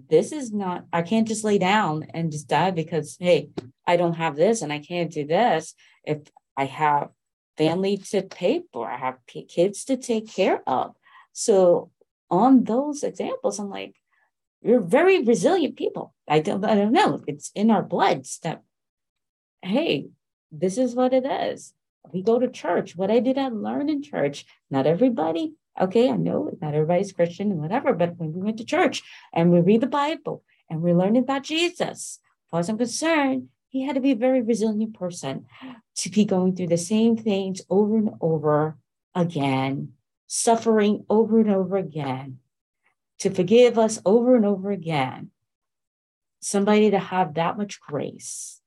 this 0.10 0.32
is 0.32 0.54
not, 0.54 0.86
I 0.94 1.02
can't 1.02 1.28
just 1.28 1.44
lay 1.44 1.58
down 1.58 2.08
and 2.14 2.32
just 2.32 2.48
die 2.48 2.72
because, 2.72 3.18
hey, 3.20 3.50
I 3.88 3.98
don't 3.98 4.14
have 4.14 4.36
this 4.36 4.62
and 4.62 4.72
I 4.72 4.80
can't 4.80 5.12
do 5.12 5.26
this. 5.26 5.74
If 6.04 6.20
I 6.56 6.66
have 6.66 7.10
family 7.58 7.98
to 7.98 8.22
pay 8.22 8.64
for, 8.72 8.90
I 8.90 8.98
have 8.98 9.18
kids 9.48 9.86
to 9.86 9.98
take 9.98 10.32
care 10.32 10.62
of. 10.68 10.96
So 11.34 11.92
on 12.30 12.64
those 12.64 13.04
examples, 13.04 13.60
I'm 13.60 13.70
like, 13.70 13.96
we're 14.62 14.80
very 14.80 15.24
resilient 15.24 15.76
people. 15.78 16.14
I 16.28 16.40
don't, 16.40 16.64
I 16.64 16.76
don't 16.76 16.92
know. 16.92 17.22
It's 17.28 17.52
in 17.56 17.72
our 17.72 17.82
bloods 17.82 18.40
that, 18.44 18.62
hey, 19.62 20.10
this 20.52 20.78
is 20.78 20.96
what 20.96 21.14
it 21.14 21.26
is. 21.26 21.74
We 22.12 22.22
go 22.24 22.40
to 22.40 22.50
church. 22.50 22.96
What 22.96 23.12
I 23.12 23.20
did 23.20 23.38
I 23.38 23.50
learn 23.50 23.90
in 23.90 24.04
church. 24.04 24.46
Not 24.70 24.88
everybody, 24.88 25.54
okay, 25.80 26.10
I 26.10 26.16
know 26.16 26.52
not 26.62 26.74
everybody's 26.74 27.12
Christian 27.12 27.52
and 27.52 27.60
whatever, 27.60 27.94
but 27.94 28.18
when 28.18 28.34
we 28.34 28.42
went 28.42 28.58
to 28.58 28.66
church 28.66 29.02
and 29.34 29.52
we 29.52 29.60
read 29.60 29.82
the 29.82 29.88
Bible 29.88 30.44
and 30.70 30.82
we're 30.82 30.98
learning 30.98 31.24
about 31.24 31.44
Jesus, 31.44 32.20
as 32.20 32.50
far 32.50 32.64
I'm 32.68 32.78
concerned, 32.78 33.50
he 33.70 33.86
had 33.86 33.96
to 33.96 34.02
be 34.02 34.12
a 34.12 34.16
very 34.16 34.42
resilient 34.42 34.98
person 34.98 35.46
to 35.98 36.10
be 36.10 36.26
going 36.26 36.56
through 36.56 36.68
the 36.68 36.78
same 36.78 37.16
things 37.16 37.62
over 37.70 37.98
and 37.98 38.12
over 38.20 38.78
again, 39.14 39.94
suffering 40.28 41.06
over 41.10 41.40
and 41.40 41.52
over 41.52 41.78
again, 41.78 42.40
to 43.20 43.30
forgive 43.30 43.78
us 43.78 44.00
over 44.06 44.36
and 44.36 44.46
over 44.46 44.72
again. 44.72 45.32
Somebody 46.42 46.90
to 46.92 47.00
have 47.00 47.36
that 47.36 47.58
much 47.58 47.80
grace 47.80 48.62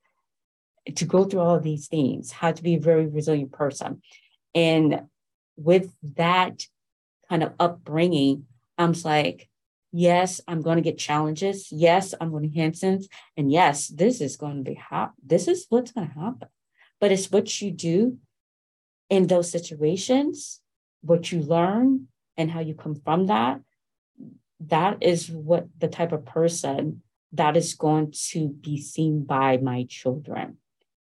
to 0.96 1.04
go 1.04 1.24
through 1.24 1.40
all 1.40 1.60
these 1.60 1.88
things, 1.88 2.30
how 2.30 2.52
to 2.52 2.62
be 2.62 2.74
a 2.74 2.80
very 2.80 3.06
resilient 3.06 3.52
person. 3.52 4.02
And 4.54 5.02
with 5.56 5.92
that 6.16 6.66
kind 7.32 7.42
of 7.42 7.54
upbringing, 7.58 8.44
I'm 8.76 8.92
like, 9.04 9.48
yes, 9.90 10.42
I'm 10.46 10.60
going 10.60 10.76
to 10.76 10.82
get 10.82 10.98
challenges. 10.98 11.72
Yes, 11.72 12.14
I'm 12.20 12.30
going 12.30 12.42
to 12.42 12.54
Hanson's. 12.54 13.08
And 13.38 13.50
yes, 13.50 13.88
this 13.88 14.20
is 14.20 14.36
going 14.36 14.62
to 14.62 14.70
be 14.70 14.74
hot. 14.74 15.12
This 15.24 15.48
is 15.48 15.64
what's 15.70 15.92
going 15.92 16.08
to 16.08 16.20
happen. 16.20 16.48
But 17.00 17.10
it's 17.10 17.30
what 17.30 17.62
you 17.62 17.70
do 17.70 18.18
in 19.08 19.28
those 19.28 19.50
situations, 19.50 20.60
what 21.00 21.32
you 21.32 21.40
learn, 21.40 22.08
and 22.36 22.50
how 22.50 22.60
you 22.60 22.74
come 22.74 22.96
from 22.96 23.28
that. 23.28 23.60
That 24.60 24.98
is 25.02 25.30
what 25.30 25.68
the 25.78 25.88
type 25.88 26.12
of 26.12 26.26
person 26.26 27.00
that 27.32 27.56
is 27.56 27.72
going 27.72 28.12
to 28.32 28.48
be 28.48 28.78
seen 28.78 29.24
by 29.24 29.56
my 29.56 29.86
children. 29.88 30.58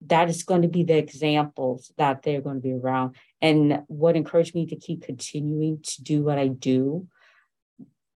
That 0.06 0.28
is 0.28 0.44
going 0.44 0.62
to 0.62 0.68
be 0.68 0.84
the 0.84 0.96
examples 0.96 1.92
that 1.98 2.22
they're 2.22 2.40
going 2.40 2.56
to 2.56 2.62
be 2.62 2.72
around. 2.72 3.16
And 3.42 3.82
what 3.88 4.16
encouraged 4.16 4.54
me 4.54 4.66
to 4.66 4.76
keep 4.76 5.02
continuing 5.02 5.80
to 5.82 6.02
do 6.02 6.22
what 6.22 6.38
I 6.38 6.48
do 6.48 7.08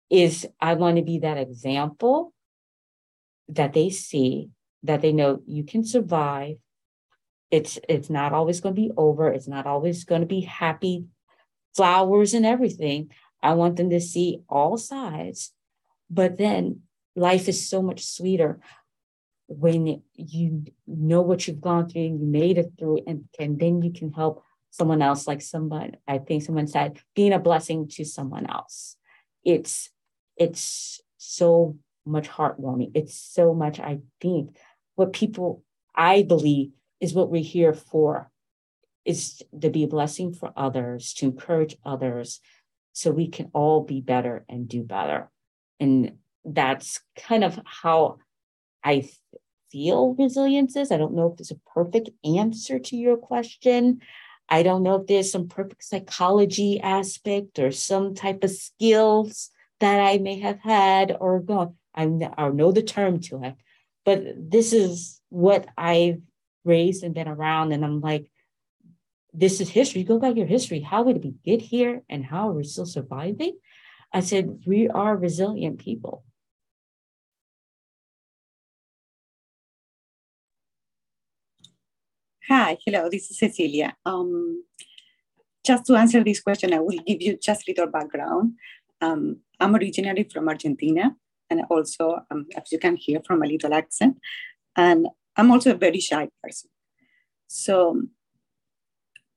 is 0.09 0.45
I 0.59 0.75
want 0.75 0.97
to 0.97 1.03
be 1.03 1.19
that 1.19 1.37
example 1.37 2.33
that 3.49 3.73
they 3.73 3.89
see, 3.89 4.49
that 4.83 5.01
they 5.01 5.11
know 5.11 5.41
you 5.47 5.63
can 5.63 5.83
survive. 5.83 6.57
It's 7.49 7.79
it's 7.89 8.09
not 8.09 8.33
always 8.33 8.61
going 8.61 8.75
to 8.75 8.81
be 8.81 8.91
over. 8.95 9.29
It's 9.29 9.47
not 9.47 9.65
always 9.65 10.03
going 10.03 10.21
to 10.21 10.27
be 10.27 10.41
happy 10.41 11.05
flowers 11.75 12.33
and 12.33 12.45
everything. 12.45 13.11
I 13.41 13.53
want 13.53 13.77
them 13.77 13.89
to 13.89 13.99
see 13.99 14.41
all 14.47 14.77
sides. 14.77 15.51
But 16.09 16.37
then 16.37 16.81
life 17.15 17.47
is 17.47 17.67
so 17.67 17.81
much 17.81 18.05
sweeter 18.05 18.59
when 19.59 20.01
you 20.15 20.63
know 20.87 21.21
what 21.21 21.47
you've 21.47 21.61
gone 21.61 21.89
through 21.89 22.05
and 22.05 22.19
you 22.19 22.25
made 22.25 22.57
it 22.57 22.71
through 22.77 23.01
and, 23.07 23.25
and 23.39 23.59
then 23.59 23.81
you 23.81 23.91
can 23.91 24.11
help 24.11 24.43
someone 24.69 25.01
else 25.01 25.27
like 25.27 25.41
someone 25.41 25.97
i 26.07 26.17
think 26.17 26.41
someone 26.41 26.67
said 26.67 26.97
being 27.13 27.33
a 27.33 27.39
blessing 27.39 27.87
to 27.87 28.05
someone 28.05 28.45
else. 28.49 28.95
It's 29.43 29.89
it's 30.37 31.01
so 31.17 31.77
much 32.05 32.29
heartwarming. 32.29 32.91
It's 32.93 33.15
so 33.15 33.53
much 33.53 33.79
i 33.79 33.99
think 34.21 34.55
what 34.95 35.13
people 35.13 35.63
i 35.95 36.23
believe 36.23 36.71
is 36.99 37.13
what 37.13 37.29
we're 37.31 37.43
here 37.43 37.73
for 37.73 38.31
is 39.03 39.41
to 39.59 39.69
be 39.69 39.83
a 39.83 39.87
blessing 39.87 40.33
for 40.33 40.53
others 40.55 41.13
to 41.15 41.25
encourage 41.25 41.75
others 41.83 42.39
so 42.93 43.11
we 43.11 43.27
can 43.27 43.49
all 43.53 43.83
be 43.83 44.01
better 44.01 44.45
and 44.49 44.67
do 44.67 44.83
better. 44.83 45.29
And 45.79 46.17
that's 46.43 47.01
kind 47.17 47.43
of 47.43 47.59
how 47.65 48.17
I 48.83 49.09
feel 49.71 50.15
resilience 50.19 50.75
is. 50.75 50.91
I 50.91 50.97
don't 50.97 51.15
know 51.15 51.31
if 51.31 51.37
there's 51.37 51.51
a 51.51 51.69
perfect 51.73 52.09
answer 52.25 52.79
to 52.79 52.95
your 52.97 53.17
question. 53.17 54.01
I 54.49 54.63
don't 54.63 54.83
know 54.83 54.95
if 54.95 55.07
there's 55.07 55.31
some 55.31 55.47
perfect 55.47 55.83
psychology 55.83 56.81
aspect 56.81 57.57
or 57.57 57.71
some 57.71 58.15
type 58.15 58.43
of 58.43 58.51
skills 58.51 59.49
that 59.79 59.99
I 59.99 60.17
may 60.17 60.39
have 60.39 60.59
had 60.59 61.15
or 61.19 61.39
gone. 61.39 61.75
I 61.95 62.05
know 62.05 62.71
the 62.71 62.83
term 62.83 63.19
to 63.21 63.43
it, 63.43 63.55
but 64.03 64.23
this 64.35 64.73
is 64.73 65.21
what 65.29 65.67
I've 65.77 66.21
raised 66.63 67.03
and 67.03 67.15
been 67.15 67.27
around. 67.27 67.71
And 67.71 67.83
I'm 67.83 68.01
like, 68.01 68.27
this 69.33 69.61
is 69.61 69.69
history. 69.69 70.03
Go 70.03 70.19
back 70.19 70.35
your 70.35 70.45
history. 70.45 70.81
How 70.81 71.03
did 71.03 71.23
we 71.23 71.33
get 71.45 71.61
here 71.61 72.03
and 72.09 72.25
how 72.25 72.49
are 72.49 72.53
we 72.53 72.63
still 72.63 72.85
surviving? 72.85 73.57
I 74.13 74.19
said, 74.19 74.63
we 74.65 74.89
are 74.89 75.15
resilient 75.15 75.79
people. 75.79 76.25
Hi, 82.53 82.77
hello, 82.85 83.07
this 83.09 83.31
is 83.31 83.37
Cecilia. 83.37 83.95
Um, 84.05 84.65
just 85.65 85.85
to 85.85 85.95
answer 85.95 86.21
this 86.21 86.41
question, 86.41 86.73
I 86.73 86.79
will 86.79 86.99
give 87.07 87.21
you 87.21 87.37
just 87.41 87.61
a 87.61 87.71
little 87.71 87.87
background. 87.87 88.55
Um, 88.99 89.37
I'm 89.61 89.73
originally 89.73 90.25
from 90.25 90.49
Argentina, 90.49 91.15
and 91.49 91.61
also, 91.69 92.25
um, 92.29 92.47
as 92.57 92.69
you 92.69 92.77
can 92.77 92.97
hear 92.97 93.21
from 93.25 93.41
a 93.41 93.45
little 93.45 93.73
accent, 93.73 94.17
and 94.75 95.07
I'm 95.37 95.49
also 95.49 95.71
a 95.71 95.75
very 95.75 96.01
shy 96.01 96.27
person. 96.43 96.69
So, 97.47 98.01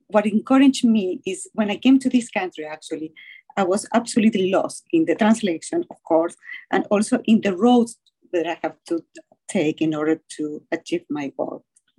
what 0.08 0.26
encouraged 0.26 0.84
me 0.84 1.20
is 1.24 1.48
when 1.52 1.70
I 1.70 1.76
came 1.76 2.00
to 2.00 2.10
this 2.10 2.28
country, 2.28 2.66
actually, 2.66 3.12
I 3.56 3.62
was 3.62 3.86
absolutely 3.94 4.50
lost 4.50 4.86
in 4.90 5.04
the 5.04 5.14
translation, 5.14 5.84
of 5.88 6.02
course, 6.02 6.34
and 6.72 6.84
also 6.90 7.20
in 7.26 7.42
the 7.42 7.56
roads 7.56 7.96
that 8.32 8.48
I 8.48 8.58
have 8.64 8.74
to 8.88 9.04
take 9.46 9.80
in 9.80 9.94
order 9.94 10.20
to 10.30 10.64
achieve 10.72 11.04
my 11.08 11.32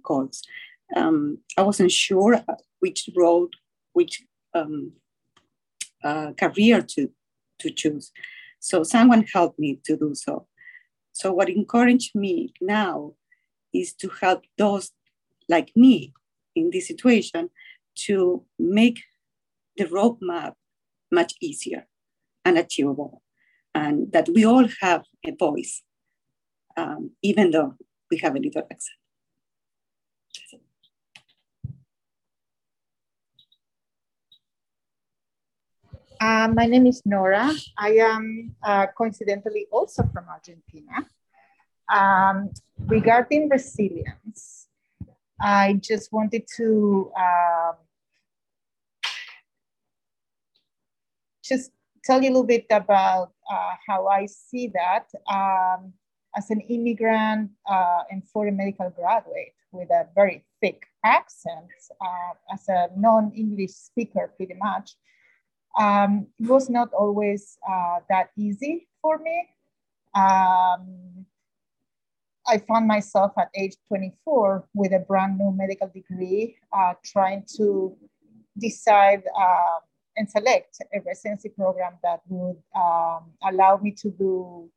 goals 0.04 0.44
um, 0.96 1.40
I 1.58 1.64
wasn't 1.64 1.92
sure 1.92 2.44
which 2.80 3.10
road, 3.16 3.50
which 3.94 4.24
um, 4.54 4.94
uh, 6.04 6.32
career 6.40 6.82
to, 6.82 7.10
to 7.60 7.70
choose. 7.70 8.12
So 8.60 8.84
someone 8.84 9.26
helped 9.34 9.60
me 9.60 9.80
to 9.86 9.98
do 9.98 10.14
so. 10.16 10.48
So 11.14 11.32
what 11.32 11.50
encouraged 11.50 12.14
me 12.16 12.54
now 12.62 13.14
is 13.74 13.94
to 13.94 14.10
help 14.22 14.44
those 14.58 14.92
like 15.48 15.72
me 15.76 16.14
in 16.56 16.72
this 16.72 16.88
situation 16.88 17.50
to 18.06 18.44
make 18.60 19.02
the 19.78 19.86
roadmap 19.86 20.54
much 21.12 21.34
easier 21.42 21.88
and 22.44 22.58
achievable, 22.58 23.22
and 23.74 24.12
that 24.12 24.30
we 24.30 24.46
all 24.46 24.68
have 24.82 25.04
a 25.26 25.32
voice, 25.32 25.84
um, 26.78 27.12
even 27.22 27.52
though 27.52 27.74
we 28.12 28.18
have 28.18 28.36
a 28.36 28.40
little 28.40 28.64
accent. 28.72 28.98
Uh, 36.26 36.48
my 36.48 36.66
name 36.66 36.88
is 36.88 37.04
Nora. 37.06 37.54
I 37.78 38.02
am 38.02 38.56
uh, 38.64 38.88
coincidentally 38.98 39.68
also 39.72 40.02
from 40.12 40.26
Argentina. 40.28 41.06
Um, 41.88 42.50
regarding 42.80 43.48
resilience, 43.48 44.66
I 45.40 45.74
just 45.74 46.12
wanted 46.12 46.48
to 46.58 47.12
um, 47.16 47.76
just 51.44 51.70
tell 52.04 52.24
you 52.24 52.30
a 52.30 52.34
little 52.34 52.48
bit 52.56 52.66
about 52.72 53.30
uh, 53.48 53.74
how 53.88 54.08
I 54.08 54.26
see 54.26 54.74
that 54.74 55.06
um, 55.30 55.94
as 56.36 56.50
an 56.50 56.62
immigrant 56.62 57.52
uh, 57.70 58.02
and 58.10 58.28
foreign 58.28 58.58
medical 58.58 58.90
graduate 58.90 59.54
with 59.72 59.92
a 59.92 60.08
very 60.16 60.44
thick 60.60 60.88
accent, 61.04 61.70
uh, 62.02 62.34
as 62.52 62.68
a 62.68 62.90
non-English 62.98 63.74
speaker 63.74 64.34
pretty 64.36 64.56
much, 64.56 64.96
um, 65.78 66.28
it 66.40 66.48
was 66.48 66.70
not 66.70 66.94
always 66.94 67.58
uh, 67.68 68.00
that 68.10 68.30
easy 68.38 68.88
for 69.02 69.18
me. 69.18 69.48
Um, 70.14 71.26
I 72.48 72.60
found 72.60 72.88
myself 72.88 73.34
at 73.38 73.50
age 73.56 73.76
24 73.88 74.68
with 74.74 74.94
a 74.94 75.00
brand 75.00 75.38
new 75.38 75.52
medical 75.52 75.88
degree, 75.88 76.58
uh, 76.72 76.94
trying 77.04 77.44
to 77.58 77.98
decide 78.58 79.24
uh, 79.38 79.80
and 80.16 80.30
select 80.30 80.78
a 80.94 81.02
residency 81.02 81.50
program 81.50 81.94
that 82.04 82.22
would 82.30 82.58
um, 82.76 83.32
allow 83.44 83.78
me 83.78 83.92
to 83.92 84.12
do 84.12 84.70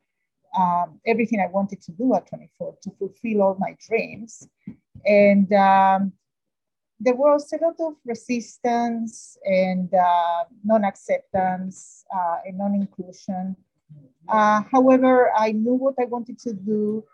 um, 0.59 0.99
everything 1.07 1.41
I 1.41 1.51
wanted 1.51 1.83
to 1.83 1.93
do 1.93 2.15
at 2.15 2.29
24 2.29 2.77
to 2.83 2.91
fulfill 2.99 3.43
all 3.43 3.57
my 3.59 3.77
dreams. 3.87 4.49
And 5.05 5.53
um, 5.53 6.13
there 7.01 7.15
was 7.15 7.53
a 7.53 7.65
lot 7.65 7.77
of 7.79 7.95
resistance 8.05 9.39
and 9.45 9.93
uh, 9.95 10.45
non-acceptance 10.65 12.05
uh, 12.15 12.37
and 12.45 12.59
non-inclusion. 12.59 13.57
Uh, 14.29 14.63
however, 14.71 15.33
I 15.37 15.53
knew 15.53 15.75
what 15.75 15.95
I 16.01 16.05
wanted 16.05 16.39
to 16.41 16.53
do, 16.53 17.05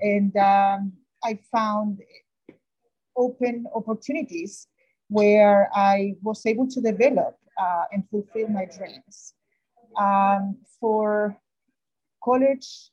and 0.00 0.34
um, 0.36 0.92
I 1.24 1.38
found 1.50 2.00
open 3.16 3.66
opportunities 3.74 4.68
where 5.08 5.68
I 5.74 6.14
was 6.22 6.46
able 6.46 6.68
to 6.68 6.80
develop 6.80 7.36
uh, 7.60 7.84
and 7.92 8.08
fulfill 8.08 8.48
my 8.48 8.64
dreams. 8.64 9.34
Um, 10.00 10.56
for 10.80 11.36
college, 12.24 12.90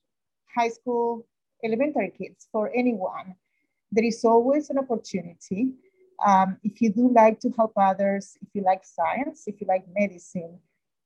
high 0.54 0.68
school, 0.68 1.26
elementary 1.64 2.12
kids, 2.18 2.48
for 2.52 2.72
anyone, 2.76 3.36
there 3.92 4.04
is 4.04 4.26
always 4.26 4.70
an 4.70 4.80
opportunity 4.80 5.72
um, 6.26 6.58
if 6.64 6.82
you 6.82 6.92
do 6.92 7.12
like 7.14 7.40
to 7.42 7.50
help 7.58 7.74
others, 7.78 8.38
if 8.42 8.50
you 8.54 8.64
like 8.64 8.84
science, 8.84 9.44
if 9.48 9.62
you 9.62 9.68
like 9.68 9.86
medicine, 9.96 10.60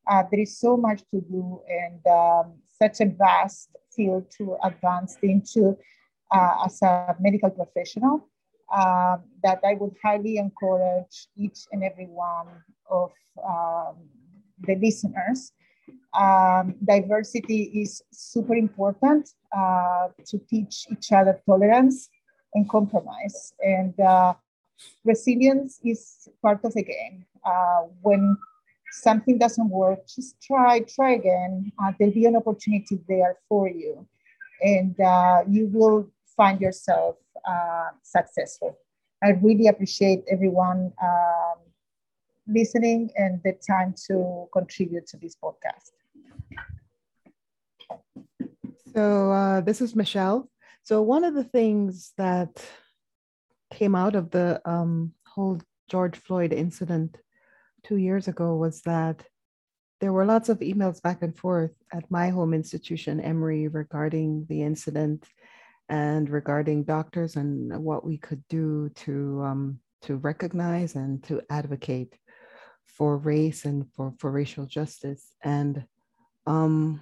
uh, 0.09 0.24
there 0.30 0.41
is 0.41 0.57
so 0.57 0.76
much 0.76 1.01
to 1.11 1.22
do 1.22 1.61
and 1.70 2.05
um, 2.07 2.53
such 2.68 3.01
a 3.01 3.05
vast 3.05 3.70
field 3.95 4.26
to 4.38 4.57
advance 4.64 5.18
into 5.22 5.78
uh, 6.32 6.66
as 6.66 6.82
a 6.82 7.16
medical 7.20 7.49
professional 7.49 8.28
um, 8.74 9.24
that 9.43 9.59
I 9.64 9.76
would 9.76 9.95
highly 10.03 10.38
encourage 10.38 11.28
each 11.38 11.59
and 11.72 11.84
every 11.84 12.07
one 12.07 12.47
of 12.89 13.11
um, 13.47 13.95
the 14.61 14.76
listeners. 14.76 15.51
Um, 16.14 16.76
diversity 16.84 17.64
is 17.82 18.01
super 18.11 18.55
important 18.55 19.30
uh, 19.55 20.09
to 20.26 20.38
teach 20.49 20.86
each 20.91 21.11
other 21.11 21.41
tolerance 21.45 22.09
and 22.53 22.70
compromise. 22.70 23.53
And 23.64 23.99
uh, 23.99 24.34
resilience 25.03 25.80
is 25.84 26.28
part 26.41 26.63
of 26.63 26.74
the 26.74 26.84
game. 26.84 27.26
Uh, 27.45 27.84
when 28.01 28.38
something 28.91 29.38
doesn't 29.38 29.69
work, 29.69 30.07
just 30.07 30.41
try, 30.41 30.80
try 30.82 31.13
again. 31.13 31.71
Uh, 31.82 31.91
there'll 31.97 32.13
be 32.13 32.26
an 32.26 32.36
opportunity 32.36 32.99
there 33.07 33.38
for 33.49 33.67
you, 33.69 34.07
and 34.61 34.99
uh, 34.99 35.43
you 35.47 35.67
will 35.74 36.07
find 36.38 36.61
yourself 36.61 37.15
uh, 37.47 37.89
successful. 38.01 38.78
I 39.24 39.32
really 39.41 39.67
appreciate 39.67 40.24
everyone 40.30 40.91
um, 41.01 41.59
listening 42.47 43.09
and 43.15 43.41
the 43.43 43.53
time 43.65 43.95
to 44.07 44.47
contribute 44.51 45.07
to 45.07 45.17
this 45.17 45.36
podcast. 45.36 45.91
So 48.93 49.32
uh, 49.32 49.61
this 49.61 49.82
is 49.82 49.95
Michelle. 49.95 50.49
So 50.84 51.01
one 51.01 51.24
of 51.24 51.34
the 51.34 51.43
things 51.43 52.13
that 52.17 52.63
came 53.74 53.95
out 53.95 54.15
of 54.15 54.30
the 54.30 54.61
um, 54.65 55.13
whole 55.26 55.59
George 55.89 56.17
Floyd 56.17 56.53
incident 56.53 57.17
two 57.84 57.97
years 57.97 58.28
ago 58.28 58.55
was 58.55 58.82
that 58.82 59.26
there 59.99 60.13
were 60.13 60.26
lots 60.26 60.49
of 60.49 60.59
emails 60.59 61.01
back 61.01 61.21
and 61.21 61.36
forth 61.36 61.71
at 61.91 62.09
my 62.11 62.30
home 62.30 62.53
institution, 62.53 63.19
Emory, 63.19 63.67
regarding 63.67 64.45
the 64.49 64.61
incident 64.61 65.26
and 65.89 66.30
regarding 66.30 66.84
doctors 66.84 67.36
and 67.36 67.84
what 67.84 68.05
we 68.05 68.17
could 68.17 68.43
do 68.49 68.89
to 68.95 69.41
um, 69.43 69.80
to 70.01 70.17
recognize 70.17 70.95
and 70.95 71.24
to 71.24 71.41
advocate 71.49 72.13
for 72.86 73.17
race 73.17 73.65
and 73.65 73.86
for, 73.93 74.13
for 74.19 74.30
racial 74.32 74.65
justice. 74.65 75.34
And 75.43 75.86
um, 76.45 77.01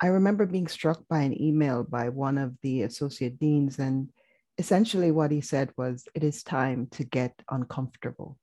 I 0.00 0.06
remember 0.08 0.46
being 0.46 0.68
struck 0.68 1.06
by 1.08 1.20
an 1.20 1.40
email 1.40 1.84
by 1.84 2.08
one 2.08 2.38
of 2.38 2.54
the 2.62 2.82
associate 2.82 3.38
deans, 3.38 3.78
and 3.78 4.08
essentially 4.58 5.10
what 5.10 5.30
he 5.30 5.40
said 5.40 5.70
was, 5.76 6.06
It 6.14 6.24
is 6.24 6.42
time 6.42 6.88
to 6.92 7.04
get 7.04 7.34
uncomfortable. 7.50 8.38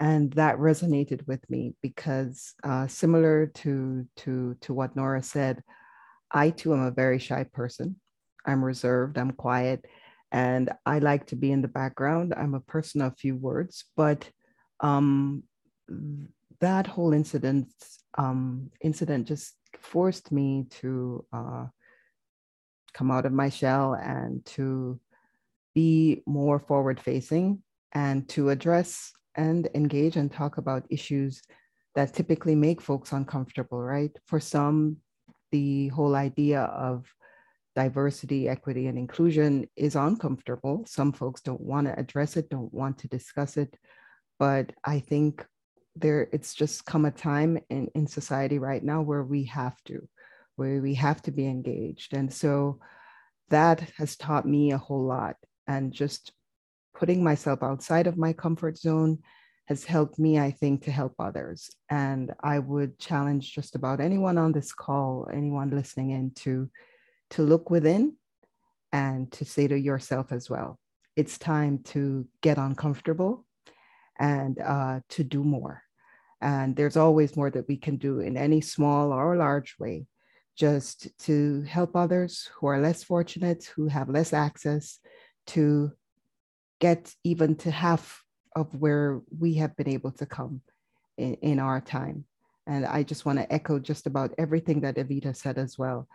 And 0.00 0.32
that 0.32 0.58
resonated 0.58 1.26
with 1.26 1.48
me 1.48 1.74
because, 1.82 2.54
uh, 2.64 2.86
similar 2.88 3.46
to, 3.46 4.06
to, 4.16 4.56
to 4.62 4.74
what 4.74 4.96
Nora 4.96 5.22
said, 5.22 5.62
I 6.30 6.50
too 6.50 6.74
am 6.74 6.82
a 6.82 6.90
very 6.90 7.18
shy 7.18 7.44
person. 7.44 8.00
I'm 8.44 8.64
reserved, 8.64 9.18
I'm 9.18 9.30
quiet, 9.30 9.86
and 10.32 10.70
I 10.84 10.98
like 10.98 11.26
to 11.26 11.36
be 11.36 11.52
in 11.52 11.62
the 11.62 11.68
background. 11.68 12.34
I'm 12.36 12.54
a 12.54 12.60
person 12.60 13.00
of 13.00 13.16
few 13.16 13.36
words, 13.36 13.84
but 13.96 14.28
um, 14.80 15.44
that 16.60 16.86
whole 16.86 17.12
incident 17.12 17.68
um, 18.18 18.70
incident 18.80 19.26
just 19.28 19.54
forced 19.78 20.32
me 20.32 20.66
to 20.70 21.24
uh, 21.32 21.66
come 22.92 23.10
out 23.10 23.26
of 23.26 23.32
my 23.32 23.48
shell 23.48 23.94
and 23.94 24.44
to 24.46 25.00
be 25.74 26.22
more 26.26 26.58
forward 26.58 27.00
facing 27.00 27.62
and 27.92 28.28
to 28.28 28.50
address 28.50 29.12
and 29.36 29.68
engage 29.74 30.16
and 30.16 30.32
talk 30.32 30.58
about 30.58 30.86
issues 30.90 31.42
that 31.94 32.12
typically 32.12 32.54
make 32.54 32.80
folks 32.80 33.12
uncomfortable, 33.12 33.80
right? 33.80 34.16
For 34.26 34.40
some, 34.40 34.98
the 35.52 35.88
whole 35.88 36.14
idea 36.16 36.62
of 36.62 37.06
diversity, 37.76 38.48
equity, 38.48 38.86
and 38.86 38.98
inclusion 38.98 39.68
is 39.76 39.96
uncomfortable. 39.96 40.84
Some 40.86 41.12
folks 41.12 41.40
don't 41.40 41.60
want 41.60 41.86
to 41.86 41.98
address 41.98 42.36
it, 42.36 42.48
don't 42.48 42.72
want 42.72 42.98
to 42.98 43.08
discuss 43.08 43.56
it. 43.56 43.76
But 44.38 44.72
I 44.84 45.00
think 45.00 45.44
there 45.96 46.28
it's 46.32 46.54
just 46.54 46.84
come 46.84 47.04
a 47.04 47.10
time 47.10 47.58
in, 47.70 47.88
in 47.94 48.06
society 48.06 48.58
right 48.58 48.82
now 48.82 49.02
where 49.02 49.22
we 49.22 49.44
have 49.44 49.76
to, 49.84 50.08
where 50.56 50.80
we 50.80 50.94
have 50.94 51.22
to 51.22 51.30
be 51.30 51.46
engaged. 51.46 52.14
And 52.14 52.32
so 52.32 52.80
that 53.50 53.80
has 53.98 54.16
taught 54.16 54.46
me 54.46 54.72
a 54.72 54.78
whole 54.78 55.04
lot. 55.04 55.36
And 55.66 55.92
just 55.92 56.32
putting 56.94 57.22
myself 57.24 57.62
outside 57.62 58.06
of 58.06 58.16
my 58.16 58.32
comfort 58.32 58.78
zone 58.78 59.18
has 59.66 59.84
helped 59.84 60.18
me, 60.18 60.38
I 60.38 60.50
think, 60.50 60.84
to 60.84 60.90
help 60.90 61.14
others. 61.18 61.70
And 61.90 62.32
I 62.40 62.58
would 62.58 62.98
challenge 62.98 63.52
just 63.52 63.74
about 63.74 64.00
anyone 64.00 64.36
on 64.36 64.52
this 64.52 64.72
call, 64.72 65.28
anyone 65.32 65.70
listening 65.70 66.10
in 66.10 66.32
to, 66.42 66.70
to 67.30 67.42
look 67.42 67.70
within 67.70 68.16
and 68.92 69.32
to 69.32 69.44
say 69.44 69.66
to 69.66 69.78
yourself 69.78 70.32
as 70.32 70.50
well, 70.50 70.78
it's 71.16 71.38
time 71.38 71.78
to 71.84 72.26
get 72.42 72.58
uncomfortable 72.58 73.46
and 74.18 74.60
uh, 74.60 75.00
to 75.08 75.24
do 75.24 75.42
more. 75.42 75.82
And 76.40 76.76
there's 76.76 76.96
always 76.96 77.34
more 77.36 77.50
that 77.50 77.66
we 77.66 77.76
can 77.78 77.96
do 77.96 78.20
in 78.20 78.36
any 78.36 78.60
small 78.60 79.12
or 79.12 79.36
large 79.36 79.76
way, 79.78 80.06
just 80.56 81.08
to 81.20 81.62
help 81.62 81.96
others 81.96 82.50
who 82.54 82.66
are 82.66 82.80
less 82.80 83.02
fortunate, 83.02 83.64
who 83.74 83.88
have 83.88 84.08
less 84.10 84.32
access 84.32 85.00
to 85.48 85.92
get 86.80 87.14
even 87.24 87.56
to 87.56 87.70
half 87.70 88.22
of 88.56 88.74
where 88.74 89.20
we 89.38 89.54
have 89.54 89.76
been 89.76 89.88
able 89.88 90.12
to 90.12 90.26
come 90.26 90.60
in, 91.16 91.34
in 91.34 91.58
our 91.58 91.80
time. 91.80 92.24
And 92.66 92.86
I 92.86 93.02
just 93.02 93.26
want 93.26 93.38
to 93.38 93.52
echo 93.52 93.78
just 93.78 94.06
about 94.06 94.34
everything 94.38 94.80
that 94.82 94.96
Evita 94.96 95.36
said 95.36 95.58
as 95.58 95.78
well. 95.78 96.08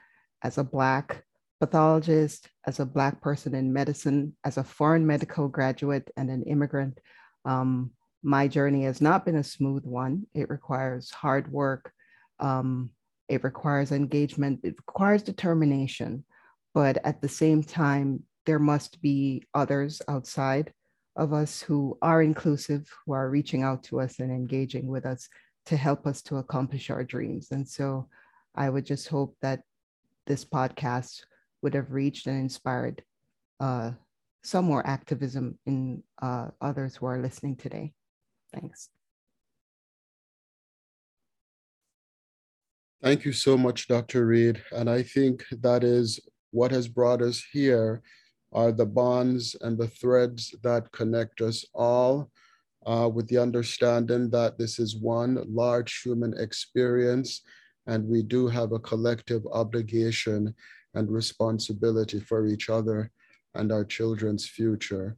As 0.44 0.58
a 0.58 0.64
Black 0.64 1.24
pathologist, 1.60 2.48
as 2.66 2.80
a 2.80 2.86
Black 2.86 3.22
person 3.22 3.54
in 3.54 3.74
medicine, 3.74 4.36
as 4.44 4.58
a 4.58 4.64
foreign 4.64 5.06
medical 5.06 5.48
graduate 5.48 6.10
and 6.18 6.30
an 6.30 6.44
immigrant, 6.44 7.00
um, 7.46 7.92
my 8.24 8.48
journey 8.48 8.84
has 8.84 9.02
not 9.02 9.26
been 9.26 9.38
a 9.38 9.44
smooth 9.44 9.86
one. 9.86 10.26
It 10.34 10.50
requires 10.50 11.12
hard 11.12 11.52
work. 11.52 11.92
Um, 12.40 12.90
it 13.28 13.44
requires 13.44 13.92
engagement. 13.92 14.62
It 14.64 14.76
requires 14.78 15.24
determination. 15.24 16.26
But 16.74 16.98
at 17.06 17.22
the 17.22 17.30
same 17.30 17.64
time, 17.64 18.24
there 18.50 18.58
must 18.58 19.00
be 19.00 19.46
others 19.54 20.02
outside 20.08 20.74
of 21.16 21.34
us 21.34 21.62
who 21.62 21.96
are 22.02 22.24
inclusive, 22.24 22.90
who 23.06 23.12
are 23.12 23.30
reaching 23.30 23.62
out 23.62 23.84
to 23.84 24.02
us 24.02 24.18
and 24.18 24.32
engaging 24.32 24.88
with 24.88 25.06
us 25.06 25.30
to 25.68 25.78
help 25.78 26.08
us 26.08 26.24
to 26.24 26.38
accomplish 26.38 26.90
our 26.90 27.04
dreams. 27.04 27.52
And 27.52 27.68
so 27.68 28.08
I 28.56 28.72
would 28.72 28.88
just 28.88 29.08
hope 29.08 29.38
that 29.44 29.62
this 30.26 30.44
podcast 30.44 31.22
would 31.62 31.76
have 31.76 31.92
reached 31.92 32.26
and 32.26 32.40
inspired 32.40 33.04
uh, 33.60 33.92
some 34.44 34.66
more 34.66 34.82
activism 34.88 35.60
in 35.68 36.02
uh, 36.20 36.48
others 36.60 36.96
who 36.96 37.06
are 37.06 37.22
listening 37.22 37.56
today. 37.56 37.94
Thanks. 38.52 38.90
Thank 43.04 43.26
you 43.26 43.32
so 43.32 43.56
much, 43.56 43.88
Dr. 43.88 44.26
Reid. 44.26 44.60
And 44.72 44.90
I 44.90 45.04
think 45.04 45.44
that 45.62 45.84
is 45.84 46.20
what 46.50 46.72
has 46.72 46.88
brought 46.88 47.22
us 47.22 47.44
here 47.52 48.02
are 48.52 48.72
the 48.72 48.86
bonds 48.86 49.56
and 49.62 49.78
the 49.78 49.88
threads 49.88 50.56
that 50.64 50.92
connect 50.92 51.42
us 51.42 51.66
all 51.74 52.30
uh, 52.86 53.10
with 53.12 53.28
the 53.28 53.38
understanding 53.38 54.30
that 54.30 54.58
this 54.58 54.80
is 54.80 54.98
one 54.98 55.44
large 55.48 56.02
human 56.02 56.34
experience 56.40 57.42
and 57.88 58.08
we 58.08 58.22
do 58.22 58.48
have 58.48 58.72
a 58.72 58.80
collective 58.80 59.44
obligation 59.52 60.54
and 60.94 61.10
responsibility 61.10 62.20
for 62.20 62.46
each 62.46 62.70
other 62.70 63.12
and 63.56 63.72
our 63.72 63.86
children's 63.86 64.48
future. 64.48 65.18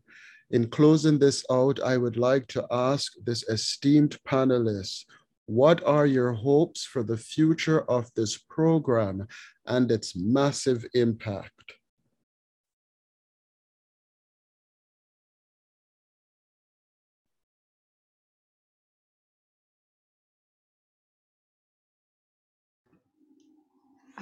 In 0.52 0.70
closing 0.70 1.18
this 1.20 1.46
out, 1.50 1.80
I 1.82 1.98
would 1.98 2.18
like 2.18 2.48
to 2.48 2.66
ask 2.72 3.14
this 3.26 3.48
esteemed 3.48 4.18
panelists, 4.28 5.06
what 5.46 5.84
are 5.86 6.06
your 6.06 6.34
hopes 6.34 6.86
for 6.86 7.04
the 7.04 7.18
future 7.18 7.82
of 7.90 8.10
this 8.16 8.38
program 8.38 9.28
and 9.66 9.92
its 9.92 10.16
massive 10.16 10.86
impact? 10.94 11.74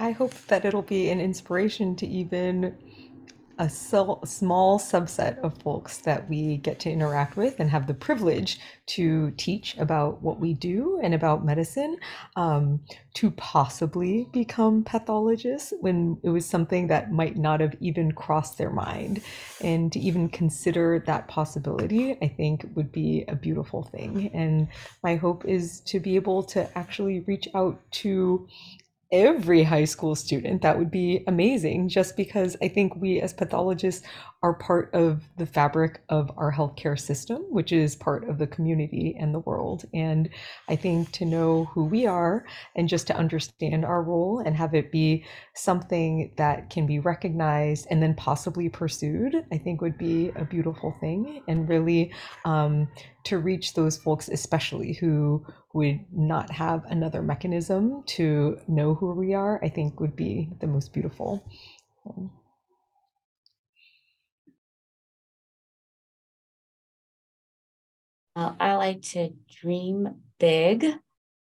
I 0.00 0.12
hope 0.12 0.32
that 0.46 0.64
it'll 0.64 0.80
be 0.80 1.10
an 1.10 1.20
inspiration 1.20 1.94
to 1.96 2.06
even 2.06 2.74
a 3.58 3.68
small 3.68 4.78
subset 4.78 5.38
of 5.40 5.58
folks 5.58 5.98
that 5.98 6.26
we 6.30 6.56
get 6.56 6.80
to 6.80 6.90
interact 6.90 7.36
with 7.36 7.60
and 7.60 7.68
have 7.68 7.86
the 7.86 7.92
privilege 7.92 8.58
to 8.86 9.32
teach 9.32 9.76
about 9.76 10.22
what 10.22 10.40
we 10.40 10.54
do 10.54 10.98
and 11.02 11.12
about 11.12 11.44
medicine 11.44 11.98
um, 12.36 12.80
to 13.12 13.30
possibly 13.32 14.26
become 14.32 14.82
pathologists 14.82 15.74
when 15.82 16.18
it 16.22 16.30
was 16.30 16.46
something 16.46 16.86
that 16.86 17.12
might 17.12 17.36
not 17.36 17.60
have 17.60 17.76
even 17.80 18.12
crossed 18.12 18.56
their 18.56 18.70
mind. 18.70 19.20
And 19.60 19.92
to 19.92 20.00
even 20.00 20.30
consider 20.30 20.98
that 21.06 21.28
possibility, 21.28 22.16
I 22.22 22.28
think 22.28 22.64
would 22.74 22.90
be 22.90 23.26
a 23.28 23.36
beautiful 23.36 23.82
thing. 23.82 24.30
And 24.32 24.68
my 25.02 25.16
hope 25.16 25.44
is 25.44 25.80
to 25.80 26.00
be 26.00 26.16
able 26.16 26.42
to 26.44 26.66
actually 26.78 27.20
reach 27.20 27.46
out 27.54 27.78
to 27.90 28.48
every 29.12 29.62
high 29.62 29.84
school 29.84 30.14
student. 30.14 30.62
That 30.62 30.78
would 30.78 30.90
be 30.90 31.24
amazing, 31.26 31.88
just 31.88 32.16
because 32.16 32.56
I 32.62 32.68
think 32.68 32.96
we 32.96 33.20
as 33.20 33.32
pathologists 33.32 34.06
are 34.42 34.54
part 34.54 34.92
of 34.94 35.28
the 35.36 35.44
fabric 35.44 36.00
of 36.08 36.30
our 36.38 36.50
healthcare 36.50 36.98
system, 36.98 37.42
which 37.50 37.72
is 37.72 37.94
part 37.94 38.26
of 38.26 38.38
the 38.38 38.46
community 38.46 39.14
and 39.18 39.34
the 39.34 39.40
world. 39.40 39.84
And 39.92 40.30
I 40.68 40.76
think 40.76 41.12
to 41.12 41.26
know 41.26 41.66
who 41.66 41.84
we 41.84 42.06
are 42.06 42.46
and 42.74 42.88
just 42.88 43.06
to 43.08 43.16
understand 43.16 43.84
our 43.84 44.02
role 44.02 44.42
and 44.44 44.56
have 44.56 44.74
it 44.74 44.90
be 44.90 45.24
something 45.54 46.32
that 46.36 46.70
can 46.70 46.86
be 46.86 47.00
recognized 47.00 47.86
and 47.90 48.02
then 48.02 48.14
possibly 48.14 48.70
pursued, 48.70 49.44
I 49.52 49.58
think 49.58 49.82
would 49.82 49.98
be 49.98 50.30
a 50.36 50.44
beautiful 50.44 50.96
thing 51.00 51.42
and 51.46 51.68
really 51.68 52.12
um, 52.46 52.88
to 53.24 53.38
reach 53.38 53.74
those 53.74 53.98
folks, 53.98 54.28
especially 54.28 54.94
who 54.94 55.44
would 55.74 56.00
not 56.12 56.50
have 56.50 56.84
another 56.86 57.20
mechanism 57.20 58.02
to 58.04 58.58
know 58.66 58.94
who 58.94 59.12
we 59.12 59.34
are, 59.34 59.62
I 59.62 59.68
think 59.68 60.00
would 60.00 60.16
be 60.16 60.48
the 60.60 60.66
most 60.66 60.94
beautiful. 60.94 61.44
Um, 62.08 62.30
Uh, 68.40 68.54
I 68.58 68.74
like 68.76 69.02
to 69.02 69.34
dream 69.60 70.14
big. 70.38 70.86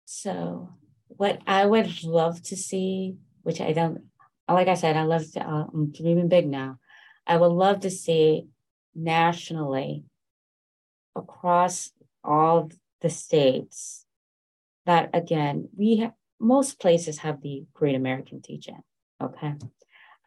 So, 0.03 0.67
what 1.07 1.39
I 1.47 1.65
would 1.65 2.03
love 2.03 2.41
to 2.43 2.57
see, 2.57 3.15
which 3.43 3.61
I 3.61 3.71
don't, 3.71 4.01
like 4.49 4.67
I 4.67 4.73
said, 4.73 4.97
I 4.97 5.03
love 5.03 5.31
to, 5.31 5.39
uh, 5.39 5.67
I'm 5.73 5.93
dreaming 5.93 6.27
big 6.27 6.45
now. 6.45 6.79
I 7.25 7.37
would 7.37 7.53
love 7.53 7.79
to 7.81 7.89
see 7.89 8.47
nationally 8.93 10.03
across 11.15 11.91
all 12.21 12.69
the 12.99 13.09
states 13.09 14.05
that 14.85 15.09
again, 15.13 15.69
we 15.77 15.97
have 15.97 16.11
most 16.37 16.81
places 16.81 17.19
have 17.19 17.41
the 17.41 17.63
Great 17.73 17.95
American 17.95 18.41
Teach-In. 18.41 18.83
Okay. 19.21 19.53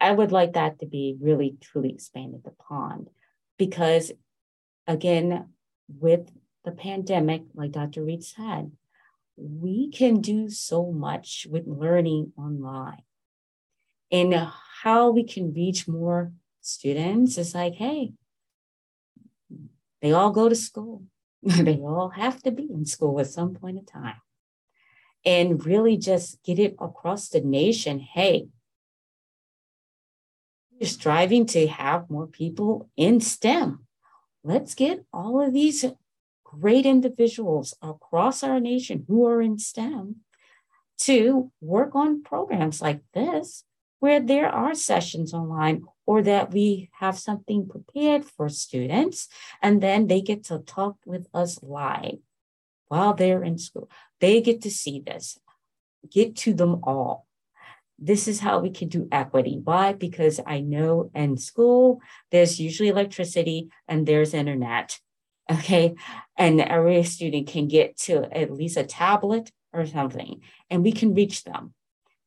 I 0.00 0.10
would 0.10 0.32
like 0.32 0.54
that 0.54 0.78
to 0.78 0.86
be 0.86 1.18
really 1.20 1.58
truly 1.60 1.90
expanded 1.90 2.46
upon 2.46 3.08
because 3.58 4.10
again, 4.86 5.50
with 5.88 6.30
the 6.66 6.72
pandemic, 6.72 7.44
like 7.54 7.70
Dr. 7.70 8.04
Reid 8.04 8.24
said, 8.24 8.72
we 9.36 9.88
can 9.88 10.20
do 10.20 10.50
so 10.50 10.90
much 10.90 11.46
with 11.48 11.66
learning 11.66 12.32
online. 12.36 13.02
And 14.10 14.34
how 14.82 15.10
we 15.10 15.24
can 15.24 15.54
reach 15.54 15.86
more 15.86 16.32
students 16.60 17.38
is 17.38 17.54
like, 17.54 17.74
hey, 17.74 18.12
they 20.02 20.12
all 20.12 20.30
go 20.30 20.48
to 20.48 20.56
school. 20.56 21.04
they 21.42 21.76
all 21.76 22.10
have 22.10 22.42
to 22.42 22.50
be 22.50 22.64
in 22.64 22.84
school 22.84 23.20
at 23.20 23.28
some 23.28 23.54
point 23.54 23.78
in 23.78 23.86
time. 23.86 24.20
And 25.24 25.64
really 25.64 25.96
just 25.96 26.42
get 26.42 26.58
it 26.58 26.74
across 26.80 27.28
the 27.28 27.40
nation. 27.40 28.00
Hey, 28.00 28.48
you're 30.78 30.88
striving 30.88 31.46
to 31.46 31.68
have 31.68 32.10
more 32.10 32.26
people 32.26 32.90
in 32.96 33.20
STEM. 33.20 33.86
Let's 34.42 34.74
get 34.74 35.04
all 35.12 35.40
of 35.40 35.52
these 35.52 35.84
great 36.60 36.86
individuals 36.86 37.74
across 37.82 38.42
our 38.42 38.60
nation 38.60 39.04
who 39.08 39.26
are 39.26 39.42
in 39.42 39.58
STEM 39.58 40.16
to 40.98 41.50
work 41.60 41.94
on 41.94 42.22
programs 42.22 42.80
like 42.80 43.00
this, 43.14 43.64
where 44.00 44.20
there 44.20 44.48
are 44.48 44.74
sessions 44.74 45.34
online 45.34 45.84
or 46.06 46.22
that 46.22 46.52
we 46.52 46.88
have 47.00 47.18
something 47.18 47.68
prepared 47.68 48.24
for 48.24 48.48
students, 48.48 49.28
and 49.60 49.82
then 49.82 50.06
they 50.06 50.20
get 50.20 50.44
to 50.44 50.58
talk 50.60 50.96
with 51.04 51.26
us 51.34 51.62
live 51.62 52.18
while 52.88 53.12
they're 53.12 53.42
in 53.42 53.58
school. 53.58 53.90
They 54.20 54.40
get 54.40 54.62
to 54.62 54.70
see 54.70 55.00
this, 55.00 55.38
get 56.10 56.36
to 56.36 56.54
them 56.54 56.80
all. 56.84 57.26
This 57.98 58.28
is 58.28 58.40
how 58.40 58.58
we 58.60 58.70
can 58.70 58.88
do 58.88 59.08
equity. 59.10 59.58
Why? 59.62 59.94
Because 59.94 60.38
I 60.46 60.60
know 60.60 61.10
in 61.14 61.38
school, 61.38 62.00
there's 62.30 62.60
usually 62.60 62.90
electricity 62.90 63.70
and 63.88 64.06
there's 64.06 64.34
internet 64.34 65.00
okay. 65.50 65.94
And 66.36 66.60
every 66.60 67.02
student 67.04 67.48
can 67.48 67.68
get 67.68 67.96
to 68.00 68.24
at 68.36 68.52
least 68.52 68.76
a 68.76 68.84
tablet 68.84 69.50
or 69.72 69.86
something 69.86 70.40
and 70.70 70.82
we 70.82 70.92
can 70.92 71.14
reach 71.14 71.44
them. 71.44 71.74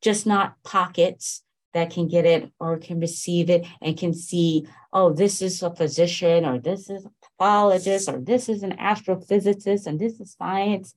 Just 0.00 0.26
not 0.26 0.54
pockets 0.64 1.42
that 1.74 1.90
can 1.90 2.08
get 2.08 2.24
it 2.24 2.50
or 2.58 2.78
can 2.78 3.00
receive 3.00 3.50
it 3.50 3.66
and 3.80 3.96
can 3.96 4.12
see 4.12 4.66
oh 4.92 5.12
this 5.12 5.40
is 5.40 5.62
a 5.62 5.74
physician 5.74 6.44
or 6.44 6.58
this 6.58 6.90
is 6.90 7.04
a 7.04 7.10
pathologist 7.38 8.08
or 8.08 8.18
this 8.18 8.48
is 8.48 8.62
an 8.62 8.76
astrophysicist 8.76 9.86
and 9.86 10.00
this 10.00 10.18
is 10.20 10.34
science. 10.36 10.94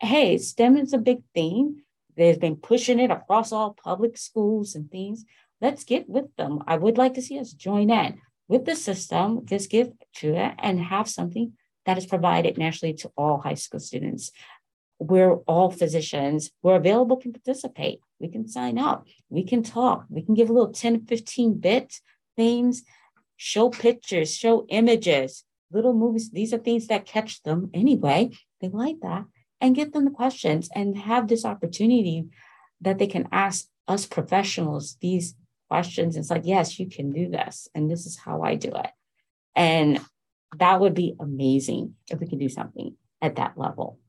Hey 0.00 0.38
stem 0.38 0.76
is 0.76 0.92
a 0.92 0.98
big 0.98 1.22
thing. 1.34 1.82
They've 2.16 2.40
been 2.40 2.56
pushing 2.56 2.98
it 2.98 3.10
across 3.10 3.52
all 3.52 3.76
public 3.84 4.16
schools 4.18 4.74
and 4.74 4.90
things. 4.90 5.24
Let's 5.60 5.84
get 5.84 6.08
with 6.08 6.34
them. 6.36 6.60
I 6.66 6.76
would 6.76 6.98
like 6.98 7.14
to 7.14 7.22
see 7.22 7.38
us 7.38 7.52
join 7.52 7.90
in 7.90 8.20
with 8.50 8.64
the 8.64 8.74
system, 8.74 9.46
just 9.46 9.70
give 9.70 9.92
to 10.16 10.34
it 10.34 10.54
and 10.58 10.80
have 10.80 11.08
something 11.08 11.52
that 11.86 11.96
is 11.96 12.04
provided 12.04 12.58
nationally 12.58 12.94
to 12.94 13.10
all 13.16 13.38
high 13.38 13.54
school 13.54 13.78
students. 13.78 14.32
Where 14.98 15.36
all 15.52 15.70
physicians 15.70 16.50
who 16.60 16.70
are 16.70 16.76
available 16.76 17.16
can 17.16 17.32
participate. 17.32 18.00
We 18.18 18.28
can 18.28 18.48
sign 18.48 18.76
up, 18.76 19.06
we 19.30 19.44
can 19.44 19.62
talk, 19.62 20.04
we 20.10 20.20
can 20.20 20.34
give 20.34 20.50
a 20.50 20.52
little 20.52 20.72
10, 20.72 21.06
15 21.06 21.58
bit 21.58 22.00
things, 22.36 22.82
show 23.36 23.70
pictures, 23.70 24.36
show 24.36 24.66
images, 24.68 25.44
little 25.72 25.94
movies. 25.94 26.30
These 26.30 26.52
are 26.52 26.58
things 26.58 26.88
that 26.88 27.06
catch 27.06 27.42
them 27.44 27.70
anyway. 27.72 28.30
They 28.60 28.68
like 28.68 29.00
that 29.00 29.24
and 29.60 29.76
get 29.76 29.92
them 29.92 30.04
the 30.04 30.10
questions 30.10 30.68
and 30.74 30.98
have 30.98 31.28
this 31.28 31.44
opportunity 31.44 32.26
that 32.80 32.98
they 32.98 33.06
can 33.06 33.28
ask 33.30 33.68
us 33.86 34.06
professionals 34.06 34.96
these 35.00 35.34
questions. 35.70 36.16
It's 36.16 36.30
like, 36.30 36.42
yes, 36.44 36.80
you 36.80 36.88
can 36.90 37.12
do 37.12 37.28
this. 37.28 37.68
And 37.74 37.88
this 37.88 38.04
is 38.04 38.18
how 38.18 38.42
I 38.42 38.56
do 38.56 38.72
it. 38.74 38.90
And 39.54 40.00
that 40.58 40.80
would 40.80 40.94
be 40.94 41.14
amazing 41.20 41.94
if 42.10 42.18
we 42.18 42.26
could 42.26 42.40
do 42.40 42.48
something 42.48 42.96
at 43.22 43.36
that 43.36 43.56
level. 43.56 44.00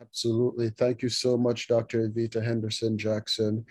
Absolutely. 0.00 0.70
Thank 0.70 1.02
you 1.02 1.08
so 1.08 1.36
much, 1.36 1.68
Dr. 1.68 2.08
Evita 2.08 2.44
Henderson 2.44 2.98
Jackson. 2.98 3.64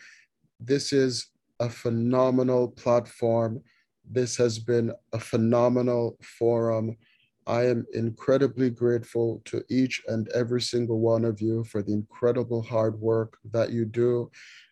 This 0.60 0.94
is 0.94 1.28
a 1.60 1.70
phenomenal 1.70 2.70
platform. 2.70 3.62
This 4.10 4.38
has 4.38 4.58
been 4.58 4.94
a 5.12 5.20
phenomenal 5.20 6.18
forum. 6.22 6.96
I 7.48 7.68
am 7.68 7.86
incredibly 7.94 8.72
grateful 8.72 9.42
to 9.46 9.64
each 9.70 10.02
and 10.08 10.28
every 10.30 10.62
single 10.62 11.00
one 11.00 11.26
of 11.26 11.42
you 11.42 11.64
for 11.64 11.84
the 11.84 11.94
incredible 11.94 12.64
hard 12.64 13.00
work 13.00 13.38
that 13.52 13.72
you 13.72 13.86
do. 13.86 14.32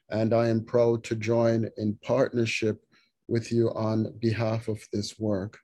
And 0.09 0.34
I 0.34 0.47
am 0.47 0.65
proud 0.65 1.03
to 1.05 1.15
join 1.15 1.69
in 1.78 1.97
partnership 2.03 2.84
with 3.28 3.51
you 3.51 3.69
on 3.76 4.13
behalf 4.19 4.67
of 4.67 4.86
this 4.91 5.19
work. 5.19 5.59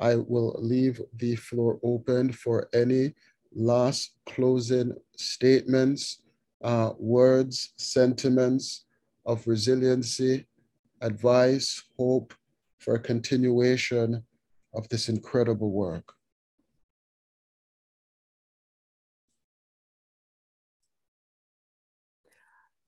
I 0.00 0.16
will 0.16 0.56
leave 0.58 1.00
the 1.16 1.36
floor 1.36 1.78
open 1.82 2.32
for 2.32 2.68
any 2.74 3.14
last 3.54 4.16
closing 4.26 4.92
statements, 5.16 6.22
uh, 6.62 6.92
words, 6.98 7.74
sentiments 7.76 8.84
of 9.26 9.46
resiliency, 9.46 10.46
advice, 11.00 11.82
hope 11.98 12.32
for 12.78 12.94
a 12.94 13.00
continuation 13.00 14.22
of 14.74 14.88
this 14.88 15.08
incredible 15.08 15.70
work. 15.70 16.15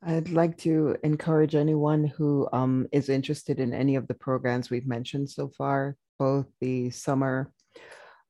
I'd 0.02 0.30
like 0.30 0.56
to 0.58 0.96
encourage 1.02 1.56
anyone 1.56 2.04
who 2.04 2.48
um, 2.52 2.86
is 2.92 3.08
interested 3.08 3.58
in 3.58 3.74
any 3.74 3.96
of 3.96 4.06
the 4.06 4.14
programs 4.14 4.70
we've 4.70 4.86
mentioned 4.86 5.28
so 5.28 5.48
far, 5.48 5.96
both 6.18 6.46
the 6.60 6.90
summer, 6.90 7.52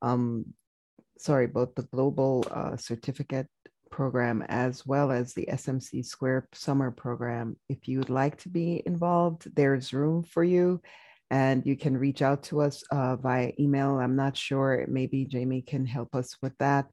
um, 0.00 0.46
sorry, 1.18 1.46
both 1.46 1.74
the 1.74 1.82
global 1.82 2.46
uh, 2.50 2.76
certificate 2.76 3.48
program 3.90 4.42
as 4.48 4.86
well 4.86 5.10
as 5.10 5.34
the 5.34 5.46
SMC 5.50 6.04
Square 6.04 6.48
summer 6.54 6.90
program. 6.90 7.56
If 7.68 7.86
you'd 7.86 8.10
like 8.10 8.38
to 8.38 8.48
be 8.48 8.82
involved, 8.86 9.54
there's 9.54 9.92
room 9.92 10.22
for 10.22 10.44
you 10.44 10.80
and 11.30 11.66
you 11.66 11.76
can 11.76 11.98
reach 11.98 12.22
out 12.22 12.44
to 12.44 12.62
us 12.62 12.82
uh, 12.90 13.16
via 13.16 13.52
email. 13.60 13.98
I'm 13.98 14.16
not 14.16 14.38
sure, 14.38 14.86
maybe 14.88 15.26
Jamie 15.26 15.62
can 15.62 15.84
help 15.84 16.14
us 16.14 16.34
with 16.40 16.56
that 16.58 16.86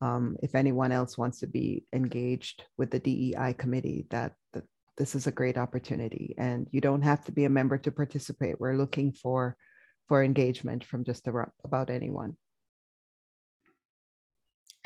um, 0.00 0.36
if 0.42 0.54
anyone 0.54 0.92
else 0.92 1.16
wants 1.16 1.40
to 1.40 1.46
be 1.46 1.84
engaged 1.92 2.64
with 2.76 2.90
the 2.90 2.98
DEI 2.98 3.54
committee, 3.56 4.06
that, 4.10 4.32
that 4.52 4.64
this 4.96 5.14
is 5.14 5.26
a 5.26 5.32
great 5.32 5.56
opportunity. 5.56 6.34
And 6.38 6.66
you 6.70 6.80
don't 6.80 7.02
have 7.02 7.24
to 7.24 7.32
be 7.32 7.44
a 7.44 7.50
member 7.50 7.78
to 7.78 7.90
participate. 7.90 8.60
We're 8.60 8.76
looking 8.76 9.12
for, 9.12 9.56
for 10.08 10.22
engagement 10.22 10.84
from 10.84 11.04
just 11.04 11.26
about 11.28 11.90
anyone. 11.90 12.36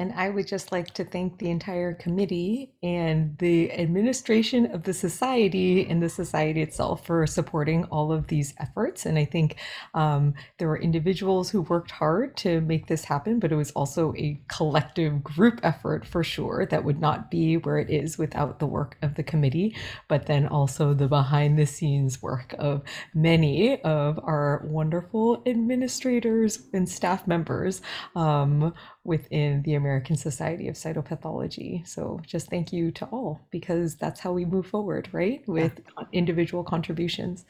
And 0.01 0.15
I 0.17 0.31
would 0.31 0.47
just 0.47 0.73
like 0.73 0.95
to 0.95 1.05
thank 1.05 1.37
the 1.37 1.51
entire 1.51 1.93
committee 1.93 2.73
and 2.83 3.37
the 3.37 3.71
administration 3.71 4.73
of 4.73 4.85
the 4.85 4.95
society 4.95 5.87
and 5.87 6.03
the 6.03 6.09
society 6.09 6.63
itself 6.63 7.05
for 7.05 7.27
supporting 7.27 7.85
all 7.85 8.11
of 8.11 8.29
these 8.29 8.55
efforts. 8.59 9.05
And 9.05 9.19
I 9.19 9.27
think 9.27 9.57
um, 9.93 10.33
there 10.57 10.69
were 10.69 10.81
individuals 10.81 11.51
who 11.51 11.61
worked 11.61 11.91
hard 11.91 12.35
to 12.39 12.63
make 12.63 12.87
this 12.87 13.05
happen, 13.05 13.41
but 13.41 13.53
it 13.53 13.57
was 13.57 13.73
also 13.73 14.15
a 14.17 14.41
collective 14.49 15.23
group 15.23 15.61
effort 15.63 16.07
for 16.07 16.25
sure 16.25 16.65
that 16.65 16.83
would 16.83 16.99
not 16.99 17.31
be 17.31 17.59
where 17.59 17.79
it 17.79 17.91
is 17.91 18.17
without 18.17 18.59
the 18.59 18.67
work 18.67 18.97
of 19.03 19.17
the 19.17 19.23
committee, 19.23 19.77
but 20.09 20.25
then 20.25 20.47
also 20.47 20.95
the 20.95 21.09
behind 21.09 21.59
the 21.59 21.67
scenes 21.67 22.23
work 22.23 22.55
of 22.59 22.81
many 23.13 23.79
of 23.83 24.19
our 24.23 24.63
wonderful 24.65 25.43
administrators 25.45 26.69
and 26.73 26.89
staff 26.89 27.27
members 27.27 27.83
um, 28.17 28.73
within 29.05 29.63
the 29.63 29.75
American 29.75 30.17
Society 30.17 30.69
of 30.69 30.75
Cytopathology. 30.75 31.87
So 31.87 32.21
just 32.27 32.49
thank 32.51 32.73
you 32.73 32.91
to 32.93 33.07
all 33.07 33.41
because 33.51 33.97
that's 33.97 34.21
how 34.21 34.33
we 34.33 34.45
move 34.45 34.67
forward, 34.67 35.09
right? 35.13 35.43
With 35.49 35.81
yeah. 35.99 36.05
individual 36.13 36.65
contributions. 36.65 37.45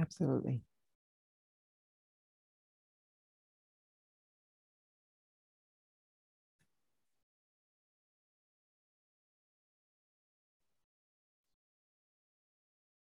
Absolutely. 0.00 0.62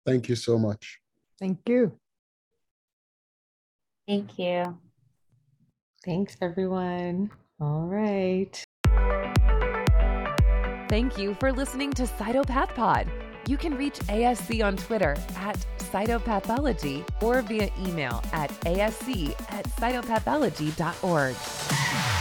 Thank 0.07 0.29
you 0.29 0.37
so 0.37 0.57
much. 0.57 1.01
Thank 1.41 1.59
you. 1.67 1.99
Thank 4.07 4.39
you. 4.39 4.79
Thanks, 6.05 6.37
everyone. 6.41 7.31
All 7.61 7.87
right. 7.87 8.65
Thank 10.89 11.19
you 11.19 11.35
for 11.35 11.53
listening 11.53 11.93
to 11.95 12.05
Cytopath 12.05 12.75
Pod. 12.75 13.11
You 13.49 13.57
can 13.57 13.77
reach 13.77 13.99
ASC 14.01 14.65
on 14.65 14.77
Twitter 14.77 15.17
at 15.37 15.57
cytopathology 15.79 17.05
or 17.23 17.43
via 17.43 17.71
email 17.87 18.23
at 18.33 18.51
asc 18.63 19.31
at 19.51 19.65
cytopathology.org. 19.65 22.16